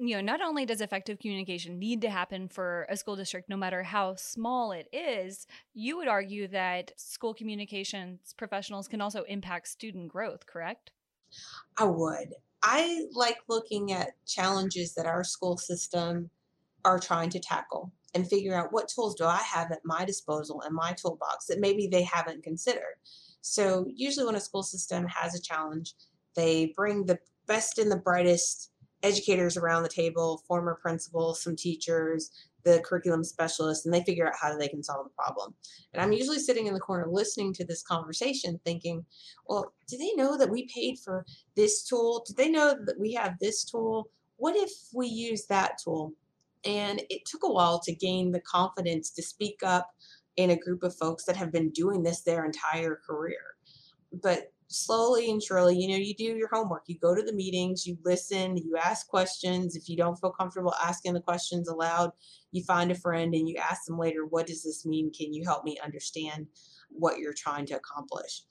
you 0.00 0.16
know, 0.16 0.20
not 0.20 0.40
only 0.40 0.64
does 0.64 0.80
effective 0.80 1.18
communication 1.18 1.78
need 1.78 2.00
to 2.02 2.10
happen 2.10 2.48
for 2.48 2.86
a 2.88 2.96
school 2.96 3.16
district, 3.16 3.48
no 3.48 3.56
matter 3.56 3.82
how 3.82 4.14
small 4.14 4.72
it 4.72 4.88
is, 4.92 5.46
you 5.74 5.96
would 5.96 6.08
argue 6.08 6.48
that 6.48 6.92
school 6.96 7.34
communications 7.34 8.34
professionals 8.36 8.88
can 8.88 9.00
also 9.00 9.22
impact 9.24 9.68
student 9.68 10.08
growth, 10.08 10.46
correct? 10.46 10.92
I 11.76 11.84
would. 11.84 12.34
I 12.62 13.06
like 13.12 13.38
looking 13.48 13.92
at 13.92 14.14
challenges 14.26 14.94
that 14.94 15.06
our 15.06 15.24
school 15.24 15.56
system 15.56 16.30
are 16.84 16.98
trying 16.98 17.30
to 17.30 17.40
tackle 17.40 17.92
and 18.14 18.28
figure 18.28 18.54
out 18.54 18.72
what 18.72 18.88
tools 18.88 19.14
do 19.14 19.24
I 19.24 19.42
have 19.42 19.70
at 19.70 19.84
my 19.84 20.04
disposal 20.04 20.62
in 20.66 20.74
my 20.74 20.92
toolbox 20.92 21.46
that 21.46 21.60
maybe 21.60 21.86
they 21.86 22.02
haven't 22.02 22.42
considered. 22.42 22.96
So, 23.40 23.86
usually, 23.94 24.26
when 24.26 24.34
a 24.34 24.40
school 24.40 24.62
system 24.62 25.06
has 25.06 25.34
a 25.34 25.42
challenge, 25.42 25.94
they 26.34 26.72
bring 26.74 27.06
the 27.06 27.18
best 27.46 27.78
and 27.78 27.90
the 27.90 27.96
brightest 27.96 28.72
educators 29.02 29.56
around 29.56 29.82
the 29.82 29.88
table, 29.88 30.42
former 30.46 30.78
principals, 30.80 31.42
some 31.42 31.56
teachers, 31.56 32.30
the 32.64 32.80
curriculum 32.84 33.24
specialists, 33.24 33.86
and 33.86 33.94
they 33.94 34.02
figure 34.02 34.26
out 34.26 34.34
how 34.40 34.56
they 34.56 34.68
can 34.68 34.82
solve 34.82 35.06
the 35.06 35.10
problem. 35.10 35.54
And 35.92 36.02
I'm 36.02 36.12
usually 36.12 36.38
sitting 36.38 36.66
in 36.66 36.74
the 36.74 36.80
corner 36.80 37.06
listening 37.08 37.52
to 37.54 37.64
this 37.64 37.82
conversation 37.82 38.60
thinking, 38.64 39.04
well, 39.46 39.72
do 39.86 39.96
they 39.96 40.12
know 40.14 40.36
that 40.36 40.50
we 40.50 40.66
paid 40.66 40.98
for 40.98 41.24
this 41.56 41.84
tool? 41.84 42.24
Do 42.26 42.34
they 42.36 42.48
know 42.48 42.74
that 42.84 42.98
we 42.98 43.12
have 43.14 43.38
this 43.38 43.64
tool? 43.64 44.10
What 44.36 44.56
if 44.56 44.70
we 44.92 45.06
use 45.06 45.46
that 45.46 45.78
tool? 45.82 46.12
And 46.64 47.00
it 47.08 47.24
took 47.24 47.42
a 47.44 47.52
while 47.52 47.78
to 47.80 47.94
gain 47.94 48.32
the 48.32 48.40
confidence 48.40 49.10
to 49.10 49.22
speak 49.22 49.60
up 49.62 49.90
in 50.36 50.50
a 50.50 50.56
group 50.56 50.82
of 50.82 50.94
folks 50.96 51.24
that 51.24 51.36
have 51.36 51.52
been 51.52 51.70
doing 51.70 52.02
this 52.02 52.20
their 52.20 52.44
entire 52.44 53.00
career. 53.06 53.40
But 54.22 54.52
slowly 54.68 55.30
and 55.30 55.42
surely, 55.42 55.76
you 55.76 55.88
know, 55.88 55.96
you 55.96 56.14
do 56.14 56.36
your 56.36 56.48
homework. 56.52 56.84
You 56.86 56.98
go 56.98 57.14
to 57.14 57.22
the 57.22 57.32
meetings, 57.32 57.86
you 57.86 57.98
listen, 58.04 58.56
you 58.56 58.76
ask 58.76 59.08
questions. 59.08 59.74
If 59.74 59.88
you 59.88 59.96
don't 59.96 60.16
feel 60.16 60.30
comfortable 60.30 60.74
asking 60.82 61.14
the 61.14 61.20
questions 61.20 61.68
aloud, 61.68 62.12
you 62.52 62.62
find 62.64 62.90
a 62.90 62.94
friend 62.94 63.34
and 63.34 63.48
you 63.48 63.56
ask 63.56 63.86
them 63.86 63.98
later, 63.98 64.26
what 64.26 64.46
does 64.46 64.62
this 64.62 64.86
mean? 64.86 65.10
Can 65.12 65.32
you 65.32 65.44
help 65.44 65.64
me 65.64 65.78
understand 65.82 66.46
what 66.90 67.18
you're 67.18 67.34
trying 67.34 67.66
to 67.66 67.76
accomplish? 67.76 68.42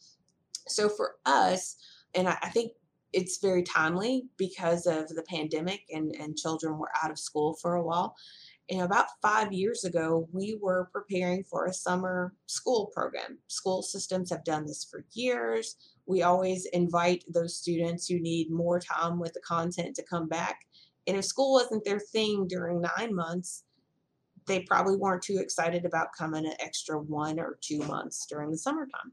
So 0.67 0.89
for 0.89 1.15
us, 1.25 1.77
and 2.15 2.27
I, 2.27 2.37
I 2.41 2.49
think 2.49 2.71
it's 3.13 3.39
very 3.39 3.63
timely 3.63 4.25
because 4.37 4.85
of 4.85 5.07
the 5.09 5.23
pandemic 5.23 5.81
and, 5.91 6.13
and 6.15 6.37
children 6.37 6.77
were 6.77 6.91
out 7.01 7.11
of 7.11 7.19
school 7.19 7.55
for 7.61 7.75
a 7.75 7.83
while. 7.83 8.15
And 8.69 8.81
about 8.81 9.07
five 9.21 9.53
years 9.53 9.85
ago, 9.85 10.27
we 10.33 10.57
were 10.61 10.89
preparing 10.91 11.43
for 11.43 11.65
a 11.65 11.73
summer 11.73 12.33
school 12.47 12.91
program. 12.93 13.37
School 13.47 13.81
systems 13.81 14.29
have 14.29 14.43
done 14.43 14.65
this 14.65 14.85
for 14.89 15.05
years. 15.13 15.77
We 16.07 16.23
always 16.23 16.65
invite 16.67 17.23
those 17.27 17.57
students 17.57 18.07
who 18.07 18.19
need 18.19 18.49
more 18.49 18.79
time 18.79 19.19
with 19.19 19.33
the 19.33 19.41
content 19.41 19.95
to 19.95 20.03
come 20.03 20.27
back. 20.27 20.61
And 21.05 21.17
if 21.17 21.25
school 21.25 21.53
wasn't 21.53 21.83
their 21.85 21.99
thing 21.99 22.47
during 22.47 22.81
nine 22.97 23.13
months, 23.13 23.63
they 24.47 24.61
probably 24.61 24.95
weren't 24.95 25.21
too 25.21 25.37
excited 25.39 25.85
about 25.85 26.15
coming 26.17 26.45
an 26.45 26.53
extra 26.59 26.97
one 26.97 27.39
or 27.39 27.59
two 27.61 27.79
months 27.79 28.25
during 28.25 28.49
the 28.49 28.57
summertime. 28.57 29.11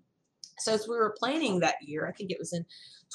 So 0.59 0.73
as 0.73 0.89
we 0.89 0.97
were 0.97 1.17
planning 1.19 1.61
that 1.61 1.83
year, 1.83 2.07
I 2.07 2.13
think 2.13 2.31
it 2.31 2.39
was 2.39 2.53
in 2.53 2.63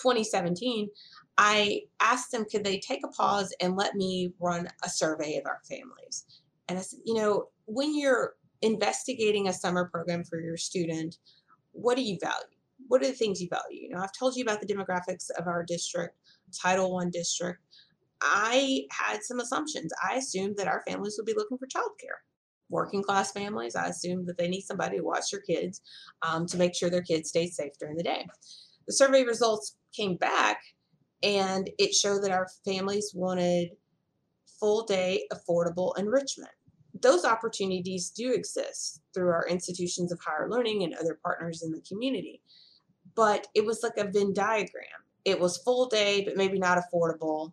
2017, 0.01 0.89
I 1.37 1.83
asked 2.01 2.31
them 2.31 2.45
could 2.45 2.65
they 2.65 2.79
take 2.79 2.99
a 3.05 3.09
pause 3.09 3.53
and 3.61 3.77
let 3.77 3.95
me 3.95 4.33
run 4.39 4.67
a 4.83 4.89
survey 4.89 5.37
of 5.37 5.45
our 5.45 5.61
families. 5.67 6.25
And 6.67 6.77
I 6.77 6.81
said, 6.81 6.99
you 7.05 7.13
know, 7.13 7.47
when 7.65 7.97
you're 7.97 8.35
investigating 8.61 9.47
a 9.47 9.53
summer 9.53 9.85
program 9.85 10.23
for 10.23 10.39
your 10.41 10.57
student, 10.57 11.17
what 11.71 11.95
do 11.95 12.03
you 12.03 12.17
value? 12.21 12.58
What 12.89 13.03
are 13.03 13.07
the 13.07 13.13
things 13.13 13.39
you 13.39 13.47
value? 13.49 13.83
You 13.83 13.89
know, 13.89 14.01
I've 14.01 14.17
told 14.17 14.35
you 14.35 14.43
about 14.43 14.61
the 14.61 14.67
demographics 14.67 15.29
of 15.37 15.47
our 15.47 15.63
district, 15.63 16.17
Title 16.59 16.91
One 16.91 17.11
district. 17.11 17.59
I 18.21 18.81
had 18.91 19.23
some 19.23 19.39
assumptions. 19.39 19.93
I 20.03 20.15
assumed 20.15 20.57
that 20.57 20.67
our 20.67 20.83
families 20.87 21.15
would 21.17 21.27
be 21.27 21.35
looking 21.37 21.57
for 21.57 21.67
childcare. 21.67 22.19
Working 22.69 23.03
class 23.03 23.31
families, 23.31 23.75
I 23.75 23.87
assumed 23.87 24.27
that 24.27 24.37
they 24.37 24.47
need 24.47 24.61
somebody 24.61 24.97
to 24.97 25.03
watch 25.03 25.31
their 25.31 25.39
kids 25.39 25.81
um, 26.23 26.47
to 26.47 26.57
make 26.57 26.75
sure 26.75 26.89
their 26.89 27.01
kids 27.03 27.29
stay 27.29 27.47
safe 27.47 27.73
during 27.79 27.95
the 27.95 28.03
day. 28.03 28.27
The 28.87 28.93
survey 28.93 29.23
results 29.23 29.77
came 29.95 30.17
back 30.17 30.59
and 31.21 31.69
it 31.77 31.93
showed 31.93 32.23
that 32.23 32.31
our 32.31 32.47
families 32.65 33.11
wanted 33.15 33.69
full 34.59 34.83
day 34.85 35.27
affordable 35.31 35.97
enrichment. 35.97 36.51
Those 37.01 37.23
opportunities 37.23 38.09
do 38.09 38.33
exist 38.33 39.01
through 39.13 39.29
our 39.29 39.47
institutions 39.47 40.11
of 40.11 40.19
higher 40.19 40.49
learning 40.49 40.83
and 40.83 40.95
other 40.95 41.19
partners 41.23 41.61
in 41.63 41.71
the 41.71 41.81
community. 41.87 42.41
But 43.15 43.47
it 43.53 43.65
was 43.65 43.83
like 43.83 43.97
a 43.97 44.09
Venn 44.09 44.33
diagram. 44.33 44.85
It 45.25 45.39
was 45.39 45.57
full 45.57 45.87
day, 45.87 46.23
but 46.23 46.37
maybe 46.37 46.59
not 46.59 46.77
affordable 46.77 47.51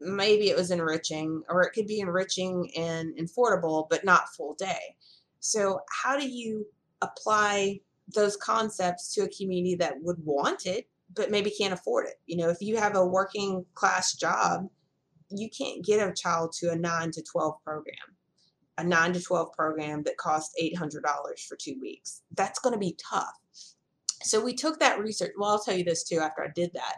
maybe 0.00 0.48
it 0.48 0.56
was 0.56 0.70
enriching, 0.70 1.42
or 1.48 1.62
it 1.62 1.72
could 1.72 1.86
be 1.86 2.00
enriching 2.00 2.70
and 2.76 3.16
affordable, 3.16 3.88
but 3.88 4.04
not 4.04 4.28
full 4.34 4.54
day. 4.54 4.96
So, 5.40 5.80
how 5.90 6.18
do 6.18 6.28
you 6.28 6.66
apply 7.02 7.80
those 8.14 8.36
concepts 8.36 9.12
to 9.14 9.22
a 9.22 9.28
community 9.28 9.76
that 9.76 10.00
would 10.02 10.24
want 10.24 10.66
it, 10.66 10.88
but 11.14 11.30
maybe 11.30 11.50
can't 11.50 11.74
afford 11.74 12.06
it? 12.06 12.20
You 12.26 12.36
know, 12.36 12.48
if 12.48 12.60
you 12.60 12.76
have 12.76 12.96
a 12.96 13.06
working 13.06 13.64
class 13.74 14.14
job, 14.14 14.68
you 15.30 15.48
can't 15.50 15.84
get 15.84 16.06
a 16.06 16.12
child 16.12 16.52
to 16.60 16.70
a 16.70 16.76
9 16.76 17.10
to 17.12 17.22
12 17.22 17.54
program, 17.64 17.94
a 18.78 18.84
9 18.84 19.12
to 19.14 19.22
12 19.22 19.52
program 19.52 20.02
that 20.04 20.16
costs 20.16 20.54
$800 20.62 21.02
for 21.48 21.56
two 21.56 21.78
weeks. 21.80 22.22
That's 22.36 22.58
going 22.58 22.74
to 22.74 22.78
be 22.78 22.96
tough. 23.10 23.34
So, 24.22 24.42
we 24.42 24.54
took 24.54 24.80
that 24.80 24.98
research. 24.98 25.32
Well, 25.38 25.50
I'll 25.50 25.62
tell 25.62 25.76
you 25.76 25.84
this 25.84 26.04
too 26.04 26.18
after 26.18 26.42
I 26.42 26.48
did 26.54 26.72
that. 26.74 26.96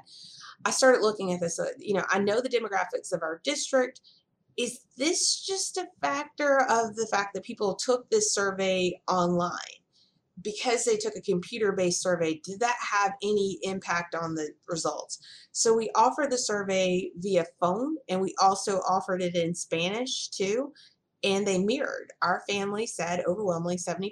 I 0.65 0.71
started 0.71 1.03
looking 1.03 1.33
at 1.33 1.41
this. 1.41 1.59
Uh, 1.59 1.67
you 1.79 1.95
know, 1.95 2.05
I 2.09 2.19
know 2.19 2.41
the 2.41 2.49
demographics 2.49 3.13
of 3.13 3.23
our 3.23 3.41
district. 3.45 4.01
Is 4.57 4.81
this 4.97 5.45
just 5.45 5.77
a 5.77 5.87
factor 6.03 6.63
of 6.69 6.97
the 6.97 7.07
fact 7.11 7.35
that 7.35 7.45
people 7.45 7.77
took 7.77 8.11
this 8.11 8.35
survey 8.35 9.01
online? 9.09 9.53
Because 10.43 10.85
they 10.85 10.97
took 10.97 11.15
a 11.17 11.21
computer 11.21 11.73
based 11.73 12.03
survey, 12.03 12.41
did 12.45 12.61
that 12.61 12.77
have 12.93 13.13
any 13.23 13.59
impact 13.63 14.15
on 14.15 14.35
the 14.35 14.51
results? 14.69 15.19
So 15.53 15.75
we 15.75 15.91
offered 15.97 16.31
the 16.31 16.39
survey 16.39 17.11
via 17.17 17.45
phone 17.61 17.97
and 18.09 18.21
we 18.21 18.35
also 18.41 18.79
offered 18.89 19.21
it 19.23 19.35
in 19.35 19.55
Spanish 19.55 20.29
too 20.29 20.73
and 21.25 21.47
they 21.47 21.59
mirrored. 21.59 22.13
Our 22.23 22.43
family 22.49 22.87
said 22.87 23.25
overwhelmingly 23.27 23.77
74% 23.77 24.11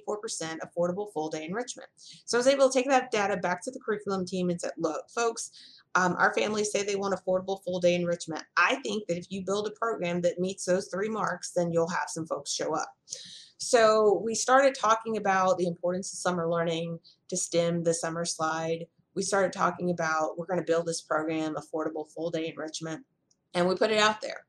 affordable 0.58 1.12
full 1.12 1.28
day 1.28 1.44
enrichment. 1.44 1.88
So 2.24 2.36
I 2.36 2.40
was 2.40 2.46
able 2.46 2.68
to 2.68 2.74
take 2.76 2.88
that 2.88 3.10
data 3.10 3.36
back 3.36 3.62
to 3.62 3.70
the 3.70 3.80
curriculum 3.80 4.26
team 4.26 4.50
and 4.50 4.60
said, 4.60 4.72
look, 4.76 5.08
folks, 5.10 5.50
um, 5.94 6.14
our 6.18 6.34
families 6.34 6.72
say 6.72 6.82
they 6.82 6.96
want 6.96 7.14
affordable 7.14 7.62
full 7.64 7.80
day 7.80 7.94
enrichment. 7.94 8.42
I 8.56 8.76
think 8.82 9.06
that 9.06 9.16
if 9.16 9.26
you 9.30 9.42
build 9.44 9.66
a 9.66 9.78
program 9.78 10.20
that 10.22 10.38
meets 10.38 10.64
those 10.64 10.88
three 10.88 11.08
marks, 11.08 11.52
then 11.52 11.72
you'll 11.72 11.88
have 11.88 12.08
some 12.08 12.26
folks 12.26 12.52
show 12.52 12.74
up. 12.74 12.92
So 13.58 14.20
we 14.24 14.34
started 14.34 14.74
talking 14.74 15.16
about 15.16 15.58
the 15.58 15.66
importance 15.66 16.12
of 16.12 16.18
summer 16.18 16.48
learning 16.48 16.98
to 17.28 17.36
stem 17.36 17.82
the 17.82 17.94
summer 17.94 18.24
slide. 18.24 18.86
We 19.14 19.22
started 19.22 19.52
talking 19.52 19.90
about 19.90 20.36
we're 20.36 20.46
going 20.46 20.60
to 20.60 20.66
build 20.66 20.86
this 20.86 21.00
program, 21.00 21.54
affordable 21.54 22.10
full 22.12 22.30
day 22.30 22.48
enrichment, 22.48 23.04
and 23.54 23.66
we 23.66 23.74
put 23.74 23.90
it 23.90 23.98
out 23.98 24.20
there. 24.20 24.44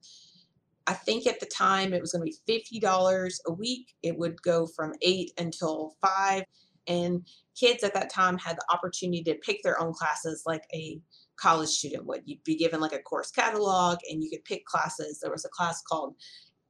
I 0.87 0.93
think 0.93 1.27
at 1.27 1.39
the 1.39 1.45
time 1.45 1.93
it 1.93 2.01
was 2.01 2.13
going 2.13 2.25
to 2.25 2.37
be 2.47 2.81
$50 2.81 3.33
a 3.45 3.51
week. 3.51 3.93
It 4.01 4.17
would 4.17 4.41
go 4.41 4.67
from 4.67 4.93
8 5.01 5.31
until 5.37 5.95
5 6.01 6.43
and 6.87 7.27
kids 7.59 7.83
at 7.83 7.93
that 7.93 8.09
time 8.09 8.37
had 8.37 8.55
the 8.55 8.73
opportunity 8.73 9.21
to 9.23 9.35
pick 9.35 9.61
their 9.63 9.81
own 9.81 9.93
classes 9.93 10.43
like 10.45 10.63
a 10.73 10.99
college 11.35 11.69
student 11.69 12.05
would. 12.05 12.21
You'd 12.25 12.43
be 12.43 12.55
given 12.55 12.79
like 12.79 12.93
a 12.93 12.99
course 12.99 13.31
catalog 13.31 13.99
and 14.09 14.23
you 14.23 14.29
could 14.29 14.45
pick 14.45 14.65
classes. 14.65 15.19
There 15.19 15.31
was 15.31 15.45
a 15.45 15.49
class 15.49 15.81
called 15.81 16.15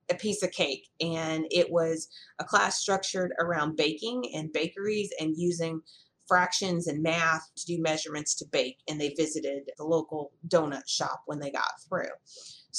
a 0.10 0.16
piece 0.16 0.42
of 0.42 0.52
cake 0.52 0.88
and 1.00 1.46
it 1.52 1.70
was 1.70 2.08
a 2.40 2.44
class 2.44 2.80
structured 2.80 3.34
around 3.40 3.76
baking 3.76 4.24
and 4.34 4.52
bakeries 4.52 5.12
and 5.20 5.36
using 5.38 5.82
fractions 6.28 6.88
and 6.88 7.04
math 7.04 7.50
to 7.56 7.66
do 7.66 7.82
measurements 7.82 8.36
to 8.36 8.46
bake 8.52 8.78
and 8.90 9.00
they 9.00 9.14
visited 9.18 9.70
the 9.78 9.84
local 9.84 10.32
donut 10.48 10.88
shop 10.88 11.22
when 11.26 11.40
they 11.40 11.52
got 11.52 11.72
through 11.88 12.10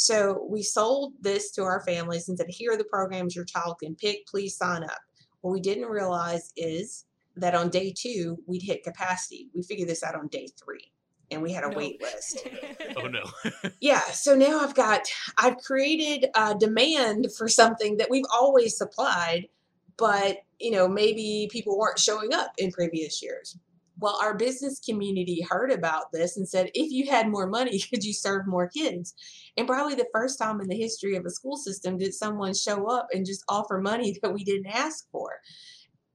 so 0.01 0.47
we 0.49 0.63
sold 0.63 1.13
this 1.21 1.51
to 1.51 1.63
our 1.63 1.81
families 1.85 2.29
and 2.29 2.39
said 2.39 2.47
here 2.49 2.73
are 2.73 2.77
the 2.77 2.85
programs 2.85 3.35
your 3.35 3.45
child 3.45 3.77
can 3.83 3.95
pick 3.95 4.27
please 4.27 4.57
sign 4.57 4.85
up 4.85 5.01
what 5.41 5.53
we 5.53 5.61
didn't 5.61 5.89
realize 5.89 6.53
is 6.57 7.05
that 7.37 7.55
on 7.55 7.69
day 7.69 7.93
two 7.97 8.39
we'd 8.47 8.63
hit 8.63 8.85
capacity 8.85 9.49
we 9.55 9.63
figured 9.63 9.89
this 9.89 10.03
out 10.03 10.15
on 10.15 10.29
day 10.29 10.49
three 10.63 10.93
and 11.31 11.43
we 11.43 11.53
had 11.53 11.65
a 11.65 11.71
no. 11.71 11.77
wait 11.77 12.01
list. 12.03 12.47
oh 12.97 13.07
no. 13.07 13.23
yeah, 13.81 14.01
so 14.01 14.35
now 14.35 14.61
I've 14.61 14.75
got 14.75 15.03
I've 15.37 15.59
created 15.59 16.31
a 16.35 16.55
demand 16.55 17.29
for 17.37 17.49
something 17.49 17.99
that 17.99 18.09
we've 18.11 18.25
always 18.33 18.77
supplied, 18.77 19.49
but 19.97 20.39
you 20.59 20.71
know, 20.71 20.89
maybe 20.89 21.49
people 21.53 21.79
weren't 21.79 21.99
showing 21.99 22.33
up 22.33 22.53
in 22.59 22.73
previous 22.73 23.23
years. 23.23 23.59
Well, 24.01 24.19
our 24.23 24.37
business 24.37 24.81
community 24.81 25.45
heard 25.49 25.73
about 25.73 26.13
this 26.13 26.37
and 26.37 26.49
said, 26.49 26.71
if 26.75 26.91
you 26.91 27.11
had 27.11 27.29
more 27.29 27.47
money, 27.47 27.81
could 27.91 28.05
you 28.05 28.13
serve 28.13 28.47
more 28.47 28.69
kids? 28.69 29.15
And 29.57 29.67
probably 29.67 29.95
the 29.95 30.09
first 30.13 30.39
time 30.39 30.61
in 30.61 30.69
the 30.69 30.77
history 30.77 31.17
of 31.17 31.25
a 31.27 31.31
school 31.31 31.57
system 31.57 31.99
did 31.99 32.15
someone 32.15 32.55
show 32.55 32.87
up 32.87 33.09
and 33.13 33.27
just 33.27 33.45
offer 33.49 33.81
money 33.81 34.17
that 34.23 34.33
we 34.33 34.45
didn't 34.45 34.69
ask 34.69 35.07
for. 35.11 35.31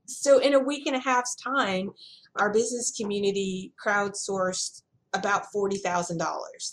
So, 0.05 0.39
in 0.39 0.53
a 0.53 0.59
week 0.59 0.85
and 0.85 0.97
a 0.97 0.99
half's 0.99 1.35
time, 1.35 1.91
our 2.37 2.51
business 2.51 2.91
community 2.99 3.73
crowdsourced 3.83 4.81
about 5.13 5.45
$40,000 5.55 6.17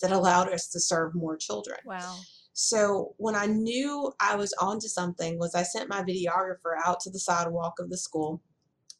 that 0.02 0.10
allowed 0.10 0.52
us 0.52 0.68
to 0.70 0.80
serve 0.80 1.14
more 1.14 1.36
children. 1.36 1.78
Wow. 1.84 2.16
So 2.52 3.14
when 3.18 3.34
I 3.34 3.46
knew 3.46 4.12
I 4.20 4.36
was 4.36 4.52
onto 4.60 4.88
something 4.88 5.38
was 5.38 5.54
I 5.54 5.62
sent 5.62 5.88
my 5.88 6.02
videographer 6.02 6.74
out 6.84 7.00
to 7.00 7.10
the 7.10 7.18
sidewalk 7.18 7.74
of 7.78 7.90
the 7.90 7.96
school 7.96 8.42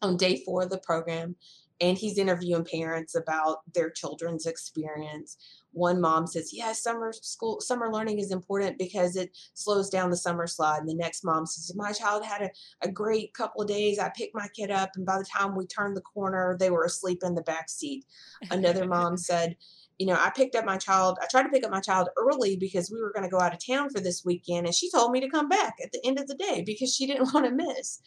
on 0.02 0.16
day 0.16 0.42
4 0.44 0.62
of 0.62 0.70
the 0.70 0.78
program 0.78 1.36
and 1.80 1.96
he's 1.96 2.18
interviewing 2.18 2.64
parents 2.64 3.14
about 3.14 3.58
their 3.74 3.90
children's 3.90 4.46
experience. 4.46 5.36
One 5.72 6.00
mom 6.00 6.26
says 6.26 6.50
yes 6.52 6.82
summer 6.82 7.12
school 7.12 7.60
summer 7.60 7.92
learning 7.92 8.18
is 8.18 8.32
important 8.32 8.78
because 8.78 9.16
it 9.16 9.30
slows 9.54 9.88
down 9.88 10.10
the 10.10 10.16
summer 10.16 10.46
slide. 10.46 10.80
And 10.80 10.88
the 10.88 10.94
next 10.94 11.24
mom 11.24 11.46
says 11.46 11.74
my 11.76 11.92
child 11.92 12.24
had 12.24 12.42
a, 12.42 12.50
a 12.82 12.90
great 12.90 13.32
couple 13.34 13.62
of 13.62 13.68
days. 13.68 13.98
I 13.98 14.10
picked 14.10 14.34
my 14.34 14.48
kid 14.54 14.70
up 14.70 14.90
and 14.96 15.06
by 15.06 15.18
the 15.18 15.24
time 15.24 15.56
we 15.56 15.66
turned 15.66 15.96
the 15.96 16.02
corner 16.02 16.56
they 16.58 16.70
were 16.70 16.84
asleep 16.84 17.20
in 17.22 17.34
the 17.34 17.42
back 17.42 17.68
seat. 17.68 18.04
Another 18.50 18.84
mom 18.88 19.16
said 19.16 19.56
you 19.98 20.06
know 20.06 20.14
i 20.18 20.30
picked 20.30 20.54
up 20.54 20.64
my 20.64 20.78
child 20.78 21.18
i 21.20 21.26
tried 21.30 21.42
to 21.42 21.50
pick 21.50 21.62
up 21.62 21.70
my 21.70 21.80
child 21.80 22.08
early 22.16 22.56
because 22.56 22.90
we 22.90 22.98
were 22.98 23.12
going 23.12 23.22
to 23.22 23.28
go 23.28 23.38
out 23.38 23.52
of 23.52 23.64
town 23.64 23.90
for 23.90 24.00
this 24.00 24.24
weekend 24.24 24.64
and 24.64 24.74
she 24.74 24.90
told 24.90 25.12
me 25.12 25.20
to 25.20 25.28
come 25.28 25.46
back 25.46 25.74
at 25.84 25.92
the 25.92 26.00
end 26.04 26.18
of 26.18 26.26
the 26.26 26.34
day 26.36 26.62
because 26.64 26.94
she 26.94 27.06
didn't 27.06 27.30
want 27.34 27.44
to 27.44 27.52
miss 27.52 28.00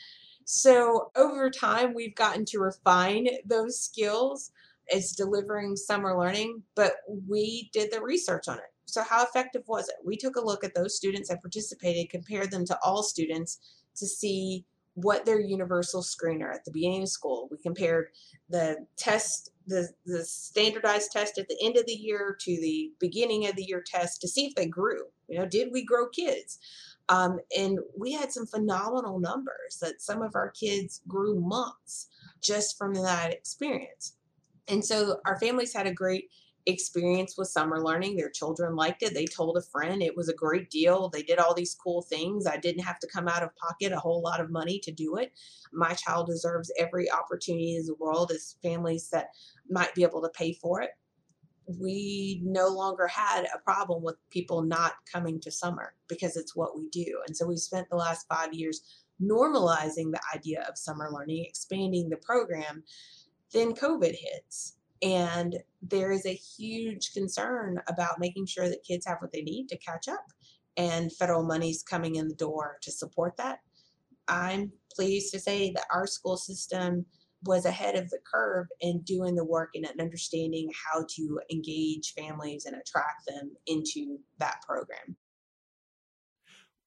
so 0.46 1.12
over 1.16 1.50
time, 1.50 1.94
we've 1.94 2.16
gotten 2.16 2.46
to 2.46 2.60
refine 2.60 3.28
those 3.46 3.80
skills 3.80 4.52
as 4.94 5.12
delivering 5.12 5.76
summer 5.76 6.18
learning, 6.18 6.64
but 6.76 6.94
we 7.28 7.70
did 7.74 7.92
the 7.92 8.02
research 8.02 8.48
on 8.48 8.58
it. 8.58 8.74
So, 8.86 9.02
how 9.04 9.24
effective 9.24 9.64
was 9.68 9.88
it? 9.90 9.96
We 10.06 10.18
took 10.18 10.36
a 10.36 10.46
look 10.46 10.64
at 10.64 10.76
those 10.76 10.96
students 10.96 11.30
that 11.30 11.42
participated, 11.42 12.10
compared 12.10 12.52
them 12.52 12.66
to 12.66 12.78
all 12.84 13.02
students 13.04 13.60
to 13.96 14.06
see 14.06 14.66
what 14.96 15.26
their 15.26 15.40
universal 15.40 16.04
screener 16.04 16.54
at 16.54 16.66
the 16.66 16.72
beginning 16.72 17.04
of 17.04 17.10
school. 17.10 17.48
We 17.50 17.58
compared 17.58 18.10
the 18.50 18.86
test, 18.96 19.50
the, 19.66 19.90
the 20.06 20.24
standardized 20.24 21.12
test 21.12 21.40
at 21.40 21.48
the 21.48 21.58
end 21.64 21.78
of 21.78 21.86
the 21.88 21.94
year 21.94 22.38
to 22.42 22.62
the 22.62 22.92
beginning 23.00 23.48
of 23.48 23.56
the 23.56 23.64
year 23.64 23.84
test 23.86 24.22
to 24.22 24.28
see 24.28 24.46
if 24.46 24.56
they 24.56 24.68
grew. 24.68 25.06
You 25.28 25.40
know, 25.40 25.46
did 25.48 25.70
we 25.72 25.84
grow 25.84 26.10
kids? 26.10 26.60
Um, 27.10 27.40
and 27.58 27.80
we 27.98 28.14
had 28.14 28.32
some 28.32 28.46
phenomenal 28.46 29.20
numbers 29.20 29.78
that 29.82 30.02
some 30.02 30.22
of 30.22 30.36
our 30.36 30.52
kids 30.52 31.02
grew 31.08 31.40
months 31.40 32.08
just 32.42 32.78
from 32.78 32.94
that 32.94 33.34
experience. 33.34 34.16
And 34.68 34.84
so 34.84 35.18
our 35.26 35.38
families 35.40 35.74
had 35.74 35.88
a 35.88 35.94
great 35.94 36.30
experience 36.66 37.38
with 37.38 37.50
summer 37.50 37.82
learning. 37.82 38.16
Their 38.16 38.30
children 38.30 38.76
liked 38.76 39.04
it. 39.04 39.14
They 39.14 39.26
told 39.26 39.58
a 39.58 39.62
friend 39.62 40.02
it 40.02 40.16
was 40.16 40.30
a 40.30 40.34
great 40.34 40.70
deal. 40.70 41.10
They 41.10 41.24
did 41.24 41.40
all 41.40 41.54
these 41.54 41.76
cool 41.76 42.02
things. 42.04 42.48
I 42.48 42.58
didn't 42.58 42.84
have 42.84 43.00
to 43.00 43.08
come 43.08 43.28
out 43.28 43.44
of 43.44 43.56
pocket 43.56 43.92
a 43.92 44.00
whole 44.00 44.22
lot 44.22 44.40
of 44.40 44.50
money 44.50 44.80
to 44.80 44.92
do 44.92 45.18
it. 45.18 45.34
My 45.74 45.94
child 45.94 46.28
deserves 46.28 46.72
every 46.80 47.12
opportunity 47.12 47.76
in 47.76 47.86
the 47.86 47.96
world 47.96 48.32
as 48.32 48.56
families 48.64 49.10
that 49.10 49.28
might 49.70 49.94
be 49.94 50.04
able 50.04 50.22
to 50.22 50.30
pay 50.30 50.54
for 50.54 50.82
it 50.82 50.92
we 51.80 52.42
no 52.44 52.68
longer 52.68 53.08
had 53.08 53.46
a 53.46 53.60
problem 53.60 54.04
with 54.04 54.16
people 54.30 54.62
not 54.62 54.94
coming 55.12 55.40
to 55.42 55.52
summer 55.52 55.94
because 56.08 56.36
it's 56.36 56.56
what 56.56 56.78
we 56.78 56.90
do. 56.90 57.22
And 57.28 57.36
so 57.36 57.46
we 57.46 57.58
spent 57.58 57.90
the 57.90 57.96
last 57.96 58.28
five 58.28 58.54
years 58.54 59.04
normalizing 59.22 60.12
the 60.12 60.22
idea 60.34 60.66
of 60.68 60.78
summer 60.78 61.10
learning, 61.12 61.46
expanding 61.46 62.10
the 62.10 62.18
program. 62.18 62.84
Then 63.54 63.74
COVID 63.74 64.16
hits. 64.16 64.78
And 65.02 65.58
there 65.82 66.12
is 66.12 66.26
a 66.26 66.34
huge 66.34 67.14
concern 67.14 67.82
about 67.88 68.20
making 68.20 68.46
sure 68.46 68.70
that 68.70 68.86
kids 68.88 69.06
have 69.06 69.18
what 69.20 69.32
they 69.34 69.42
need 69.42 69.68
to 69.70 69.78
catch 69.78 70.08
up. 70.08 70.26
And 70.78 71.14
federal 71.14 71.44
money's 71.44 71.84
coming 71.84 72.16
in 72.16 72.28
the 72.28 72.36
door 72.36 72.78
to 72.82 72.92
support 72.92 73.38
that. 73.38 73.60
I'm 74.28 74.72
pleased 74.96 75.34
to 75.34 75.40
say 75.40 75.72
that 75.72 75.86
our 75.92 76.08
school 76.08 76.38
system 76.38 77.06
was 77.46 77.66
ahead 77.66 77.96
of 77.96 78.10
the 78.10 78.20
curve 78.32 78.68
in 78.82 79.02
doing 79.02 79.36
the 79.36 79.46
work 79.46 79.70
and 79.76 79.88
understanding 80.00 80.70
how 80.92 81.06
to 81.16 81.40
engage 81.52 82.14
families 82.18 82.66
and 82.66 82.76
attract 82.76 83.26
them 83.28 83.52
into 83.68 84.18
that 84.40 84.62
program. 84.66 85.18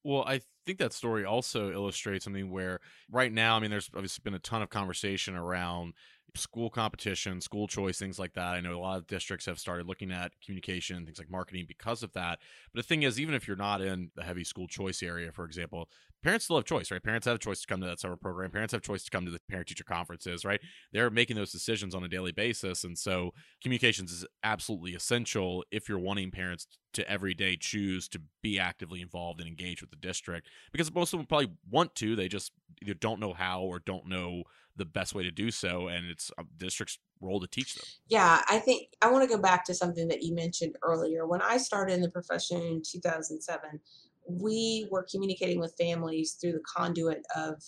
Well, 0.05 0.25
I 0.25 0.41
think 0.65 0.79
that 0.79 0.93
story 0.93 1.25
also 1.25 1.73
illustrates 1.73 2.25
something 2.25 2.51
where 2.51 2.81
right 3.11 3.33
now, 3.33 3.57
I 3.57 3.61
mean, 3.61 3.71
there's 3.71 3.91
obviously 3.95 4.23
been 4.23 4.35
a 4.35 4.39
ton 4.39 4.63
of 4.63 4.71
conversation 4.71 5.35
around 5.35 5.95
school 6.37 6.71
competition, 6.71 7.41
school 7.41 7.67
choice, 7.67 7.99
things 7.99 8.19
like 8.19 8.35
that. 8.35 8.55
I 8.55 8.61
know 8.61 8.77
a 8.77 8.81
lot 8.81 8.99
of 8.99 9.07
districts 9.07 9.47
have 9.47 9.59
started 9.59 9.87
looking 9.87 10.13
at 10.13 10.33
communication, 10.45 11.05
things 11.05 11.19
like 11.19 11.31
marketing 11.31 11.65
because 11.67 12.03
of 12.03 12.13
that. 12.13 12.39
But 12.73 12.83
the 12.83 12.87
thing 12.87 13.03
is, 13.03 13.21
even 13.21 13.35
if 13.35 13.47
you're 13.47 13.57
not 13.57 13.81
in 13.81 14.11
the 14.15 14.23
heavy 14.23 14.45
school 14.45 14.69
choice 14.69 15.03
area, 15.03 15.33
for 15.33 15.45
example, 15.45 15.89
parents 16.23 16.45
still 16.45 16.57
have 16.57 16.65
choice, 16.65 16.91
right? 16.91 17.03
Parents 17.03 17.27
have 17.27 17.37
a 17.37 17.39
choice 17.39 17.61
to 17.61 17.67
come 17.67 17.81
to 17.81 17.87
that 17.87 18.01
summer 18.01 18.17
program. 18.17 18.51
Parents 18.51 18.73
have 18.73 18.83
choice 18.83 19.05
to 19.05 19.11
come 19.11 19.25
to 19.25 19.31
the 19.31 19.41
parent 19.49 19.69
teacher 19.69 19.85
conferences, 19.85 20.45
right? 20.45 20.61
They're 20.93 21.11
making 21.11 21.37
those 21.37 21.53
decisions 21.53 21.95
on 21.95 22.03
a 22.03 22.09
daily 22.09 22.33
basis. 22.33 22.85
And 22.85 22.99
so 22.99 23.33
communications 23.63 24.13
is 24.13 24.27
absolutely 24.43 24.95
essential 24.95 25.65
if 25.71 25.89
you're 25.89 25.99
wanting 25.99 26.31
parents 26.31 26.67
to 26.95 27.09
every 27.11 27.35
day 27.35 27.57
choose 27.57 28.09
to 28.09 28.21
be 28.43 28.59
actively 28.59 29.03
involved 29.03 29.39
and 29.39 29.49
engage 29.49 29.83
with 29.83 29.91
the 29.91 29.97
district 29.97 30.49
because 30.73 30.93
most 30.93 31.13
of 31.13 31.19
them 31.19 31.27
probably 31.27 31.53
want 31.71 31.95
to. 31.95 32.17
They 32.17 32.27
just 32.27 32.53
either 32.83 32.95
don't 32.95 33.21
know 33.21 33.33
how 33.33 33.63
or 33.63 33.79
don't 33.81 34.07
know 34.07 34.43
the 34.77 34.85
best 34.85 35.15
way 35.15 35.23
to 35.23 35.31
do 35.31 35.51
so 35.51 35.89
and 35.89 36.07
it's 36.07 36.31
a 36.39 36.45
district's 36.59 36.99
role 37.21 37.41
to 37.41 37.47
teach 37.47 37.75
them. 37.75 37.85
Yeah 38.09 38.43
i 38.49 38.59
think 38.59 38.89
i 39.03 39.11
want 39.11 39.29
to 39.29 39.35
go 39.35 39.41
back 39.41 39.65
to 39.65 39.75
something 39.75 40.07
that 40.09 40.23
you 40.23 40.35
mentioned 40.35 40.77
earlier. 40.83 41.27
When 41.27 41.43
i 41.43 41.57
started 41.57 41.95
in 41.95 42.03
the 42.03 42.11
profession 42.11 42.61
in 42.61 42.83
2007 42.83 43.81
we 44.29 44.89
were 44.91 45.07
communicating 45.11 45.61
with 45.61 45.75
families 45.79 46.33
through 46.33 46.53
the 46.53 46.63
conduit 46.67 47.25
of 47.37 47.63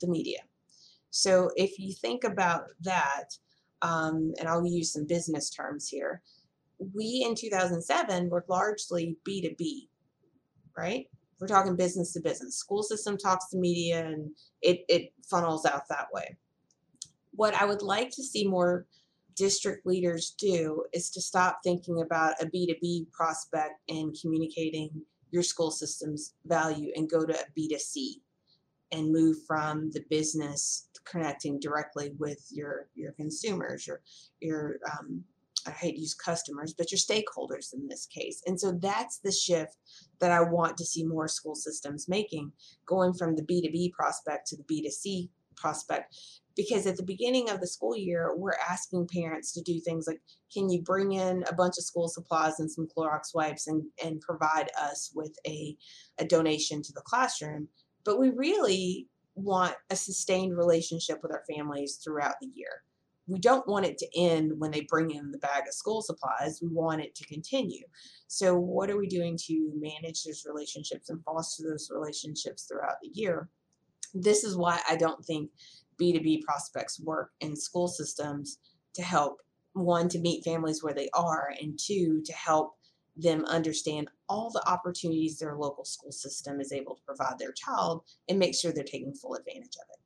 the 0.00 0.08
media. 0.08 0.40
So 1.10 1.50
if 1.54 1.78
you 1.78 1.92
think 1.92 2.24
about 2.24 2.64
that 2.82 3.30
um, 3.82 4.32
and 4.38 4.48
i'll 4.48 4.66
use 4.66 4.92
some 4.92 5.06
business 5.06 5.50
terms 5.50 5.88
here 5.88 6.22
we 6.94 7.24
in 7.26 7.34
2007 7.34 8.28
were 8.30 8.44
largely 8.48 9.16
b2b 9.28 9.88
right 10.76 11.06
we're 11.40 11.46
talking 11.46 11.76
business 11.76 12.12
to 12.12 12.20
business 12.20 12.56
school 12.56 12.82
system 12.82 13.16
talks 13.16 13.48
to 13.48 13.56
media 13.56 14.06
and 14.06 14.30
it, 14.62 14.84
it 14.88 15.12
funnels 15.28 15.64
out 15.66 15.88
that 15.88 16.06
way 16.12 16.36
what 17.32 17.54
I 17.54 17.64
would 17.64 17.82
like 17.82 18.10
to 18.10 18.22
see 18.22 18.46
more 18.46 18.86
district 19.36 19.86
leaders 19.86 20.34
do 20.38 20.84
is 20.92 21.10
to 21.10 21.20
stop 21.20 21.60
thinking 21.64 22.02
about 22.02 22.34
a 22.42 22.46
B2B 22.46 23.10
prospect 23.12 23.80
and 23.88 24.14
communicating 24.20 24.90
your 25.30 25.42
school 25.42 25.70
system's 25.70 26.34
value 26.44 26.92
and 26.96 27.08
go 27.08 27.24
to 27.24 27.32
a 27.32 27.44
B2C 27.58 28.16
and 28.92 29.12
move 29.12 29.36
from 29.46 29.90
the 29.92 30.04
business 30.10 30.88
connecting 31.04 31.58
directly 31.58 32.12
with 32.18 32.44
your 32.50 32.88
your 32.94 33.12
consumers 33.12 33.86
your 33.86 34.02
your 34.40 34.78
um, 34.92 35.24
I 35.66 35.70
hate 35.72 35.94
to 35.94 36.00
use 36.00 36.14
customers, 36.14 36.72
but 36.72 36.90
your 36.90 36.98
stakeholders 36.98 37.74
in 37.74 37.86
this 37.86 38.06
case. 38.06 38.42
And 38.46 38.58
so 38.58 38.72
that's 38.72 39.18
the 39.18 39.32
shift 39.32 39.76
that 40.20 40.30
I 40.30 40.42
want 40.42 40.76
to 40.78 40.84
see 40.84 41.04
more 41.04 41.28
school 41.28 41.54
systems 41.54 42.08
making, 42.08 42.52
going 42.86 43.12
from 43.14 43.36
the 43.36 43.42
B2B 43.42 43.92
prospect 43.92 44.46
to 44.48 44.56
the 44.56 44.64
B2C 44.64 45.28
prospect. 45.56 46.16
Because 46.56 46.86
at 46.86 46.96
the 46.96 47.02
beginning 47.02 47.48
of 47.48 47.60
the 47.60 47.66
school 47.66 47.96
year 47.96 48.34
we're 48.36 48.56
asking 48.68 49.08
parents 49.08 49.52
to 49.52 49.62
do 49.62 49.80
things 49.80 50.06
like 50.06 50.20
can 50.52 50.68
you 50.68 50.82
bring 50.82 51.12
in 51.12 51.44
a 51.48 51.54
bunch 51.54 51.78
of 51.78 51.84
school 51.84 52.08
supplies 52.08 52.58
and 52.58 52.70
some 52.70 52.86
Clorox 52.86 53.34
wipes 53.34 53.66
and, 53.66 53.84
and 54.04 54.20
provide 54.20 54.68
us 54.80 55.12
with 55.14 55.34
a, 55.46 55.76
a 56.18 56.24
donation 56.24 56.82
to 56.82 56.92
the 56.92 57.02
classroom? 57.02 57.68
But 58.04 58.18
we 58.18 58.30
really 58.30 59.06
want 59.36 59.74
a 59.90 59.96
sustained 59.96 60.56
relationship 60.56 61.20
with 61.22 61.32
our 61.32 61.44
families 61.48 62.00
throughout 62.02 62.34
the 62.40 62.50
year 62.54 62.82
we 63.30 63.38
don't 63.38 63.66
want 63.68 63.86
it 63.86 63.96
to 63.98 64.08
end 64.16 64.52
when 64.58 64.72
they 64.72 64.82
bring 64.82 65.12
in 65.12 65.30
the 65.30 65.38
bag 65.38 65.62
of 65.68 65.74
school 65.74 66.02
supplies. 66.02 66.60
We 66.60 66.68
want 66.68 67.00
it 67.00 67.14
to 67.14 67.26
continue. 67.26 67.84
So, 68.26 68.56
what 68.58 68.90
are 68.90 68.98
we 68.98 69.06
doing 69.06 69.38
to 69.46 69.72
manage 69.76 70.24
those 70.24 70.44
relationships 70.46 71.10
and 71.10 71.22
foster 71.22 71.62
those 71.62 71.90
relationships 71.92 72.64
throughout 72.64 72.96
the 73.02 73.10
year? 73.12 73.48
This 74.14 74.42
is 74.42 74.56
why 74.56 74.80
I 74.88 74.96
don't 74.96 75.24
think 75.24 75.50
B2B 76.00 76.42
prospects 76.42 77.00
work 77.00 77.30
in 77.40 77.54
school 77.54 77.86
systems 77.86 78.58
to 78.94 79.02
help 79.02 79.38
one, 79.74 80.08
to 80.08 80.18
meet 80.18 80.44
families 80.44 80.82
where 80.82 80.94
they 80.94 81.08
are, 81.14 81.52
and 81.60 81.78
two, 81.78 82.22
to 82.24 82.32
help 82.32 82.74
them 83.16 83.44
understand 83.44 84.08
all 84.28 84.50
the 84.50 84.68
opportunities 84.68 85.38
their 85.38 85.56
local 85.56 85.84
school 85.84 86.10
system 86.12 86.60
is 86.60 86.72
able 86.72 86.96
to 86.96 87.02
provide 87.06 87.38
their 87.38 87.52
child 87.52 88.02
and 88.28 88.38
make 88.38 88.54
sure 88.54 88.72
they're 88.72 88.82
taking 88.82 89.14
full 89.14 89.34
advantage 89.34 89.76
of 89.76 89.86
it. 89.92 89.99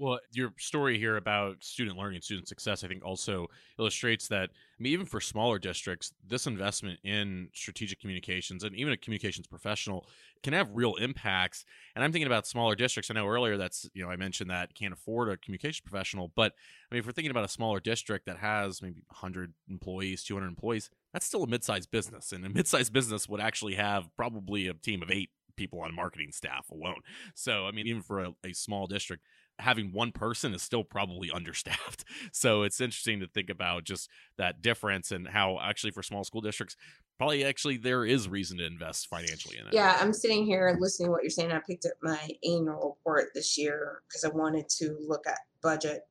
Well, 0.00 0.20
your 0.32 0.52
story 0.58 0.96
here 0.96 1.16
about 1.16 1.64
student 1.64 1.98
learning 1.98 2.14
and 2.14 2.24
student 2.24 2.46
success, 2.46 2.84
I 2.84 2.88
think, 2.88 3.04
also 3.04 3.48
illustrates 3.80 4.28
that. 4.28 4.50
I 4.50 4.82
mean, 4.82 4.92
even 4.92 5.06
for 5.06 5.20
smaller 5.20 5.58
districts, 5.58 6.12
this 6.24 6.46
investment 6.46 7.00
in 7.02 7.48
strategic 7.52 7.98
communications 8.00 8.62
and 8.62 8.76
even 8.76 8.92
a 8.92 8.96
communications 8.96 9.48
professional 9.48 10.06
can 10.44 10.52
have 10.52 10.70
real 10.72 10.94
impacts. 10.94 11.64
And 11.96 12.04
I'm 12.04 12.12
thinking 12.12 12.28
about 12.28 12.46
smaller 12.46 12.76
districts. 12.76 13.10
I 13.10 13.14
know 13.14 13.26
earlier 13.26 13.56
that's 13.56 13.90
you 13.92 14.04
know 14.04 14.08
I 14.10 14.14
mentioned 14.14 14.50
that 14.50 14.72
can't 14.76 14.92
afford 14.92 15.30
a 15.30 15.36
communication 15.36 15.82
professional, 15.84 16.30
but 16.36 16.52
I 16.90 16.94
mean, 16.94 17.00
if 17.00 17.06
we're 17.06 17.12
thinking 17.12 17.32
about 17.32 17.44
a 17.44 17.48
smaller 17.48 17.80
district 17.80 18.26
that 18.26 18.38
has 18.38 18.80
maybe 18.80 19.02
100 19.08 19.52
employees, 19.68 20.22
200 20.22 20.46
employees, 20.46 20.90
that's 21.12 21.26
still 21.26 21.42
a 21.42 21.48
mid-sized 21.48 21.90
business, 21.90 22.30
and 22.30 22.46
a 22.46 22.48
mid-sized 22.48 22.92
business 22.92 23.28
would 23.28 23.40
actually 23.40 23.74
have 23.74 24.14
probably 24.14 24.68
a 24.68 24.74
team 24.74 25.02
of 25.02 25.10
eight 25.10 25.30
people 25.56 25.80
on 25.80 25.92
marketing 25.94 26.30
staff 26.30 26.70
alone. 26.70 27.00
So, 27.34 27.66
I 27.66 27.72
mean, 27.72 27.86
even 27.88 28.00
for 28.00 28.20
a, 28.20 28.32
a 28.44 28.52
small 28.52 28.86
district, 28.86 29.24
having 29.58 29.92
one 29.92 30.12
person 30.12 30.54
is 30.54 30.62
still 30.62 30.84
probably 30.84 31.30
understaffed. 31.34 32.04
So 32.32 32.62
it's 32.62 32.80
interesting 32.80 33.20
to 33.20 33.26
think 33.26 33.50
about 33.50 33.84
just 33.84 34.08
that 34.36 34.62
difference 34.62 35.10
and 35.10 35.28
how 35.28 35.58
actually 35.60 35.90
for 35.90 36.02
small 36.02 36.24
school 36.24 36.40
districts, 36.40 36.76
probably 37.16 37.44
actually 37.44 37.76
there 37.76 38.04
is 38.04 38.28
reason 38.28 38.58
to 38.58 38.66
invest 38.66 39.08
financially 39.08 39.58
in 39.58 39.66
it. 39.66 39.74
Yeah, 39.74 39.96
I'm 40.00 40.12
sitting 40.12 40.44
here 40.44 40.76
listening 40.80 41.08
to 41.08 41.12
what 41.12 41.22
you're 41.22 41.30
saying. 41.30 41.52
I 41.52 41.60
picked 41.66 41.86
up 41.86 41.92
my 42.02 42.28
annual 42.44 42.96
report 42.96 43.30
this 43.34 43.58
year 43.58 44.02
because 44.08 44.24
I 44.24 44.28
wanted 44.28 44.68
to 44.70 44.96
look 45.06 45.26
at 45.26 45.38
budget. 45.62 46.02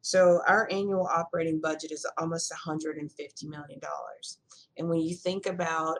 So 0.00 0.42
our 0.46 0.68
annual 0.70 1.06
operating 1.06 1.60
budget 1.60 1.90
is 1.90 2.06
almost 2.18 2.52
$150 2.52 3.08
million. 3.44 3.80
And 4.76 4.88
when 4.88 5.00
you 5.00 5.14
think 5.14 5.46
about 5.46 5.98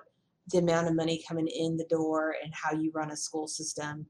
the 0.53 0.59
amount 0.59 0.89
of 0.89 0.95
money 0.95 1.25
coming 1.27 1.49
in 1.49 1.77
the 1.77 1.87
door 1.87 2.37
and 2.43 2.53
how 2.53 2.73
you 2.73 2.91
run 2.95 3.11
a 3.11 3.17
school 3.17 3.49
system, 3.49 4.07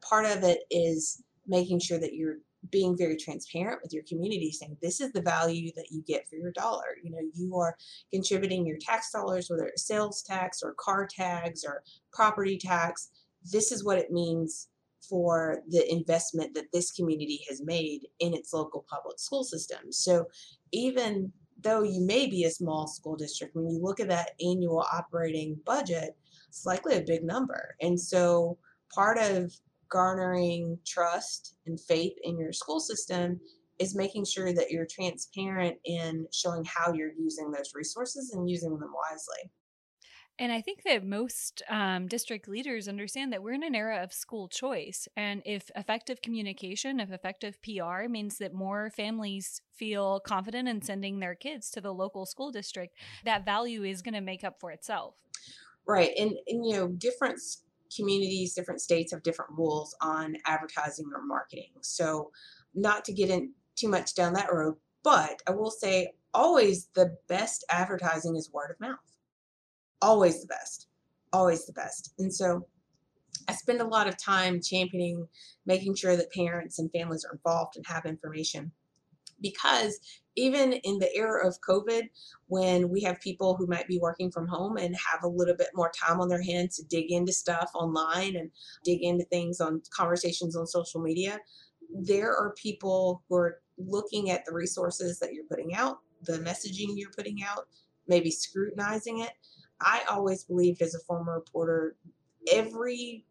part 0.00 0.26
of 0.26 0.42
it 0.42 0.60
is 0.70 1.22
making 1.46 1.78
sure 1.80 1.98
that 1.98 2.14
you're 2.14 2.38
being 2.70 2.96
very 2.96 3.16
transparent 3.16 3.80
with 3.82 3.92
your 3.92 4.02
community 4.08 4.50
saying 4.50 4.76
this 4.82 5.00
is 5.00 5.12
the 5.12 5.22
value 5.22 5.70
that 5.76 5.90
you 5.90 6.02
get 6.02 6.28
for 6.28 6.36
your 6.36 6.50
dollar 6.52 6.96
you 7.02 7.10
know 7.10 7.20
you 7.34 7.56
are 7.56 7.76
contributing 8.12 8.66
your 8.66 8.78
tax 8.80 9.12
dollars 9.12 9.48
whether 9.48 9.66
it's 9.66 9.86
sales 9.86 10.22
tax 10.22 10.62
or 10.62 10.74
car 10.74 11.06
tags 11.08 11.64
or 11.64 11.82
property 12.12 12.58
tax 12.58 13.10
this 13.52 13.70
is 13.70 13.84
what 13.84 13.98
it 13.98 14.10
means 14.10 14.68
for 15.08 15.62
the 15.68 15.90
investment 15.92 16.54
that 16.54 16.70
this 16.72 16.90
community 16.92 17.44
has 17.48 17.62
made 17.62 18.02
in 18.20 18.34
its 18.34 18.52
local 18.52 18.84
public 18.88 19.18
school 19.18 19.44
system. 19.44 19.92
So 19.92 20.26
even 20.72 21.32
though 21.60 21.82
you 21.82 22.00
may 22.00 22.26
be 22.26 22.44
a 22.44 22.50
small 22.50 22.86
school 22.86 23.16
district, 23.16 23.54
when 23.54 23.68
you 23.68 23.80
look 23.80 24.00
at 24.00 24.08
that 24.08 24.32
annual 24.44 24.84
operating 24.92 25.58
budget, 25.64 26.16
it's 26.48 26.66
likely 26.66 26.96
a 26.96 27.02
big 27.02 27.24
number. 27.24 27.76
And 27.80 27.98
so 27.98 28.58
part 28.92 29.18
of 29.18 29.52
garnering 29.88 30.78
trust 30.86 31.56
and 31.66 31.80
faith 31.80 32.14
in 32.22 32.38
your 32.38 32.52
school 32.52 32.80
system 32.80 33.40
is 33.78 33.94
making 33.94 34.24
sure 34.24 34.52
that 34.52 34.70
you're 34.70 34.86
transparent 34.86 35.76
in 35.84 36.26
showing 36.32 36.64
how 36.64 36.92
you're 36.92 37.12
using 37.18 37.50
those 37.50 37.72
resources 37.74 38.32
and 38.32 38.48
using 38.48 38.78
them 38.78 38.92
wisely. 39.10 39.50
And 40.38 40.52
I 40.52 40.60
think 40.60 40.82
that 40.82 41.02
most 41.02 41.62
um, 41.70 42.08
district 42.08 42.46
leaders 42.46 42.88
understand 42.88 43.32
that 43.32 43.42
we're 43.42 43.54
in 43.54 43.62
an 43.62 43.74
era 43.74 44.02
of 44.02 44.12
school 44.12 44.48
choice. 44.48 45.08
And 45.16 45.40
if 45.46 45.70
effective 45.74 46.20
communication, 46.20 47.00
if 47.00 47.10
effective 47.10 47.58
PR 47.62 48.06
means 48.08 48.36
that 48.38 48.52
more 48.52 48.90
families 48.90 49.62
feel 49.74 50.20
confident 50.20 50.68
in 50.68 50.82
sending 50.82 51.20
their 51.20 51.34
kids 51.34 51.70
to 51.70 51.80
the 51.80 51.92
local 51.92 52.26
school 52.26 52.50
district, 52.50 52.94
that 53.24 53.46
value 53.46 53.82
is 53.82 54.02
going 54.02 54.14
to 54.14 54.20
make 54.20 54.44
up 54.44 54.60
for 54.60 54.70
itself. 54.70 55.14
Right. 55.86 56.10
And, 56.18 56.32
and, 56.48 56.66
you 56.66 56.76
know, 56.76 56.88
different 56.88 57.40
communities, 57.94 58.54
different 58.54 58.80
states 58.80 59.12
have 59.12 59.22
different 59.22 59.52
rules 59.52 59.94
on 60.00 60.36
advertising 60.46 61.06
or 61.14 61.22
marketing. 61.24 61.70
So, 61.82 62.30
not 62.74 63.04
to 63.06 63.12
get 63.12 63.30
in 63.30 63.52
too 63.74 63.88
much 63.88 64.14
down 64.14 64.32
that 64.34 64.52
road, 64.52 64.76
but 65.02 65.42
I 65.46 65.52
will 65.52 65.70
say 65.70 66.12
always 66.34 66.88
the 66.94 67.16
best 67.28 67.64
advertising 67.70 68.36
is 68.36 68.52
word 68.52 68.70
of 68.70 68.80
mouth 68.80 68.98
always 70.02 70.40
the 70.40 70.46
best, 70.46 70.88
always 71.32 71.66
the 71.66 71.72
best. 71.72 72.12
And 72.18 72.32
so 72.32 72.66
I 73.48 73.52
spend 73.52 73.80
a 73.80 73.86
lot 73.86 74.08
of 74.08 74.16
time 74.16 74.60
championing 74.60 75.26
making 75.66 75.94
sure 75.94 76.16
that 76.16 76.32
parents 76.32 76.78
and 76.78 76.90
families 76.92 77.24
are 77.24 77.34
involved 77.34 77.76
and 77.76 77.86
have 77.86 78.06
information. 78.06 78.72
Because 79.40 79.98
even 80.36 80.74
in 80.74 80.98
the 80.98 81.14
era 81.14 81.46
of 81.46 81.60
COVID, 81.60 82.08
when 82.48 82.88
we 82.88 83.00
have 83.02 83.20
people 83.20 83.56
who 83.56 83.66
might 83.66 83.88
be 83.88 83.98
working 83.98 84.30
from 84.30 84.46
home 84.46 84.76
and 84.76 84.94
have 84.96 85.22
a 85.22 85.28
little 85.28 85.56
bit 85.56 85.68
more 85.74 85.90
time 85.90 86.20
on 86.20 86.28
their 86.28 86.42
hands 86.42 86.76
to 86.76 86.84
dig 86.84 87.10
into 87.10 87.32
stuff 87.32 87.70
online 87.74 88.36
and 88.36 88.50
dig 88.84 89.02
into 89.02 89.24
things 89.24 89.60
on 89.60 89.82
conversations 89.90 90.56
on 90.56 90.66
social 90.66 91.00
media, 91.00 91.38
there 91.92 92.34
are 92.34 92.54
people 92.56 93.22
who 93.28 93.36
are 93.36 93.60
looking 93.78 94.30
at 94.30 94.44
the 94.44 94.52
resources 94.52 95.18
that 95.18 95.32
you're 95.32 95.44
putting 95.44 95.74
out, 95.74 95.98
the 96.22 96.38
messaging 96.38 96.94
you're 96.96 97.10
putting 97.10 97.42
out, 97.42 97.68
maybe 98.08 98.30
scrutinizing 98.30 99.20
it, 99.20 99.32
I 99.80 100.02
always 100.10 100.44
believed 100.44 100.82
as 100.82 100.94
a 100.94 101.00
former 101.00 101.34
reporter, 101.34 101.96
every 102.52 103.24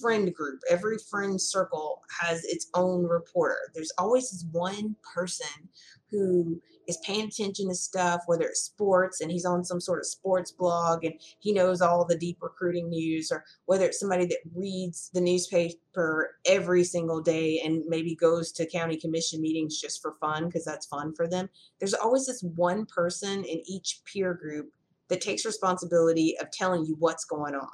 friend 0.00 0.32
group, 0.34 0.60
every 0.68 0.98
friend 0.98 1.40
circle 1.40 2.02
has 2.20 2.44
its 2.44 2.68
own 2.74 3.04
reporter. 3.04 3.70
There's 3.74 3.92
always 3.98 4.30
this 4.30 4.46
one 4.52 4.96
person 5.14 5.68
who 6.10 6.60
is 6.88 6.98
paying 7.04 7.26
attention 7.26 7.68
to 7.68 7.74
stuff, 7.74 8.22
whether 8.26 8.44
it's 8.44 8.62
sports 8.62 9.20
and 9.20 9.30
he's 9.30 9.44
on 9.44 9.64
some 9.64 9.80
sort 9.80 10.00
of 10.00 10.06
sports 10.06 10.50
blog 10.50 11.04
and 11.04 11.14
he 11.38 11.52
knows 11.52 11.80
all 11.80 12.04
the 12.04 12.18
deep 12.18 12.38
recruiting 12.40 12.88
news, 12.88 13.30
or 13.30 13.44
whether 13.66 13.84
it's 13.86 14.00
somebody 14.00 14.26
that 14.26 14.40
reads 14.54 15.10
the 15.14 15.20
newspaper 15.20 16.36
every 16.46 16.82
single 16.82 17.20
day 17.20 17.60
and 17.64 17.84
maybe 17.86 18.14
goes 18.16 18.50
to 18.52 18.66
county 18.66 18.96
commission 18.96 19.40
meetings 19.40 19.80
just 19.80 20.02
for 20.02 20.16
fun 20.20 20.46
because 20.46 20.64
that's 20.64 20.86
fun 20.86 21.14
for 21.14 21.28
them. 21.28 21.48
There's 21.78 21.94
always 21.94 22.26
this 22.26 22.42
one 22.42 22.86
person 22.86 23.44
in 23.44 23.62
each 23.66 24.00
peer 24.04 24.34
group 24.34 24.70
that 25.08 25.20
takes 25.20 25.44
responsibility 25.44 26.36
of 26.40 26.50
telling 26.50 26.84
you 26.84 26.96
what's 26.98 27.24
going 27.24 27.54
on. 27.54 27.68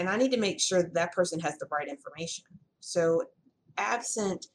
And 0.00 0.08
I 0.08 0.16
need 0.16 0.32
to 0.32 0.40
make 0.40 0.58
sure 0.58 0.82
that 0.82 0.94
that 0.94 1.12
person 1.12 1.38
has 1.40 1.58
the 1.58 1.68
right 1.70 1.86
information. 1.86 2.44
So, 2.80 3.22
absent 3.76 4.46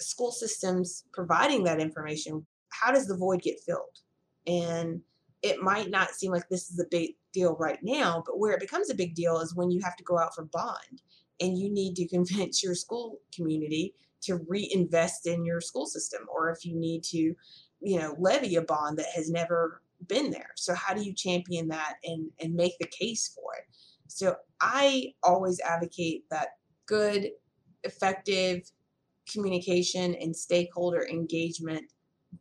school 0.00 0.32
systems 0.32 1.04
providing 1.12 1.62
that 1.64 1.78
information, 1.78 2.46
how 2.70 2.90
does 2.90 3.06
the 3.06 3.16
void 3.16 3.42
get 3.42 3.60
filled? 3.60 4.00
And 4.46 5.02
it 5.42 5.60
might 5.60 5.90
not 5.90 6.10
seem 6.12 6.32
like 6.32 6.48
this 6.48 6.70
is 6.70 6.80
a 6.80 6.88
big 6.90 7.16
deal 7.34 7.54
right 7.60 7.78
now, 7.82 8.22
but 8.24 8.38
where 8.38 8.54
it 8.54 8.60
becomes 8.60 8.88
a 8.88 8.94
big 8.94 9.14
deal 9.14 9.40
is 9.40 9.54
when 9.54 9.70
you 9.70 9.82
have 9.84 9.94
to 9.96 10.04
go 10.04 10.18
out 10.18 10.34
for 10.34 10.46
bond 10.46 11.02
and 11.38 11.58
you 11.58 11.70
need 11.70 11.94
to 11.96 12.08
convince 12.16 12.62
your 12.64 12.74
school 12.74 13.20
community 13.34 13.94
to 14.22 14.40
reinvest 14.48 15.26
in 15.26 15.44
your 15.44 15.60
school 15.60 15.84
system 15.84 16.22
or 16.34 16.50
if 16.50 16.64
you 16.64 16.74
need 16.74 17.02
to 17.02 17.34
you 17.82 17.98
know 17.98 18.16
levy 18.18 18.56
a 18.56 18.62
bond 18.62 18.96
that 18.96 19.10
has 19.14 19.30
never 19.30 19.82
been 20.08 20.30
there. 20.30 20.50
So 20.56 20.74
how 20.74 20.94
do 20.94 21.02
you 21.02 21.12
champion 21.12 21.68
that 21.68 21.96
and 22.04 22.30
and 22.40 22.54
make 22.54 22.78
the 22.78 22.86
case 22.86 23.30
for 23.34 23.52
it? 23.58 23.64
So 24.08 24.36
I 24.60 25.14
always 25.22 25.60
advocate 25.60 26.24
that 26.30 26.48
good, 26.86 27.30
effective 27.82 28.70
communication 29.30 30.14
and 30.14 30.36
stakeholder 30.36 31.06
engagement 31.08 31.90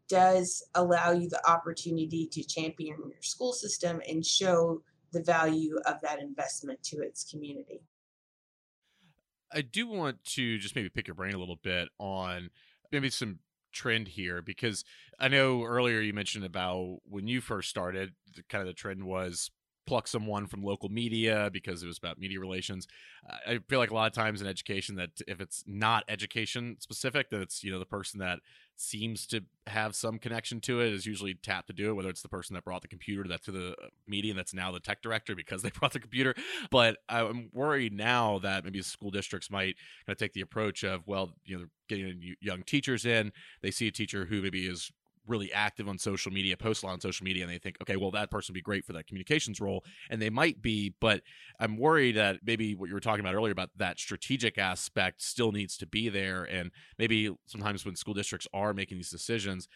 does 0.09 0.63
allow 0.75 1.11
you 1.11 1.29
the 1.29 1.49
opportunity 1.49 2.27
to 2.31 2.43
champion 2.43 2.97
your 3.09 3.21
school 3.21 3.53
system 3.53 4.01
and 4.07 4.25
show 4.25 4.81
the 5.11 5.21
value 5.21 5.77
of 5.85 6.01
that 6.01 6.19
investment 6.19 6.81
to 6.83 6.97
its 6.97 7.29
community. 7.29 7.81
I 9.51 9.61
do 9.61 9.87
want 9.87 10.23
to 10.25 10.57
just 10.57 10.75
maybe 10.75 10.89
pick 10.89 11.07
your 11.07 11.15
brain 11.15 11.33
a 11.33 11.37
little 11.37 11.59
bit 11.61 11.89
on 11.99 12.49
maybe 12.91 13.09
some 13.09 13.39
trend 13.71 14.07
here 14.07 14.41
because 14.41 14.83
I 15.19 15.27
know 15.27 15.63
earlier 15.63 15.99
you 15.99 16.13
mentioned 16.13 16.45
about 16.45 16.97
when 17.07 17.27
you 17.27 17.39
first 17.39 17.69
started, 17.69 18.13
the, 18.35 18.43
kind 18.43 18.61
of 18.61 18.67
the 18.67 18.73
trend 18.73 19.03
was 19.03 19.51
pluck 19.85 20.07
someone 20.07 20.47
from 20.47 20.63
local 20.63 20.89
media 20.89 21.49
because 21.51 21.83
it 21.83 21.87
was 21.87 21.97
about 21.97 22.17
media 22.17 22.39
relations. 22.39 22.87
I 23.47 23.59
feel 23.67 23.79
like 23.79 23.91
a 23.91 23.93
lot 23.93 24.07
of 24.07 24.13
times 24.13 24.41
in 24.41 24.47
education 24.47 24.95
that 24.95 25.09
if 25.27 25.41
it's 25.41 25.63
not 25.67 26.03
education 26.07 26.77
specific, 26.79 27.29
that 27.29 27.41
it's 27.41 27.63
you 27.63 27.71
know 27.71 27.79
the 27.79 27.85
person 27.85 28.19
that 28.19 28.39
seems 28.75 29.27
to 29.27 29.41
have 29.67 29.95
some 29.95 30.17
connection 30.19 30.59
to 30.59 30.81
it 30.81 30.91
is 30.91 31.05
usually 31.05 31.33
tapped 31.33 31.67
to 31.67 31.73
do 31.73 31.89
it. 31.89 31.93
Whether 31.93 32.09
it's 32.09 32.21
the 32.21 32.29
person 32.29 32.53
that 32.55 32.65
brought 32.65 32.81
the 32.81 32.87
computer 32.87 33.27
that 33.29 33.43
to 33.43 33.51
the 33.51 33.71
uh, 33.71 33.87
media 34.07 34.33
that's 34.33 34.53
now 34.53 34.71
the 34.71 34.79
tech 34.79 35.01
director 35.01 35.35
because 35.35 35.61
they 35.61 35.69
brought 35.79 35.93
the 35.93 35.99
computer. 35.99 36.33
But 36.71 36.97
I'm 37.09 37.49
worried 37.53 37.93
now 37.93 38.39
that 38.39 38.63
maybe 38.63 38.81
school 38.81 39.11
districts 39.11 39.49
might 39.49 39.75
kind 40.05 40.13
of 40.13 40.17
take 40.17 40.33
the 40.33 40.41
approach 40.41 40.83
of 40.83 41.07
well, 41.07 41.33
you 41.45 41.57
know, 41.57 41.65
getting 41.87 42.35
young 42.41 42.63
teachers 42.63 43.05
in. 43.05 43.31
They 43.61 43.71
see 43.71 43.87
a 43.87 43.91
teacher 43.91 44.25
who 44.25 44.41
maybe 44.41 44.65
is 44.67 44.91
really 45.27 45.51
active 45.53 45.87
on 45.87 45.97
social 45.97 46.31
media, 46.31 46.57
post 46.57 46.83
a 46.83 46.85
lot 46.85 46.93
on 46.93 47.01
social 47.01 47.23
media, 47.23 47.43
and 47.43 47.51
they 47.51 47.57
think, 47.57 47.77
okay, 47.81 47.95
well, 47.95 48.11
that 48.11 48.29
person 48.29 48.53
would 48.53 48.57
be 48.57 48.61
great 48.61 48.85
for 48.85 48.93
that 48.93 49.07
communications 49.07 49.61
role. 49.61 49.83
And 50.09 50.21
they 50.21 50.29
might 50.29 50.61
be, 50.61 50.93
but 50.99 51.21
I'm 51.59 51.77
worried 51.77 52.15
that 52.15 52.39
maybe 52.43 52.75
what 52.75 52.89
you 52.89 52.93
were 52.93 52.99
talking 52.99 53.21
about 53.21 53.35
earlier 53.35 53.51
about 53.51 53.69
that 53.77 53.99
strategic 53.99 54.57
aspect 54.57 55.21
still 55.21 55.51
needs 55.51 55.77
to 55.77 55.87
be 55.87 56.09
there. 56.09 56.43
And 56.43 56.71
maybe 56.97 57.33
sometimes 57.45 57.85
when 57.85 57.95
school 57.95 58.13
districts 58.13 58.47
are 58.53 58.73
making 58.73 58.97
these 58.97 59.09
decisions, 59.09 59.67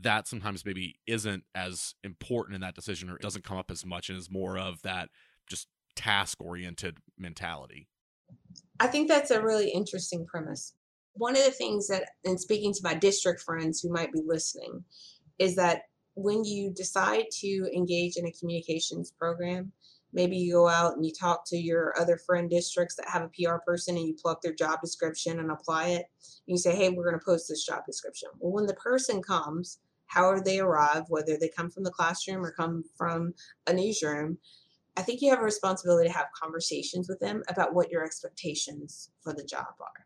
that 0.00 0.26
sometimes 0.26 0.64
maybe 0.64 0.98
isn't 1.06 1.44
as 1.54 1.94
important 2.04 2.54
in 2.54 2.60
that 2.60 2.74
decision 2.74 3.08
or 3.08 3.16
it 3.16 3.22
doesn't 3.22 3.44
come 3.44 3.56
up 3.56 3.70
as 3.70 3.86
much 3.86 4.10
and 4.10 4.18
is 4.18 4.30
more 4.30 4.58
of 4.58 4.82
that 4.82 5.08
just 5.48 5.68
task 5.94 6.40
oriented 6.40 6.98
mentality. 7.18 7.88
I 8.78 8.88
think 8.88 9.08
that's 9.08 9.30
a 9.30 9.40
really 9.40 9.70
interesting 9.70 10.26
premise 10.26 10.74
one 11.18 11.36
of 11.36 11.44
the 11.44 11.50
things 11.50 11.88
that, 11.88 12.10
in 12.24 12.38
speaking 12.38 12.72
to 12.72 12.80
my 12.82 12.94
district 12.94 13.40
friends 13.40 13.80
who 13.80 13.92
might 13.92 14.12
be 14.12 14.22
listening, 14.24 14.84
is 15.38 15.56
that 15.56 15.82
when 16.14 16.44
you 16.44 16.72
decide 16.74 17.24
to 17.40 17.70
engage 17.74 18.16
in 18.16 18.26
a 18.26 18.32
communications 18.32 19.10
program, 19.10 19.72
maybe 20.12 20.36
you 20.36 20.54
go 20.54 20.68
out 20.68 20.94
and 20.94 21.04
you 21.04 21.12
talk 21.12 21.44
to 21.46 21.56
your 21.56 21.94
other 22.00 22.16
friend 22.16 22.48
districts 22.48 22.96
that 22.96 23.08
have 23.08 23.22
a 23.22 23.28
PR 23.28 23.56
person 23.66 23.96
and 23.96 24.06
you 24.06 24.14
plug 24.14 24.38
their 24.42 24.54
job 24.54 24.80
description 24.80 25.38
and 25.38 25.50
apply 25.50 25.88
it. 25.88 26.06
And 26.46 26.54
you 26.54 26.58
say, 26.58 26.74
hey, 26.74 26.88
we're 26.88 27.04
going 27.04 27.18
to 27.18 27.24
post 27.24 27.48
this 27.48 27.66
job 27.66 27.84
description. 27.84 28.30
Well, 28.38 28.52
when 28.52 28.66
the 28.66 28.74
person 28.74 29.22
comes, 29.22 29.78
however 30.06 30.40
they 30.40 30.58
arrive, 30.58 31.04
whether 31.08 31.36
they 31.36 31.50
come 31.54 31.70
from 31.70 31.84
the 31.84 31.90
classroom 31.90 32.44
or 32.44 32.52
come 32.52 32.84
from 32.96 33.34
a 33.66 33.74
newsroom, 33.74 34.38
I 34.96 35.02
think 35.02 35.20
you 35.20 35.28
have 35.30 35.40
a 35.40 35.44
responsibility 35.44 36.08
to 36.08 36.16
have 36.16 36.28
conversations 36.40 37.08
with 37.08 37.20
them 37.20 37.42
about 37.48 37.74
what 37.74 37.90
your 37.90 38.02
expectations 38.02 39.10
for 39.22 39.34
the 39.34 39.44
job 39.44 39.66
are 39.80 40.05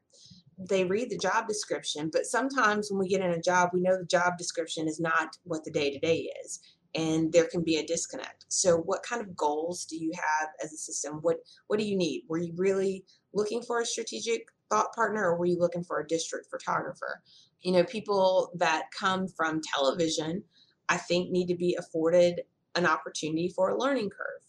they 0.69 0.85
read 0.85 1.11
the 1.11 1.19
job 1.19 1.49
description, 1.49 2.11
but 2.13 2.27
sometimes 2.27 2.91
when 2.91 2.99
we 2.99 3.09
get 3.09 3.23
in 3.23 3.31
a 3.31 3.41
job, 3.41 3.71
we 3.73 3.81
know 3.81 3.97
the 3.97 4.05
job 4.05 4.37
description 4.37 4.87
is 4.87 5.01
not 5.01 5.37
what 5.45 5.65
the 5.65 5.71
day 5.71 5.91
to 5.91 5.99
day 5.99 6.31
is, 6.45 6.61
and 6.95 7.33
there 7.33 7.47
can 7.47 7.63
be 7.63 7.77
a 7.77 7.87
disconnect. 7.87 8.45
So, 8.49 8.77
what 8.77 9.03
kind 9.03 9.23
of 9.23 9.37
goals 9.37 9.87
do 9.87 9.97
you 9.97 10.13
have 10.15 10.49
as 10.63 10.73
a 10.73 10.77
system? 10.77 11.21
What 11.23 11.39
What 11.69 11.79
do 11.79 11.87
you 11.87 11.97
need? 11.97 12.25
Were 12.29 12.39
you 12.39 12.53
really 12.57 13.05
looking 13.33 13.63
for 13.63 13.81
a 13.81 13.87
strategic 13.87 14.49
thought 14.69 14.93
partner, 14.95 15.25
or 15.25 15.39
were 15.39 15.47
you 15.47 15.59
looking 15.59 15.85
for 15.85 16.01
a 16.01 16.07
district 16.07 16.49
photographer? 16.51 17.23
You 17.63 17.73
know, 17.73 17.85
people 17.85 18.51
that 18.57 18.85
come 18.99 19.29
from 19.29 19.63
television, 19.75 20.45
I 20.89 20.99
think, 20.99 21.31
need 21.31 21.47
to 21.47 21.57
be 21.57 21.77
afforded 21.79 22.43
an 22.75 22.87
opportunity 22.87 23.49
for 23.49 23.71
a 23.71 23.79
learning 23.79 24.11
curve. 24.11 24.43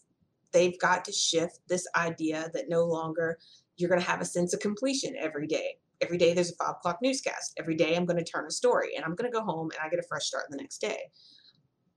They've 0.52 0.78
got 0.78 1.04
to 1.06 1.12
shift 1.12 1.60
this 1.68 1.86
idea 1.96 2.50
that 2.52 2.68
no 2.68 2.84
longer 2.84 3.38
you're 3.76 3.88
going 3.88 4.00
to 4.00 4.06
have 4.06 4.20
a 4.20 4.26
sense 4.26 4.52
of 4.52 4.60
completion 4.60 5.14
every 5.18 5.46
day. 5.46 5.76
Every 6.02 6.18
day 6.18 6.34
there's 6.34 6.52
a 6.52 6.56
five 6.56 6.76
o'clock 6.76 6.98
newscast. 7.02 7.54
Every 7.58 7.76
day 7.76 7.96
I'm 7.96 8.04
going 8.04 8.22
to 8.22 8.30
turn 8.30 8.46
a 8.46 8.50
story 8.50 8.96
and 8.96 9.04
I'm 9.04 9.14
going 9.14 9.30
to 9.30 9.36
go 9.36 9.44
home 9.44 9.70
and 9.70 9.80
I 9.82 9.88
get 9.88 10.00
a 10.00 10.08
fresh 10.08 10.24
start 10.24 10.46
the 10.50 10.56
next 10.56 10.78
day. 10.78 10.98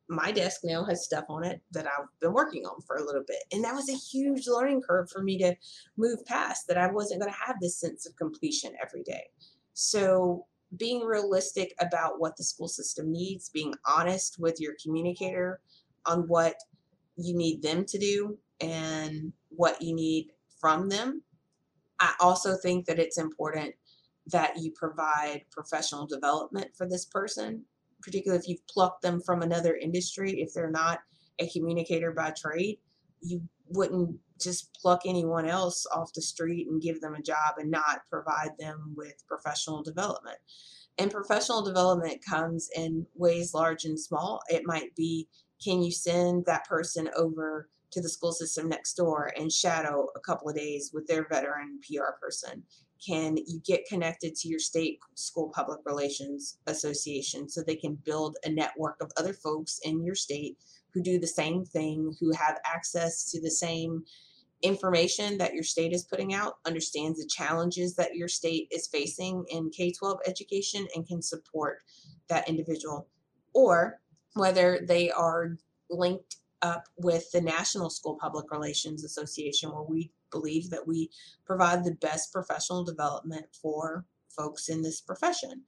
My 0.08 0.32
desk 0.32 0.62
now 0.64 0.84
has 0.86 1.04
stuff 1.04 1.26
on 1.30 1.44
it 1.44 1.62
that 1.72 1.88
I've 1.88 2.08
been 2.20 2.34
working 2.34 2.66
on 2.66 2.80
for 2.86 2.98
a 2.98 3.04
little 3.04 3.24
bit. 3.28 3.44
And 3.52 3.64
that 3.64 3.74
was 3.74 3.90
a 3.90 3.94
huge 3.94 4.48
learning 4.48 4.84
curve 4.88 5.10
for 5.10 5.24
me 5.24 5.40
to 5.40 5.56
move 5.98 6.24
past 6.26 6.68
that 6.68 6.78
I 6.78 6.92
wasn't 6.92 7.22
going 7.22 7.34
to 7.34 7.40
have 7.48 7.56
this 7.60 7.80
sense 7.80 8.06
of 8.06 8.16
completion 8.16 8.74
every 8.82 9.02
day. 9.02 9.24
So 9.74 10.46
being 10.78 11.02
realistic 11.02 11.74
about 11.80 12.20
what 12.20 12.38
the 12.38 12.44
school 12.44 12.68
system 12.68 13.12
needs, 13.12 13.50
being 13.50 13.74
honest 13.88 14.38
with 14.40 14.60
your 14.60 14.74
communicator 14.82 15.60
on 16.06 16.28
what 16.28 16.56
you 17.18 17.36
need 17.36 17.62
them 17.62 17.86
to 17.86 17.98
do 17.98 18.38
and 18.62 19.32
what 19.50 19.82
you 19.82 19.96
need 19.96 20.32
from 20.60 20.90
them. 20.90 21.22
I 22.00 22.14
also 22.20 22.56
think 22.56 22.86
that 22.86 23.00
it's 23.00 23.18
important 23.18 23.74
that 24.28 24.58
you 24.58 24.72
provide 24.72 25.44
professional 25.52 26.08
development 26.08 26.72
for 26.76 26.88
this 26.88 27.06
person, 27.06 27.64
particularly 28.02 28.42
if 28.42 28.48
you've 28.48 28.68
plucked 28.68 29.02
them 29.02 29.22
from 29.22 29.42
another 29.42 29.76
industry. 29.76 30.42
If 30.42 30.54
they're 30.54 30.72
not 30.72 31.00
a 31.40 31.50
communicator 31.50 32.12
by 32.12 32.32
trade, 32.32 32.80
you 33.22 33.42
wouldn't 33.70 34.18
just 34.42 34.74
pluck 34.74 35.02
anyone 35.06 35.48
else 35.48 35.86
off 35.94 36.14
the 36.14 36.22
street 36.22 36.68
and 36.70 36.82
give 36.82 37.02
them 37.02 37.16
a 37.16 37.22
job 37.22 37.56
and 37.58 37.72
not 37.72 38.02
provide 38.10 38.52
them 38.60 38.94
with 38.96 39.26
professional 39.28 39.82
development. 39.82 40.38
And 40.98 41.12
professional 41.12 41.64
development 41.64 42.24
comes 42.28 42.70
in 42.76 43.06
ways 43.16 43.54
large 43.54 43.86
and 43.86 44.00
small. 44.00 44.42
It 44.50 44.64
might 44.66 44.96
be 44.96 45.28
can 45.64 45.82
you 45.82 45.92
send 45.92 46.46
that 46.46 46.66
person 46.66 47.10
over 47.18 47.70
to 47.96 48.02
the 48.02 48.10
school 48.10 48.34
system 48.34 48.68
next 48.68 48.96
door 48.96 49.32
and 49.38 49.50
shadow 49.50 50.08
a 50.18 50.20
couple 50.20 50.50
of 50.50 50.56
days 50.56 50.92
with 50.94 51.08
their 51.08 51.26
veteran 51.30 51.80
PR 51.82 52.12
person? 52.22 52.62
Can 53.06 53.38
you 53.38 53.62
get 53.66 53.88
connected 53.88 54.36
to 54.36 54.50
your 54.50 54.60
state 54.60 55.00
school 55.16 55.50
public 55.56 55.80
relations 55.86 56.58
association 56.68 57.48
so 57.48 57.62
they 57.62 57.76
can 57.78 57.96
build 58.04 58.36
a 58.44 58.50
network 58.50 58.98
of 59.02 59.12
other 59.18 59.34
folks 59.34 59.80
in 59.86 60.04
your 60.04 60.16
state 60.16 60.58
who 60.94 61.02
do 61.02 61.20
the 61.20 61.28
same 61.28 61.64
thing, 61.64 62.14
who 62.20 62.34
have 62.34 62.60
access 62.66 63.32
to 63.32 63.42
the 63.42 63.52
same 63.52 64.04
information 64.62 65.38
that 65.38 65.54
your 65.54 65.64
state 65.64 65.94
is 65.94 66.04
putting 66.04 66.34
out, 66.34 66.56
understands 66.66 67.20
the 67.20 67.28
challenges 67.28 67.96
that 67.96 68.16
your 68.16 68.28
state 68.28 68.68
is 68.72 68.88
facing 68.88 69.46
in 69.50 69.70
K 69.70 69.92
12 69.92 70.20
education, 70.28 70.86
and 70.96 71.08
can 71.08 71.22
support 71.22 71.80
that 72.28 72.50
individual? 72.50 73.08
Or 73.54 74.02
whether 74.34 74.82
they 74.86 75.12
are 75.12 75.58
linked 75.90 76.38
up 76.62 76.86
with 76.98 77.32
the 77.32 77.42
National 77.42 77.90
School 77.90 78.18
Public 78.20 78.52
Relations 78.52 79.04
Association, 79.04 79.72
where 79.72 79.84
we 79.84 80.12
believe 80.32 80.70
that 80.70 80.88
we 80.88 81.10
provide 81.46 81.84
the 81.84 81.96
best 81.96 82.34
professional 82.34 82.84
development 82.84 83.46
for 83.62 84.06
folks 84.36 84.70
in 84.70 84.82
this 84.82 85.02
profession. 85.02 85.64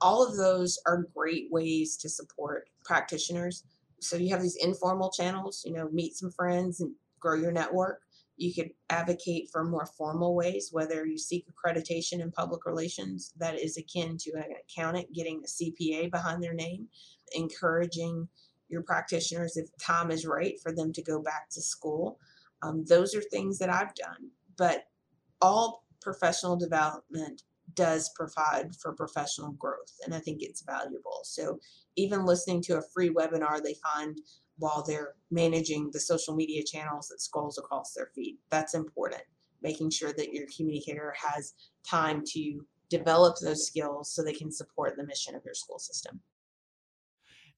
All 0.00 0.26
of 0.26 0.36
those 0.36 0.78
are 0.86 1.08
great 1.14 1.48
ways 1.50 1.96
to 1.98 2.08
support 2.08 2.68
practitioners. 2.84 3.64
So 4.00 4.16
you 4.16 4.30
have 4.30 4.42
these 4.42 4.56
informal 4.56 5.10
channels, 5.10 5.62
you 5.64 5.72
know, 5.72 5.88
meet 5.90 6.16
some 6.16 6.30
friends 6.30 6.80
and 6.80 6.92
grow 7.20 7.34
your 7.34 7.52
network. 7.52 8.02
You 8.36 8.54
could 8.54 8.70
advocate 8.88 9.48
for 9.50 9.64
more 9.64 9.86
formal 9.86 10.36
ways, 10.36 10.68
whether 10.70 11.04
you 11.04 11.18
seek 11.18 11.46
accreditation 11.48 12.20
in 12.20 12.30
public 12.30 12.64
relations 12.66 13.32
that 13.38 13.58
is 13.58 13.76
akin 13.76 14.16
to 14.18 14.32
an 14.36 14.44
accountant 14.64 15.12
getting 15.12 15.42
a 15.42 15.48
CPA 15.48 16.12
behind 16.12 16.40
their 16.40 16.54
name, 16.54 16.86
encouraging 17.34 18.28
your 18.68 18.82
practitioners, 18.82 19.56
if 19.56 19.68
time 19.78 20.10
is 20.10 20.26
right, 20.26 20.58
for 20.62 20.72
them 20.72 20.92
to 20.92 21.02
go 21.02 21.20
back 21.22 21.48
to 21.50 21.60
school. 21.60 22.18
Um, 22.62 22.84
those 22.88 23.14
are 23.14 23.22
things 23.22 23.58
that 23.58 23.70
I've 23.70 23.94
done. 23.94 24.30
But 24.56 24.84
all 25.40 25.84
professional 26.00 26.56
development 26.56 27.42
does 27.74 28.10
provide 28.16 28.74
for 28.74 28.94
professional 28.94 29.52
growth, 29.52 29.94
and 30.04 30.14
I 30.14 30.20
think 30.20 30.42
it's 30.42 30.62
valuable. 30.62 31.20
So 31.24 31.60
even 31.96 32.24
listening 32.24 32.62
to 32.62 32.78
a 32.78 32.82
free 32.94 33.10
webinar 33.10 33.62
they 33.62 33.76
find 33.92 34.18
while 34.58 34.82
they're 34.82 35.14
managing 35.30 35.90
the 35.92 36.00
social 36.00 36.34
media 36.34 36.62
channels 36.64 37.08
that 37.08 37.20
scrolls 37.20 37.58
across 37.58 37.92
their 37.92 38.10
feed. 38.14 38.38
That's 38.50 38.74
important. 38.74 39.22
Making 39.62 39.90
sure 39.90 40.12
that 40.12 40.32
your 40.32 40.46
communicator 40.56 41.14
has 41.16 41.54
time 41.88 42.22
to 42.32 42.60
develop 42.90 43.36
those 43.40 43.66
skills 43.66 44.12
so 44.12 44.22
they 44.22 44.32
can 44.32 44.50
support 44.50 44.96
the 44.96 45.06
mission 45.06 45.34
of 45.34 45.44
your 45.44 45.54
school 45.54 45.78
system. 45.78 46.20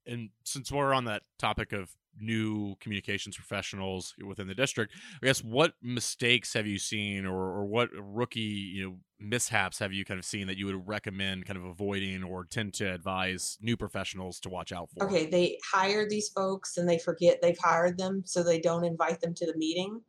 And 0.06 0.30
since 0.44 0.72
we're 0.72 0.94
on 0.94 1.04
that 1.04 1.22
topic 1.38 1.72
of 1.72 1.90
new 2.18 2.74
communications 2.80 3.36
professionals 3.36 4.14
within 4.24 4.46
the 4.46 4.54
district, 4.54 4.94
I 5.22 5.26
guess 5.26 5.42
what 5.42 5.74
mistakes 5.82 6.52
have 6.54 6.66
you 6.66 6.78
seen 6.78 7.24
or, 7.24 7.36
or 7.36 7.64
what 7.64 7.90
rookie, 7.94 8.40
you 8.40 8.84
know, 8.84 8.96
mishaps 9.18 9.78
have 9.78 9.92
you 9.92 10.04
kind 10.04 10.18
of 10.18 10.24
seen 10.24 10.46
that 10.46 10.56
you 10.56 10.66
would 10.66 10.86
recommend 10.86 11.46
kind 11.46 11.56
of 11.56 11.64
avoiding 11.64 12.24
or 12.24 12.44
tend 12.44 12.74
to 12.74 12.92
advise 12.92 13.58
new 13.60 13.76
professionals 13.76 14.40
to 14.40 14.48
watch 14.48 14.72
out 14.72 14.90
for? 14.90 15.04
Okay, 15.04 15.26
they 15.26 15.58
hire 15.64 16.08
these 16.08 16.28
folks 16.28 16.76
and 16.76 16.88
they 16.88 16.98
forget 16.98 17.40
they've 17.40 17.58
hired 17.58 17.98
them, 17.98 18.22
so 18.24 18.42
they 18.42 18.60
don't 18.60 18.84
invite 18.84 19.20
them 19.20 19.34
to 19.34 19.46
the 19.46 19.56
meeting. 19.56 20.00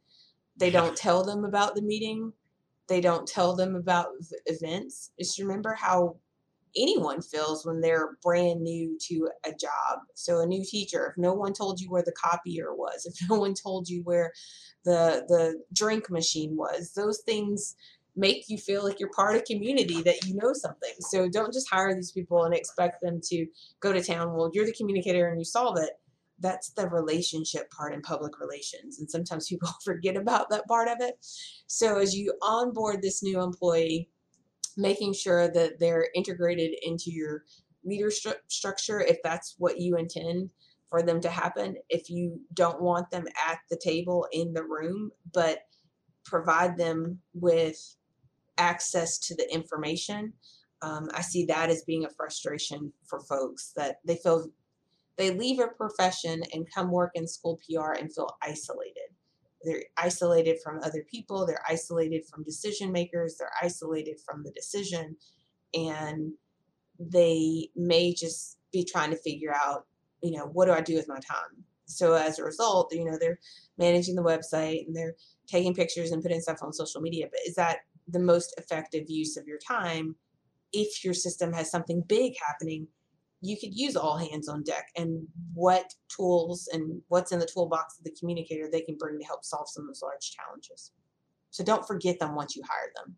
They 0.58 0.70
don't 0.70 0.96
tell 0.96 1.24
them 1.24 1.46
about 1.46 1.76
the 1.76 1.82
meeting. 1.82 2.34
They 2.88 3.02
don't 3.02 3.28
tell 3.28 3.56
them 3.56 3.76
about 3.76 4.08
events. 4.46 5.12
Just 5.18 5.39
remember 5.39 5.74
how 5.74 6.18
anyone 6.76 7.22
feels 7.22 7.66
when 7.66 7.82
they're 7.82 8.18
brand 8.22 8.62
new 8.62 8.98
to 9.08 9.30
a 9.46 9.52
job. 9.52 10.00
So 10.16 10.40
a 10.40 10.46
new 10.46 10.64
teacher, 10.64 11.08
if 11.08 11.18
no 11.18 11.34
one 11.34 11.54
told 11.54 11.80
you 11.80 11.90
where 11.90 12.04
the 12.04 12.14
copier 12.14 12.74
was, 12.74 13.06
if 13.22 13.30
no 13.30 13.38
one 13.40 13.54
told 13.54 13.90
you 13.90 14.02
where 14.04 14.32
the 14.84 15.26
the 15.28 15.62
drink 15.74 16.10
machine 16.10 16.56
was, 16.56 16.94
those 16.94 17.22
things 17.26 17.76
make 18.16 18.50
you 18.50 18.58
feel 18.58 18.84
like 18.84 19.00
you're 19.00 19.10
part 19.10 19.36
of 19.36 19.44
community 19.46 20.02
that 20.02 20.26
you 20.26 20.36
know 20.36 20.54
something. 20.54 20.94
So 21.00 21.30
don't 21.30 21.54
just 21.54 21.70
hire 21.70 21.96
these 21.96 22.12
people 22.12 22.44
and 22.44 22.54
expect 22.54 23.02
them 23.02 23.22
to 23.26 23.46
go 23.80 23.94
to 23.94 24.04
town. 24.04 24.34
Well, 24.34 24.52
you're 24.54 24.66
the 24.66 24.74
communicator 24.74 25.30
and 25.30 25.40
you 25.40 25.46
solve 25.46 25.78
it. 25.78 25.92
That's 26.40 26.72
the 26.72 26.90
relationship 26.90 27.70
part 27.72 27.94
in 27.94 28.02
public 28.02 28.40
relations. 28.40 29.00
And 29.00 29.10
sometimes 29.10 29.48
people 29.48 29.70
forget 29.86 30.18
about 30.18 30.50
that 30.50 30.68
part 30.68 30.90
of 30.90 30.98
it. 31.00 31.16
So 31.68 32.00
as 32.00 32.16
you 32.16 32.34
onboard 32.42 33.02
this 33.02 33.24
new 33.24 33.42
employee, 33.42 34.10
making 34.78 35.14
sure 35.14 35.48
that 35.52 35.80
they're 35.80 36.10
integrated 36.16 36.72
into 36.82 37.12
your 37.12 37.44
leadership 37.84 38.44
structure 38.48 39.02
if 39.02 39.18
that's 39.24 39.56
what 39.58 39.80
you 39.80 39.98
intend 39.98 40.50
for 40.90 41.02
them 41.02 41.22
to 41.22 41.30
happen. 41.30 41.76
If 41.90 42.10
you 42.10 42.40
don't 42.54 42.82
want 42.82 43.10
them 43.10 43.26
at 43.48 43.60
the 43.70 43.78
table 43.78 44.28
in 44.32 44.54
the 44.54 44.64
room, 44.64 45.12
but 45.34 45.60
provide 46.26 46.78
them 46.78 47.20
with 47.34 47.96
access 48.58 49.18
to 49.18 49.36
the 49.36 49.52
information. 49.52 50.34
Um, 50.82 51.10
I 51.14 51.22
see 51.22 51.46
that 51.46 51.70
as 51.70 51.84
being 51.84 52.06
a 52.06 52.10
frustration 52.10 52.92
for 53.08 53.22
folks 53.22 53.72
that 53.76 53.98
they 54.06 54.18
feel 54.18 54.48
they 55.18 55.32
leave 55.32 55.60
a 55.60 55.68
profession 55.68 56.42
and 56.54 56.68
come 56.74 56.90
work 56.90 57.12
in 57.16 57.28
school 57.28 57.60
PR 57.70 57.92
and 57.92 58.14
feel 58.14 58.30
isolated 58.42 59.12
they're 59.64 59.84
isolated 59.97 60.57
from 60.64 60.80
other 60.84 61.05
people 61.09 61.45
they're 61.45 61.64
isolated 61.68 62.24
from 62.26 62.43
decision 62.43 62.91
makers 62.91 63.36
they're 63.38 63.51
isolated 63.62 64.20
from 64.26 64.43
the 64.43 64.51
decision 64.51 65.16
and 65.74 66.34
they 66.99 67.70
may 67.76 68.14
just 68.14 68.57
be 68.72 68.84
trying 68.84 69.09
to 69.09 69.18
figure 69.18 69.53
out 69.53 69.86
you 70.22 70.32
know 70.32 70.45
what 70.47 70.66
do 70.66 70.72
i 70.72 70.82
do 70.82 70.95
with 70.95 71.07
my 71.07 71.20
time? 71.20 71.64
So 71.86 72.14
as 72.14 72.39
a 72.39 72.43
result 72.43 72.93
you 72.93 73.05
know 73.05 73.18
they're 73.20 73.39
managing 73.78 74.16
the 74.16 74.24
website 74.24 74.86
and 74.86 74.95
they're 74.95 75.16
taking 75.47 75.74
pictures 75.74 76.12
and 76.12 76.22
putting 76.22 76.41
stuff 76.41 76.62
on 76.62 76.74
social 76.74 77.01
media 77.01 77.28
but 77.30 77.39
is 77.45 77.55
that 77.55 77.80
the 78.07 78.20
most 78.20 78.53
effective 78.57 79.09
use 79.09 79.38
of 79.38 79.47
your 79.47 79.59
time 79.59 80.16
if 80.74 81.03
your 81.03 81.14
system 81.14 81.51
has 81.51 81.70
something 81.70 82.01
big 82.07 82.34
happening 82.47 82.88
you 83.42 83.58
could 83.58 83.76
use 83.76 83.96
all 83.96 84.18
hands 84.18 84.48
on 84.48 84.64
deck 84.64 84.89
and 84.96 85.28
what 85.54 85.94
tools 86.16 86.70
and 86.72 87.02
what's 87.08 87.32
in 87.32 87.39
the 87.39 87.50
toolbox 87.52 87.98
of 87.98 88.04
the 88.04 88.16
communicator 88.20 88.70
they 88.72 88.82
can 88.82 88.96
bring 88.98 89.20
to 89.20 89.26
help 89.26 89.44
solve 89.44 89.68
some 89.68 89.84
of 89.84 89.88
those 89.88 90.04
large 90.04 90.32
challenges. 90.32 90.92
So 91.50 91.64
don't 91.64 91.86
forget 91.86 92.20
them 92.20 92.36
once 92.36 92.56
you 92.56 92.62
hire 92.68 92.92
them. 92.96 93.16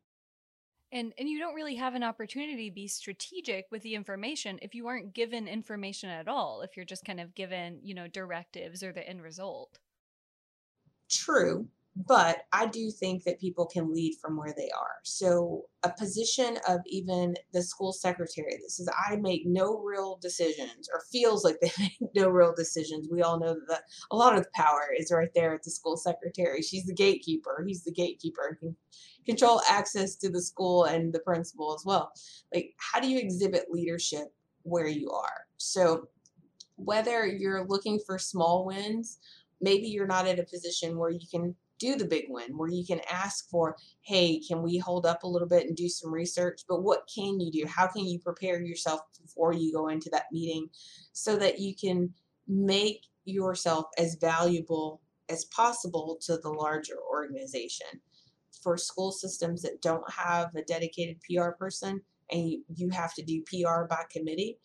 And 0.91 1.11
and 1.17 1.27
you 1.27 1.39
don't 1.39 1.55
really 1.55 1.75
have 1.75 1.95
an 1.95 2.03
opportunity 2.03 2.69
to 2.69 2.73
be 2.73 2.87
strategic 2.87 3.65
with 3.71 3.81
the 3.81 3.95
information 3.95 4.59
if 4.61 4.75
you 4.75 4.87
aren't 4.87 5.13
given 5.13 5.47
information 5.47 6.09
at 6.09 6.27
all, 6.27 6.61
if 6.61 6.77
you're 6.77 6.85
just 6.85 7.03
kind 7.03 7.19
of 7.19 7.33
given, 7.35 7.79
you 7.81 7.95
know, 7.95 8.07
directives 8.07 8.83
or 8.83 8.93
the 8.93 9.07
end 9.07 9.21
result. 9.21 9.79
True. 11.09 11.67
But 11.95 12.45
I 12.51 12.65
do 12.65 12.89
think 12.89 13.23
that 13.23 13.39
people 13.39 13.67
can 13.67 13.93
lead 13.93 14.15
from 14.19 14.35
where 14.35 14.53
they 14.57 14.69
are. 14.71 14.95
So, 15.03 15.65
a 15.83 15.91
position 15.91 16.57
of 16.67 16.79
even 16.87 17.35
the 17.51 17.61
school 17.61 17.93
secretary 17.93 18.57
that 18.61 18.71
says, 18.71 18.89
I 19.07 19.17
make 19.17 19.43
no 19.45 19.79
real 19.79 20.17
decisions 20.21 20.89
or 20.91 21.03
feels 21.11 21.43
like 21.43 21.59
they 21.61 21.71
make 21.79 22.15
no 22.15 22.29
real 22.29 22.53
decisions. 22.55 23.09
We 23.11 23.21
all 23.21 23.39
know 23.39 23.55
that 23.67 23.83
a 24.11 24.15
lot 24.15 24.35
of 24.35 24.43
the 24.43 24.49
power 24.55 24.87
is 24.97 25.11
right 25.11 25.29
there 25.35 25.53
at 25.53 25.63
the 25.63 25.69
school 25.69 25.95
secretary. 25.95 26.63
She's 26.63 26.85
the 26.85 26.95
gatekeeper, 26.95 27.63
he's 27.67 27.83
the 27.83 27.91
gatekeeper, 27.91 28.57
can 28.59 28.75
control 29.25 29.61
access 29.69 30.15
to 30.15 30.29
the 30.29 30.41
school 30.41 30.85
and 30.85 31.13
the 31.13 31.19
principal 31.19 31.75
as 31.75 31.85
well. 31.85 32.11
Like, 32.53 32.73
how 32.77 33.01
do 33.01 33.07
you 33.07 33.19
exhibit 33.19 33.67
leadership 33.69 34.33
where 34.63 34.87
you 34.87 35.11
are? 35.11 35.45
So, 35.57 36.07
whether 36.75 37.27
you're 37.27 37.67
looking 37.67 37.99
for 38.03 38.17
small 38.17 38.65
wins, 38.65 39.19
maybe 39.61 39.87
you're 39.87 40.07
not 40.07 40.27
at 40.27 40.39
a 40.39 40.43
position 40.43 40.97
where 40.97 41.11
you 41.11 41.27
can 41.29 41.55
do 41.83 41.95
the 41.97 42.05
big 42.05 42.25
win 42.29 42.57
where 42.57 42.69
you 42.69 42.85
can 42.85 43.01
ask 43.11 43.49
for 43.49 43.75
hey 44.01 44.39
can 44.39 44.61
we 44.61 44.77
hold 44.77 45.05
up 45.05 45.23
a 45.23 45.27
little 45.27 45.47
bit 45.47 45.67
and 45.67 45.75
do 45.75 45.89
some 45.89 46.13
research? 46.13 46.61
But 46.67 46.81
what 46.83 47.09
can 47.13 47.39
you 47.39 47.51
do? 47.51 47.67
How 47.67 47.87
can 47.87 48.05
you 48.05 48.19
prepare 48.19 48.61
yourself 48.61 49.01
before 49.21 49.53
you 49.53 49.73
go 49.73 49.89
into 49.89 50.09
that 50.11 50.27
meeting 50.31 50.69
so 51.11 51.35
that 51.37 51.59
you 51.59 51.75
can 51.75 52.13
make 52.47 53.07
yourself 53.25 53.85
as 53.97 54.15
valuable 54.15 55.01
as 55.29 55.45
possible 55.45 56.17
to 56.21 56.37
the 56.37 56.49
larger 56.49 56.97
organization? 57.11 57.87
For 58.61 58.77
school 58.77 59.11
systems 59.11 59.61
that 59.63 59.81
don't 59.81 60.09
have 60.09 60.55
a 60.55 60.61
dedicated 60.61 61.17
PR 61.29 61.49
person 61.49 61.99
and 62.31 62.55
you 62.73 62.89
have 62.91 63.13
to 63.15 63.23
do 63.23 63.43
PR 63.49 63.83
by 63.89 64.03
committee 64.09 64.57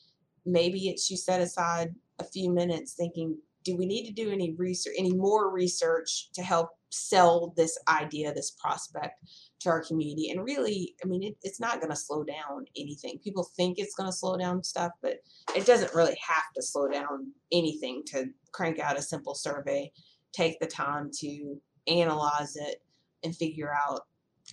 maybe 0.46 0.88
it's 0.88 1.10
you 1.10 1.16
set 1.16 1.40
aside 1.40 1.94
a 2.18 2.24
few 2.24 2.52
minutes 2.52 2.94
thinking 2.94 3.36
do 3.64 3.76
we 3.76 3.86
need 3.86 4.06
to 4.06 4.12
do 4.12 4.30
any 4.30 4.54
research 4.54 4.94
any 4.98 5.12
more 5.12 5.50
research 5.52 6.30
to 6.32 6.42
help 6.42 6.70
sell 6.91 7.53
this 7.57 7.78
idea, 7.89 8.32
this 8.32 8.53
prospect 8.53 9.14
to 9.61 9.68
our 9.70 9.82
community. 9.84 10.30
And 10.30 10.45
really, 10.45 10.95
I 11.05 11.09
mean, 11.09 11.22
it, 11.22 11.36
it's 11.43 11.61
not 11.61 11.80
going 11.80 11.91
to 11.91 11.97
slow 11.97 12.24
down 12.24 12.64
anything. 12.76 13.18
People 13.22 13.49
think 13.57 13.78
it's 13.78 13.95
going 13.95 14.09
to 14.09 14.16
slow 14.16 14.36
down 14.36 14.62
stuff, 14.62 14.93
but 15.03 15.18
it 15.55 15.66
doesn't 15.66 15.95
really 15.95 16.16
have 16.26 16.45
to 16.55 16.62
slow 16.62 16.89
down 16.89 17.32
anything 17.53 18.03
to 18.07 18.26
crank 18.53 18.78
out 18.78 18.99
a 18.99 19.03
simple 19.03 19.34
survey, 19.34 19.91
take 20.32 20.59
the 20.61 20.66
time 20.66 21.11
to 21.20 21.61
analyze 21.86 22.57
it 22.57 22.82
and 23.24 23.34
figure 23.36 23.74
out 23.74 24.03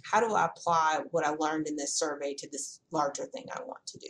how 0.04 0.20
do 0.20 0.34
I 0.34 0.46
apply 0.46 1.02
what 1.12 1.26
I 1.26 1.30
learned 1.32 1.68
in 1.68 1.76
this 1.76 1.98
survey 1.98 2.34
to 2.34 2.50
this 2.52 2.82
larger 2.92 3.26
thing 3.26 3.46
I 3.54 3.62
want 3.62 3.86
to 3.88 3.98
do. 4.00 4.08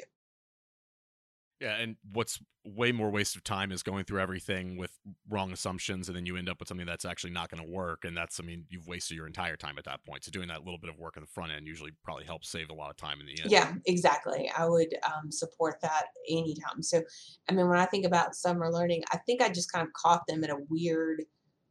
Yeah, 1.65 1.77
and 1.77 1.95
what's 2.13 2.39
way 2.63 2.91
more 2.91 3.09
waste 3.09 3.35
of 3.35 3.43
time 3.43 3.71
is 3.71 3.81
going 3.81 4.05
through 4.05 4.19
everything 4.19 4.77
with 4.77 4.91
wrong 5.27 5.51
assumptions, 5.51 6.07
and 6.07 6.15
then 6.15 6.23
you 6.27 6.37
end 6.37 6.47
up 6.47 6.59
with 6.59 6.67
something 6.67 6.85
that's 6.85 7.05
actually 7.05 7.31
not 7.31 7.49
going 7.49 7.65
to 7.65 7.67
work. 7.67 8.05
And 8.05 8.15
that's, 8.15 8.39
I 8.39 8.43
mean, 8.43 8.65
you've 8.69 8.87
wasted 8.87 9.17
your 9.17 9.25
entire 9.25 9.55
time 9.55 9.79
at 9.79 9.85
that 9.85 10.05
point. 10.05 10.23
So 10.23 10.29
doing 10.31 10.47
that 10.49 10.63
little 10.63 10.77
bit 10.77 10.91
of 10.91 10.99
work 10.99 11.17
in 11.17 11.21
the 11.21 11.27
front 11.27 11.51
end 11.53 11.65
usually 11.65 11.89
probably 12.03 12.23
helps 12.23 12.49
save 12.49 12.69
a 12.69 12.73
lot 12.75 12.91
of 12.91 12.97
time 12.97 13.19
in 13.19 13.25
the 13.25 13.41
end. 13.41 13.49
Yeah, 13.49 13.73
exactly. 13.87 14.47
I 14.55 14.67
would 14.67 14.93
um, 15.07 15.31
support 15.31 15.81
that 15.81 16.05
anytime. 16.29 16.83
So, 16.83 17.01
I 17.49 17.53
mean, 17.53 17.67
when 17.67 17.79
I 17.79 17.87
think 17.87 18.05
about 18.05 18.35
summer 18.35 18.71
learning, 18.71 19.03
I 19.11 19.17
think 19.25 19.41
I 19.41 19.49
just 19.49 19.71
kind 19.71 19.87
of 19.87 19.91
caught 19.93 20.27
them 20.27 20.43
at 20.43 20.51
a 20.51 20.59
weird 20.69 21.23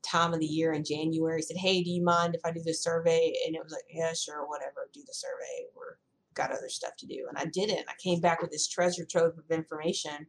time 0.05 0.35
of 0.35 0.41
the 0.41 0.47
year 0.47 0.73
in 0.73 0.83
January. 0.83 1.41
Said, 1.41 1.57
"Hey, 1.57 1.85
do 1.85 1.91
you 1.91 2.03
mind 2.03 2.35
if 2.35 2.41
I 2.45 2.51
do 2.51 2.65
this 2.65 2.83
survey?" 2.83 3.33
And 3.47 3.55
it 3.55 3.63
was 3.63 3.71
like, 3.71 3.85
"Yeah, 3.89 4.13
sure, 4.13 4.45
whatever. 4.49 4.91
Do 4.93 5.05
the 5.07 5.15
survey. 5.15 5.69
We're 5.73 5.99
got 6.35 6.51
other 6.51 6.69
stuff 6.69 6.97
to 6.99 7.07
do. 7.07 7.27
And 7.29 7.39
I 7.39 7.47
didn't. 7.47 7.87
I 7.89 7.95
came 8.03 8.21
back 8.21 8.43
with 8.43 8.51
this 8.51 8.69
treasure 8.69 9.05
trove 9.05 9.39
of 9.39 9.51
information 9.51 10.27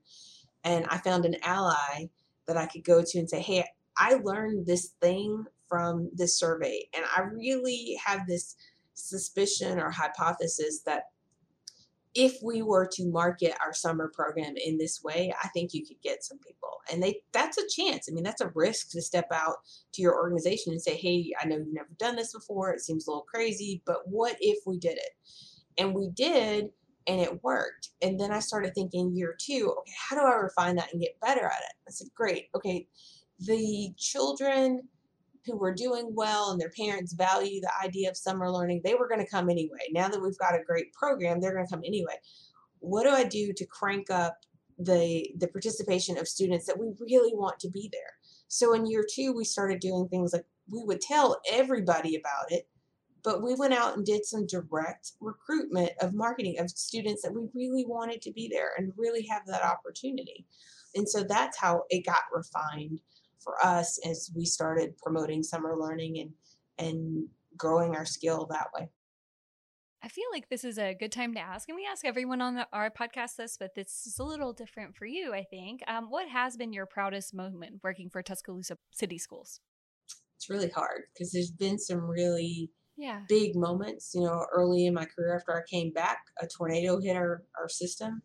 and 0.64 0.86
I 0.89 0.97
found 0.97 1.26
an 1.26 1.36
ally 1.43 2.08
that 2.47 2.58
I 2.58 2.66
could 2.66 2.84
go 2.84 3.03
to 3.06 3.20
and 3.20 3.30
say, 3.30 3.39
hey, 3.39 3.66
I 3.97 4.16
learned 4.16 4.66
this 4.66 4.93
thing 5.01 5.45
from 5.70 6.10
this 6.14 6.38
survey. 6.38 6.88
And 6.95 7.06
I 7.16 7.22
really 7.22 7.97
have 8.03 8.28
this 8.28 8.56
suspicion 8.95 9.80
or 9.80 9.91
hypothesis 9.91 10.82
that 10.86 11.03
if 12.16 12.38
we 12.41 12.62
were 12.62 12.88
to 12.93 13.06
market 13.12 13.53
our 13.62 13.74
summer 13.74 14.10
program 14.14 14.56
in 14.56 14.78
this 14.78 15.03
way, 15.03 15.34
I 15.43 15.49
think 15.49 15.74
you 15.74 15.86
could 15.86 16.01
get 16.01 16.24
some 16.24 16.39
people. 16.39 16.80
And 16.91 17.03
they 17.03 17.22
that's 17.34 17.58
a 17.58 17.68
chance. 17.68 18.08
I 18.10 18.14
mean, 18.14 18.24
that's 18.24 18.41
a 18.41 18.51
risk 18.56 18.91
to 18.91 19.01
step 19.01 19.28
out 19.34 19.58
to 19.93 20.01
your 20.01 20.16
organization 20.16 20.72
and 20.72 20.82
say, 20.82 20.95
"Hey, 20.95 21.34
I 21.39 21.45
know 21.45 21.58
you've 21.58 21.74
never 21.74 21.89
done 21.97 22.16
this 22.16 22.32
before. 22.32 22.72
It 22.72 22.82
seems 22.82 23.06
a 23.06 23.12
little 23.12 23.26
crazy, 23.30 23.82
but 23.86 24.08
what 24.08 24.38
if 24.39 24.60
we 24.66 24.80
did 24.80 24.97
it?" 24.97 25.12
And 25.78 25.94
we 25.94 26.10
did, 26.10 26.70
and 27.08 27.20
it 27.20 27.44
worked. 27.44 27.90
And 28.02 28.20
then 28.20 28.32
I 28.32 28.40
started 28.40 28.74
thinking 28.74 29.16
year 29.16 29.36
two, 29.40 29.74
okay, 29.80 29.94
how 30.10 30.16
do 30.16 30.22
I 30.22 30.36
refine 30.36 30.76
that 30.78 30.92
and 30.92 31.02
get 31.02 31.20
better 31.22 31.46
at 31.46 31.62
it? 31.62 31.76
I 31.88 31.92
said, 31.92 32.08
great, 32.16 32.48
okay, 32.56 32.88
the 33.40 33.94
children 33.98 34.82
who 35.46 35.58
were 35.58 35.74
doing 35.74 36.10
well 36.14 36.52
and 36.52 36.60
their 36.60 36.72
parents 36.72 37.14
value 37.14 37.62
the 37.62 37.72
idea 37.84 38.10
of 38.10 38.18
summer 38.18 38.50
learning, 38.50 38.82
they 38.84 38.96
were 38.96 39.08
going 39.08 39.24
to 39.24 39.30
come 39.30 39.50
anyway. 39.50 39.80
Now 39.92 40.08
that 40.08 40.22
we've 40.22 40.38
got 40.38 40.56
a 40.56 40.64
great 40.66 40.92
program, 40.94 41.40
they're 41.40 41.54
going 41.54 41.68
to 41.68 41.72
come 41.72 41.84
anyway. 41.86 42.16
What 42.80 43.04
do 43.04 43.10
I 43.10 43.24
do 43.24 43.54
to 43.54 43.66
crank 43.66 44.10
up 44.10 44.38
the 44.78 45.30
the 45.38 45.48
participation 45.48 46.18
of 46.18 46.28
students 46.28 46.66
that 46.66 46.78
we 46.78 46.88
really 47.00 47.34
want 47.34 47.60
to 47.60 47.70
be 47.70 47.90
there? 47.92 48.14
So 48.48 48.74
in 48.74 48.86
year 48.86 49.06
2 49.10 49.34
we 49.34 49.44
started 49.44 49.80
doing 49.80 50.08
things 50.08 50.34
like 50.34 50.46
we 50.70 50.84
would 50.84 51.02
tell 51.02 51.40
everybody 51.52 52.16
about 52.16 52.52
it 52.52 52.68
but 53.26 53.42
we 53.42 53.56
went 53.56 53.74
out 53.74 53.98
and 53.98 54.06
did 54.06 54.24
some 54.24 54.46
direct 54.46 55.14
recruitment 55.20 55.92
of 56.00 56.14
marketing 56.14 56.60
of 56.60 56.70
students 56.70 57.24
that 57.24 57.34
we 57.34 57.50
really 57.56 57.84
wanted 57.86 58.22
to 58.22 58.32
be 58.32 58.48
there 58.48 58.70
and 58.78 58.94
really 58.96 59.26
have 59.26 59.42
that 59.48 59.64
opportunity. 59.64 60.46
And 60.94 61.10
so 61.10 61.24
that's 61.24 61.58
how 61.58 61.84
it 61.90 62.06
got 62.06 62.22
refined 62.32 63.02
for 63.40 63.56
us 63.66 64.00
as 64.08 64.32
we 64.36 64.46
started 64.46 64.96
promoting 65.00 65.42
summer 65.44 65.76
learning 65.76 66.20
and 66.20 66.32
and 66.78 67.28
growing 67.58 67.96
our 67.96 68.06
skill 68.06 68.48
that 68.52 68.68
way. 68.78 68.90
I 70.04 70.08
feel 70.08 70.26
like 70.32 70.50
this 70.50 70.64
is 70.64 70.78
a 70.78 70.94
good 70.94 71.12
time 71.12 71.34
to 71.34 71.40
ask, 71.40 71.68
and 71.68 71.76
we 71.76 71.88
ask 71.90 72.06
everyone 72.06 72.42
on 72.42 72.56
the, 72.56 72.68
our 72.72 72.92
podcast 72.92 73.38
this, 73.38 73.58
but 73.58 73.74
this 73.76 74.06
is 74.06 74.20
a 74.20 74.24
little 74.24 74.54
different 74.54 74.96
for 74.96 75.06
you, 75.08 75.34
I 75.34 75.44
think. 75.50 75.82
Um, 75.88 76.12
what 76.12 76.28
has 76.28 76.58
been 76.58 76.74
your 76.74 76.86
proudest 76.86 77.34
moment 77.34 77.80
working 77.82 78.10
for 78.12 78.22
Tuscaloosa 78.22 78.78
City 78.92 79.18
Schools? 79.18 79.62
It's 80.38 80.50
really 80.50 80.70
hard 80.70 81.04
because 81.14 81.32
there's 81.32 81.50
been 81.50 81.80
some 81.80 82.02
really 82.02 82.70
yeah. 82.98 83.22
big 83.28 83.56
moments. 83.56 84.12
You 84.14 84.22
know, 84.22 84.46
early 84.54 84.86
in 84.86 84.93
my 84.93 85.06
career 85.06 85.36
after 85.36 85.56
I 85.56 85.62
came 85.70 85.91
back, 85.91 86.20
a 86.41 86.48
tornado 86.48 87.00
hit 87.00 87.16
our, 87.16 87.43
our 87.60 87.70
system. 87.70 88.22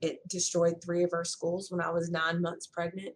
It 0.00 0.18
destroyed 0.28 0.74
three 0.84 1.02
of 1.02 1.10
our 1.12 1.24
schools 1.24 1.70
when 1.70 1.80
I 1.80 1.90
was 1.90 2.10
nine 2.10 2.42
months 2.42 2.66
pregnant. 2.66 3.14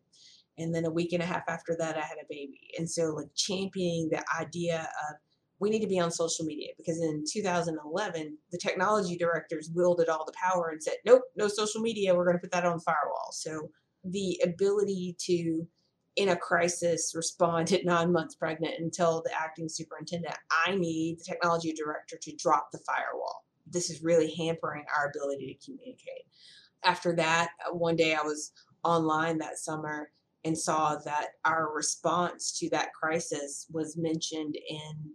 And 0.59 0.75
then 0.75 0.85
a 0.85 0.91
week 0.91 1.13
and 1.13 1.23
a 1.23 1.27
half 1.27 1.45
after 1.49 1.77
that, 1.79 1.97
I 1.97 2.01
had 2.01 2.19
a 2.21 2.29
baby. 2.29 2.71
And 2.79 2.89
so, 2.89 3.15
like, 3.15 3.29
championing 3.35 4.09
the 4.11 4.23
idea 4.39 4.81
of 4.81 5.17
we 5.59 5.71
need 5.71 5.81
to 5.81 5.87
be 5.87 6.01
on 6.01 6.11
social 6.11 6.45
media 6.45 6.71
because 6.79 7.01
in 7.03 7.23
2011, 7.31 8.37
the 8.51 8.59
technology 8.59 9.17
directors 9.17 9.71
wielded 9.75 10.09
all 10.09 10.25
the 10.25 10.33
power 10.43 10.71
and 10.71 10.83
said, 10.83 10.95
nope, 11.05 11.23
no 11.37 11.49
social 11.49 11.83
media. 11.83 12.15
We're 12.15 12.25
going 12.25 12.37
to 12.37 12.41
put 12.41 12.53
that 12.53 12.65
on 12.65 12.81
firewall. 12.81 13.31
So, 13.33 13.71
the 14.05 14.41
ability 14.43 15.17
to 15.27 15.67
in 16.21 16.29
a 16.29 16.37
crisis 16.37 17.15
respond 17.15 17.73
at 17.73 17.85
nine 17.87 18.13
months 18.13 18.35
pregnant 18.35 18.75
and 18.79 18.93
tell 18.93 19.23
the 19.23 19.33
acting 19.35 19.69
superintendent, 19.69 20.35
I 20.67 20.75
need 20.75 21.19
the 21.19 21.25
technology 21.25 21.73
director 21.73 22.19
to 22.21 22.37
drop 22.37 22.71
the 22.71 22.79
firewall. 22.87 23.45
This 23.67 23.89
is 23.89 24.03
really 24.03 24.35
hampering 24.35 24.85
our 24.95 25.09
ability 25.09 25.55
to 25.55 25.65
communicate. 25.65 26.27
After 26.85 27.17
that, 27.17 27.51
uh, 27.67 27.75
one 27.75 27.97
day 27.97 28.15
I 28.15 28.23
was 28.23 28.53
online 28.85 29.39
that 29.39 29.59
summer 29.59 30.11
and 30.45 30.57
saw 30.57 30.97
that 30.97 31.29
our 31.45 31.73
response 31.75 32.59
to 32.59 32.69
that 32.71 32.93
crisis 32.93 33.67
was 33.73 33.97
mentioned 33.97 34.57
in 34.69 35.13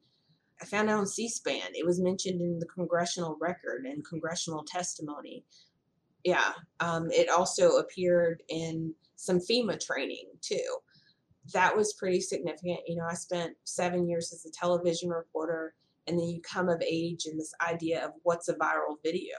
I 0.62 0.66
found 0.66 0.90
out 0.90 1.00
on 1.00 1.06
C-SPAN. 1.06 1.74
It 1.74 1.86
was 1.86 2.00
mentioned 2.00 2.40
in 2.40 2.60
the 2.60 2.66
congressional 2.68 3.38
record 3.42 3.86
and 3.86 4.06
congressional 4.06 4.64
testimony. 4.64 5.44
Yeah, 6.24 6.54
um, 6.80 7.12
it 7.12 7.30
also 7.30 7.72
appeared 7.76 8.42
in 8.48 8.94
some 9.18 9.40
FEMA 9.40 9.78
training 9.86 10.30
too. 10.40 10.78
That 11.54 11.76
was 11.76 11.94
pretty 11.94 12.22
significant. 12.22 12.80
You 12.88 12.96
know, 12.96 13.06
I 13.10 13.14
spent 13.14 13.56
seven 13.64 14.08
years 14.08 14.34
as 14.34 14.46
a 14.46 14.52
television 14.52 15.10
reporter, 15.10 15.76
and 16.08 16.18
then 16.18 16.28
you 16.28 16.42
come 16.42 16.70
of 16.70 16.82
age 16.82 17.26
in 17.26 17.38
this 17.38 17.54
idea 17.68 18.06
of 18.06 18.12
what's 18.24 18.50
a 18.50 18.56
viral 18.56 18.98
video. 19.04 19.36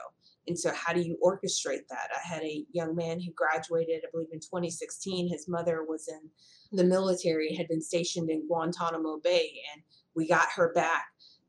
And 0.47 0.57
so, 0.57 0.71
how 0.73 0.93
do 0.93 1.01
you 1.01 1.17
orchestrate 1.23 1.87
that? 1.89 2.09
I 2.15 2.25
had 2.25 2.43
a 2.43 2.65
young 2.71 2.95
man 2.95 3.19
who 3.19 3.31
graduated, 3.33 4.01
I 4.05 4.11
believe, 4.11 4.29
in 4.31 4.39
2016. 4.39 5.27
His 5.27 5.47
mother 5.47 5.83
was 5.83 6.07
in 6.07 6.29
the 6.71 6.85
military, 6.85 7.53
had 7.53 7.67
been 7.67 7.81
stationed 7.81 8.29
in 8.29 8.47
Guantanamo 8.47 9.19
Bay, 9.21 9.59
and 9.73 9.83
we 10.15 10.27
got 10.27 10.47
her 10.55 10.71
back 10.73 11.05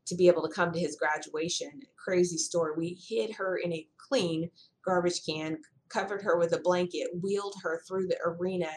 to 0.07 0.15
be 0.15 0.27
able 0.27 0.45
to 0.45 0.53
come 0.53 0.73
to 0.73 0.79
his 0.79 0.97
graduation. 0.97 1.71
Crazy 2.03 2.37
story. 2.37 2.73
We 2.75 2.99
hid 3.07 3.33
her 3.35 3.57
in 3.57 3.71
a 3.71 3.87
clean 3.97 4.49
garbage 4.83 5.25
can, 5.25 5.57
covered 5.87 6.21
her 6.21 6.37
with 6.37 6.53
a 6.53 6.59
blanket, 6.59 7.07
wheeled 7.21 7.55
her 7.63 7.81
through 7.87 8.07
the 8.07 8.17
arena, 8.25 8.69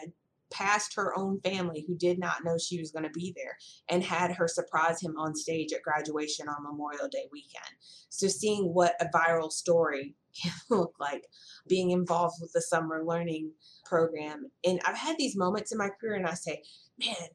past 0.53 0.93
her 0.95 1.17
own 1.17 1.39
family 1.41 1.83
who 1.87 1.95
did 1.95 2.19
not 2.19 2.43
know 2.43 2.57
she 2.57 2.79
was 2.79 2.91
going 2.91 3.03
to 3.03 3.09
be 3.09 3.33
there 3.35 3.57
and 3.89 4.03
had 4.03 4.31
her 4.31 4.47
surprise 4.47 5.01
him 5.01 5.15
on 5.17 5.35
stage 5.35 5.73
at 5.73 5.81
graduation 5.81 6.47
on 6.47 6.63
Memorial 6.63 7.09
Day 7.09 7.25
weekend. 7.31 7.75
So, 8.09 8.27
seeing 8.27 8.73
what 8.73 8.95
a 9.01 9.07
viral 9.15 9.51
story 9.51 10.15
can 10.41 10.53
look 10.69 10.93
like, 10.99 11.25
being 11.67 11.91
involved 11.91 12.37
with 12.39 12.53
the 12.53 12.61
summer 12.61 13.03
learning 13.03 13.51
program. 13.85 14.49
And 14.63 14.79
I've 14.85 14.97
had 14.97 15.17
these 15.17 15.35
moments 15.35 15.71
in 15.71 15.77
my 15.77 15.89
career 15.89 16.15
and 16.15 16.27
I 16.27 16.33
say, 16.33 16.63
man, 16.99 17.27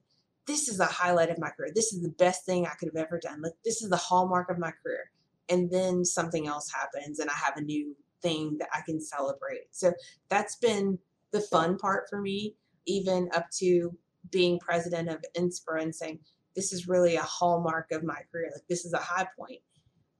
this 0.46 0.68
is 0.68 0.78
the 0.78 0.86
highlight 0.86 1.30
of 1.30 1.38
my 1.38 1.50
career. 1.50 1.70
This 1.74 1.92
is 1.92 2.02
the 2.02 2.14
best 2.18 2.46
thing 2.46 2.66
I 2.66 2.74
could 2.80 2.90
have 2.94 3.04
ever 3.04 3.20
done. 3.20 3.42
Like 3.42 3.52
this 3.64 3.82
is 3.82 3.90
the 3.90 3.96
hallmark 3.96 4.50
of 4.50 4.58
my 4.58 4.72
career. 4.82 5.10
And 5.50 5.70
then 5.70 6.04
something 6.04 6.46
else 6.46 6.70
happens 6.72 7.18
and 7.18 7.30
I 7.30 7.34
have 7.34 7.56
a 7.56 7.62
new 7.62 7.94
thing 8.22 8.56
that 8.58 8.68
I 8.72 8.80
can 8.80 9.00
celebrate. 9.00 9.66
So 9.70 9.92
that's 10.28 10.56
been 10.56 10.98
the 11.32 11.40
fun 11.40 11.76
part 11.76 12.04
for 12.08 12.20
me, 12.20 12.54
even 12.88 13.28
up 13.34 13.48
to 13.58 13.96
being 14.30 14.58
president 14.58 15.08
of 15.08 15.24
NSPRA 15.36 15.82
and 15.82 15.94
saying, 15.94 16.18
this 16.56 16.72
is 16.72 16.88
really 16.88 17.16
a 17.16 17.22
hallmark 17.22 17.92
of 17.92 18.02
my 18.02 18.18
career. 18.32 18.50
Like 18.52 18.66
this 18.68 18.84
is 18.84 18.92
a 18.92 18.98
high 18.98 19.28
point. 19.38 19.60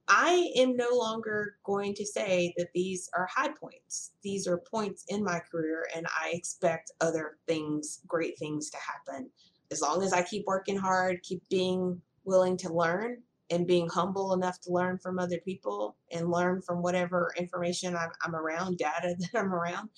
I 0.07 0.51
am 0.55 0.75
no 0.75 0.89
longer 0.93 1.57
going 1.63 1.93
to 1.95 2.05
say 2.05 2.53
that 2.57 2.69
these 2.73 3.09
are 3.15 3.27
high 3.29 3.49
points. 3.49 4.13
These 4.23 4.47
are 4.47 4.57
points 4.71 5.05
in 5.09 5.23
my 5.23 5.39
career, 5.39 5.87
and 5.95 6.07
I 6.07 6.31
expect 6.33 6.91
other 6.99 7.37
things, 7.47 7.99
great 8.07 8.39
things 8.39 8.71
to 8.71 8.77
happen. 8.77 9.29
As 9.69 9.81
long 9.81 10.01
as 10.01 10.13
I 10.13 10.23
keep 10.23 10.45
working 10.47 10.77
hard, 10.77 11.21
keep 11.21 11.47
being 11.49 12.01
willing 12.23 12.57
to 12.57 12.73
learn, 12.73 13.17
and 13.49 13.67
being 13.67 13.87
humble 13.87 14.33
enough 14.33 14.59
to 14.61 14.71
learn 14.71 14.97
from 14.97 15.19
other 15.19 15.39
people 15.39 15.95
and 16.11 16.31
learn 16.31 16.61
from 16.61 16.81
whatever 16.81 17.33
information 17.37 17.95
I'm, 17.95 18.11
I'm 18.23 18.35
around, 18.35 18.77
data 18.77 19.15
that 19.19 19.39
I'm 19.39 19.53
around, 19.53 19.89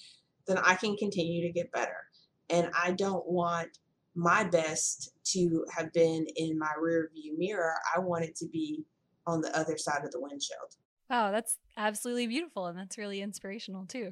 then 0.48 0.58
I 0.58 0.76
can 0.76 0.96
continue 0.96 1.42
to 1.46 1.54
get 1.54 1.72
better. 1.72 1.98
And 2.52 2.70
I 2.80 2.92
don't 2.92 3.26
want 3.28 3.80
my 4.16 4.44
best 4.44 5.14
to 5.24 5.66
have 5.76 5.94
been 5.94 6.26
in 6.36 6.58
my 6.60 6.72
rear 6.80 7.10
view 7.14 7.38
mirror. 7.38 7.76
I 7.96 8.00
want 8.00 8.26
it 8.26 8.36
to 8.38 8.48
be 8.48 8.86
on 9.26 9.42
the 9.42 9.56
other 9.58 9.78
side 9.78 10.04
of 10.04 10.12
the 10.12 10.20
windshield. 10.20 10.76
Wow, 11.10 11.32
that's 11.32 11.58
absolutely 11.78 12.28
beautiful. 12.28 12.68
And 12.68 12.78
that's 12.78 12.98
really 12.98 13.22
inspirational 13.22 13.86
too. 13.86 14.12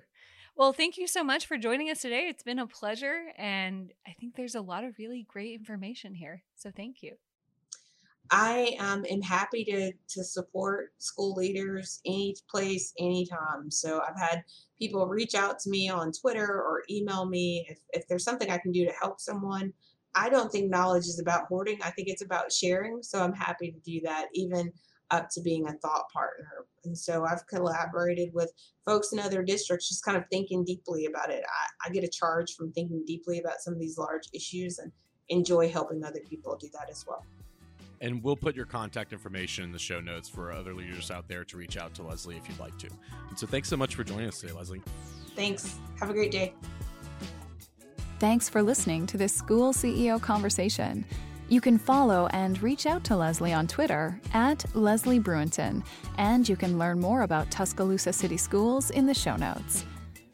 Well, 0.55 0.73
thank 0.73 0.97
you 0.97 1.07
so 1.07 1.23
much 1.23 1.45
for 1.45 1.57
joining 1.57 1.89
us 1.89 2.01
today. 2.01 2.27
It's 2.27 2.43
been 2.43 2.59
a 2.59 2.67
pleasure. 2.67 3.31
And 3.37 3.93
I 4.05 4.11
think 4.19 4.35
there's 4.35 4.55
a 4.55 4.61
lot 4.61 4.83
of 4.83 4.97
really 4.97 5.25
great 5.27 5.53
information 5.57 6.13
here. 6.13 6.43
So 6.55 6.71
thank 6.75 7.01
you. 7.01 7.15
I 8.31 8.75
um, 8.79 9.05
am 9.09 9.21
happy 9.21 9.63
to, 9.65 9.91
to 9.91 10.23
support 10.23 10.91
school 10.99 11.33
leaders 11.33 11.99
any 12.05 12.35
place, 12.49 12.93
anytime. 12.99 13.71
So 13.71 14.01
I've 14.07 14.19
had 14.19 14.43
people 14.77 15.07
reach 15.07 15.33
out 15.33 15.59
to 15.59 15.69
me 15.69 15.89
on 15.89 16.11
Twitter 16.11 16.45
or 16.45 16.83
email 16.89 17.25
me 17.25 17.65
if, 17.69 17.79
if 17.91 18.07
there's 18.07 18.23
something 18.23 18.51
I 18.51 18.59
can 18.59 18.71
do 18.71 18.85
to 18.85 18.93
help 19.01 19.19
someone. 19.19 19.73
I 20.15 20.29
don't 20.29 20.51
think 20.51 20.69
knowledge 20.69 21.05
is 21.05 21.19
about 21.19 21.47
hoarding. 21.47 21.79
I 21.81 21.91
think 21.91 22.07
it's 22.07 22.23
about 22.23 22.51
sharing. 22.51 23.01
So 23.01 23.23
I'm 23.23 23.33
happy 23.33 23.71
to 23.71 23.79
do 23.79 24.01
that, 24.05 24.27
even 24.33 24.71
up 25.11 25.29
to 25.31 25.41
being 25.41 25.67
a 25.67 25.73
thought 25.73 26.09
partner. 26.13 26.65
And 26.85 26.97
so 26.97 27.25
I've 27.25 27.45
collaborated 27.47 28.29
with 28.33 28.51
folks 28.85 29.11
in 29.11 29.19
other 29.19 29.43
districts, 29.43 29.89
just 29.89 30.05
kind 30.05 30.17
of 30.17 30.23
thinking 30.31 30.63
deeply 30.63 31.07
about 31.07 31.31
it. 31.31 31.43
I, 31.43 31.87
I 31.87 31.91
get 31.91 32.03
a 32.03 32.07
charge 32.07 32.55
from 32.55 32.71
thinking 32.73 33.03
deeply 33.05 33.39
about 33.39 33.61
some 33.61 33.73
of 33.73 33.79
these 33.79 33.97
large 33.97 34.29
issues 34.33 34.77
and 34.77 34.91
enjoy 35.29 35.69
helping 35.69 36.03
other 36.03 36.21
people 36.29 36.55
do 36.59 36.69
that 36.73 36.89
as 36.89 37.05
well. 37.07 37.25
And 38.01 38.23
we'll 38.23 38.35
put 38.35 38.55
your 38.55 38.65
contact 38.65 39.11
information 39.13 39.63
in 39.65 39.71
the 39.71 39.79
show 39.79 39.99
notes 39.99 40.29
for 40.29 40.51
other 40.51 40.73
leaders 40.73 41.11
out 41.11 41.27
there 41.27 41.43
to 41.45 41.57
reach 41.57 41.77
out 41.77 41.93
to 41.95 42.03
Lesley 42.03 42.37
if 42.37 42.47
you'd 42.47 42.59
like 42.59 42.77
to. 42.79 42.87
And 43.27 43.37
so 43.37 43.45
thanks 43.45 43.67
so 43.67 43.77
much 43.77 43.95
for 43.95 44.03
joining 44.03 44.27
us 44.27 44.39
today, 44.39 44.53
Lesley. 44.53 44.81
Thanks. 45.35 45.75
Have 45.99 46.09
a 46.09 46.13
great 46.13 46.31
day. 46.31 46.53
Thanks 48.19 48.49
for 48.49 48.61
listening 48.61 49.05
to 49.07 49.17
this 49.17 49.33
school 49.33 49.73
CEO 49.73 50.21
conversation. 50.21 51.05
You 51.47 51.61
can 51.61 51.77
follow 51.77 52.27
and 52.31 52.61
reach 52.61 52.85
out 52.85 53.03
to 53.05 53.15
Leslie 53.15 53.53
on 53.53 53.65
Twitter 53.65 54.19
at 54.33 54.63
Lesley 54.75 55.19
Bruinton, 55.19 55.83
and 56.17 56.47
you 56.47 56.55
can 56.55 56.77
learn 56.77 56.99
more 56.99 57.23
about 57.23 57.49
Tuscaloosa 57.49 58.13
City 58.13 58.37
Schools 58.37 58.91
in 58.91 59.07
the 59.07 59.13
show 59.13 59.35
notes. 59.35 59.85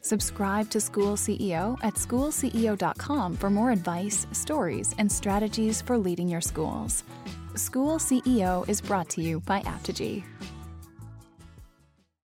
Subscribe 0.02 0.68
to 0.70 0.80
School 0.80 1.16
CEO 1.16 1.78
at 1.82 1.94
schoolceo.com 1.94 3.34
for 3.36 3.50
more 3.50 3.70
advice, 3.70 4.26
stories, 4.32 4.94
and 4.98 5.10
strategies 5.10 5.80
for 5.80 5.96
leading 5.96 6.28
your 6.28 6.40
schools. 6.40 7.02
School 7.56 7.98
CEO 7.98 8.68
is 8.68 8.82
brought 8.82 9.08
to 9.08 9.22
you 9.22 9.40
by 9.40 9.60
Apogee. 9.60 10.22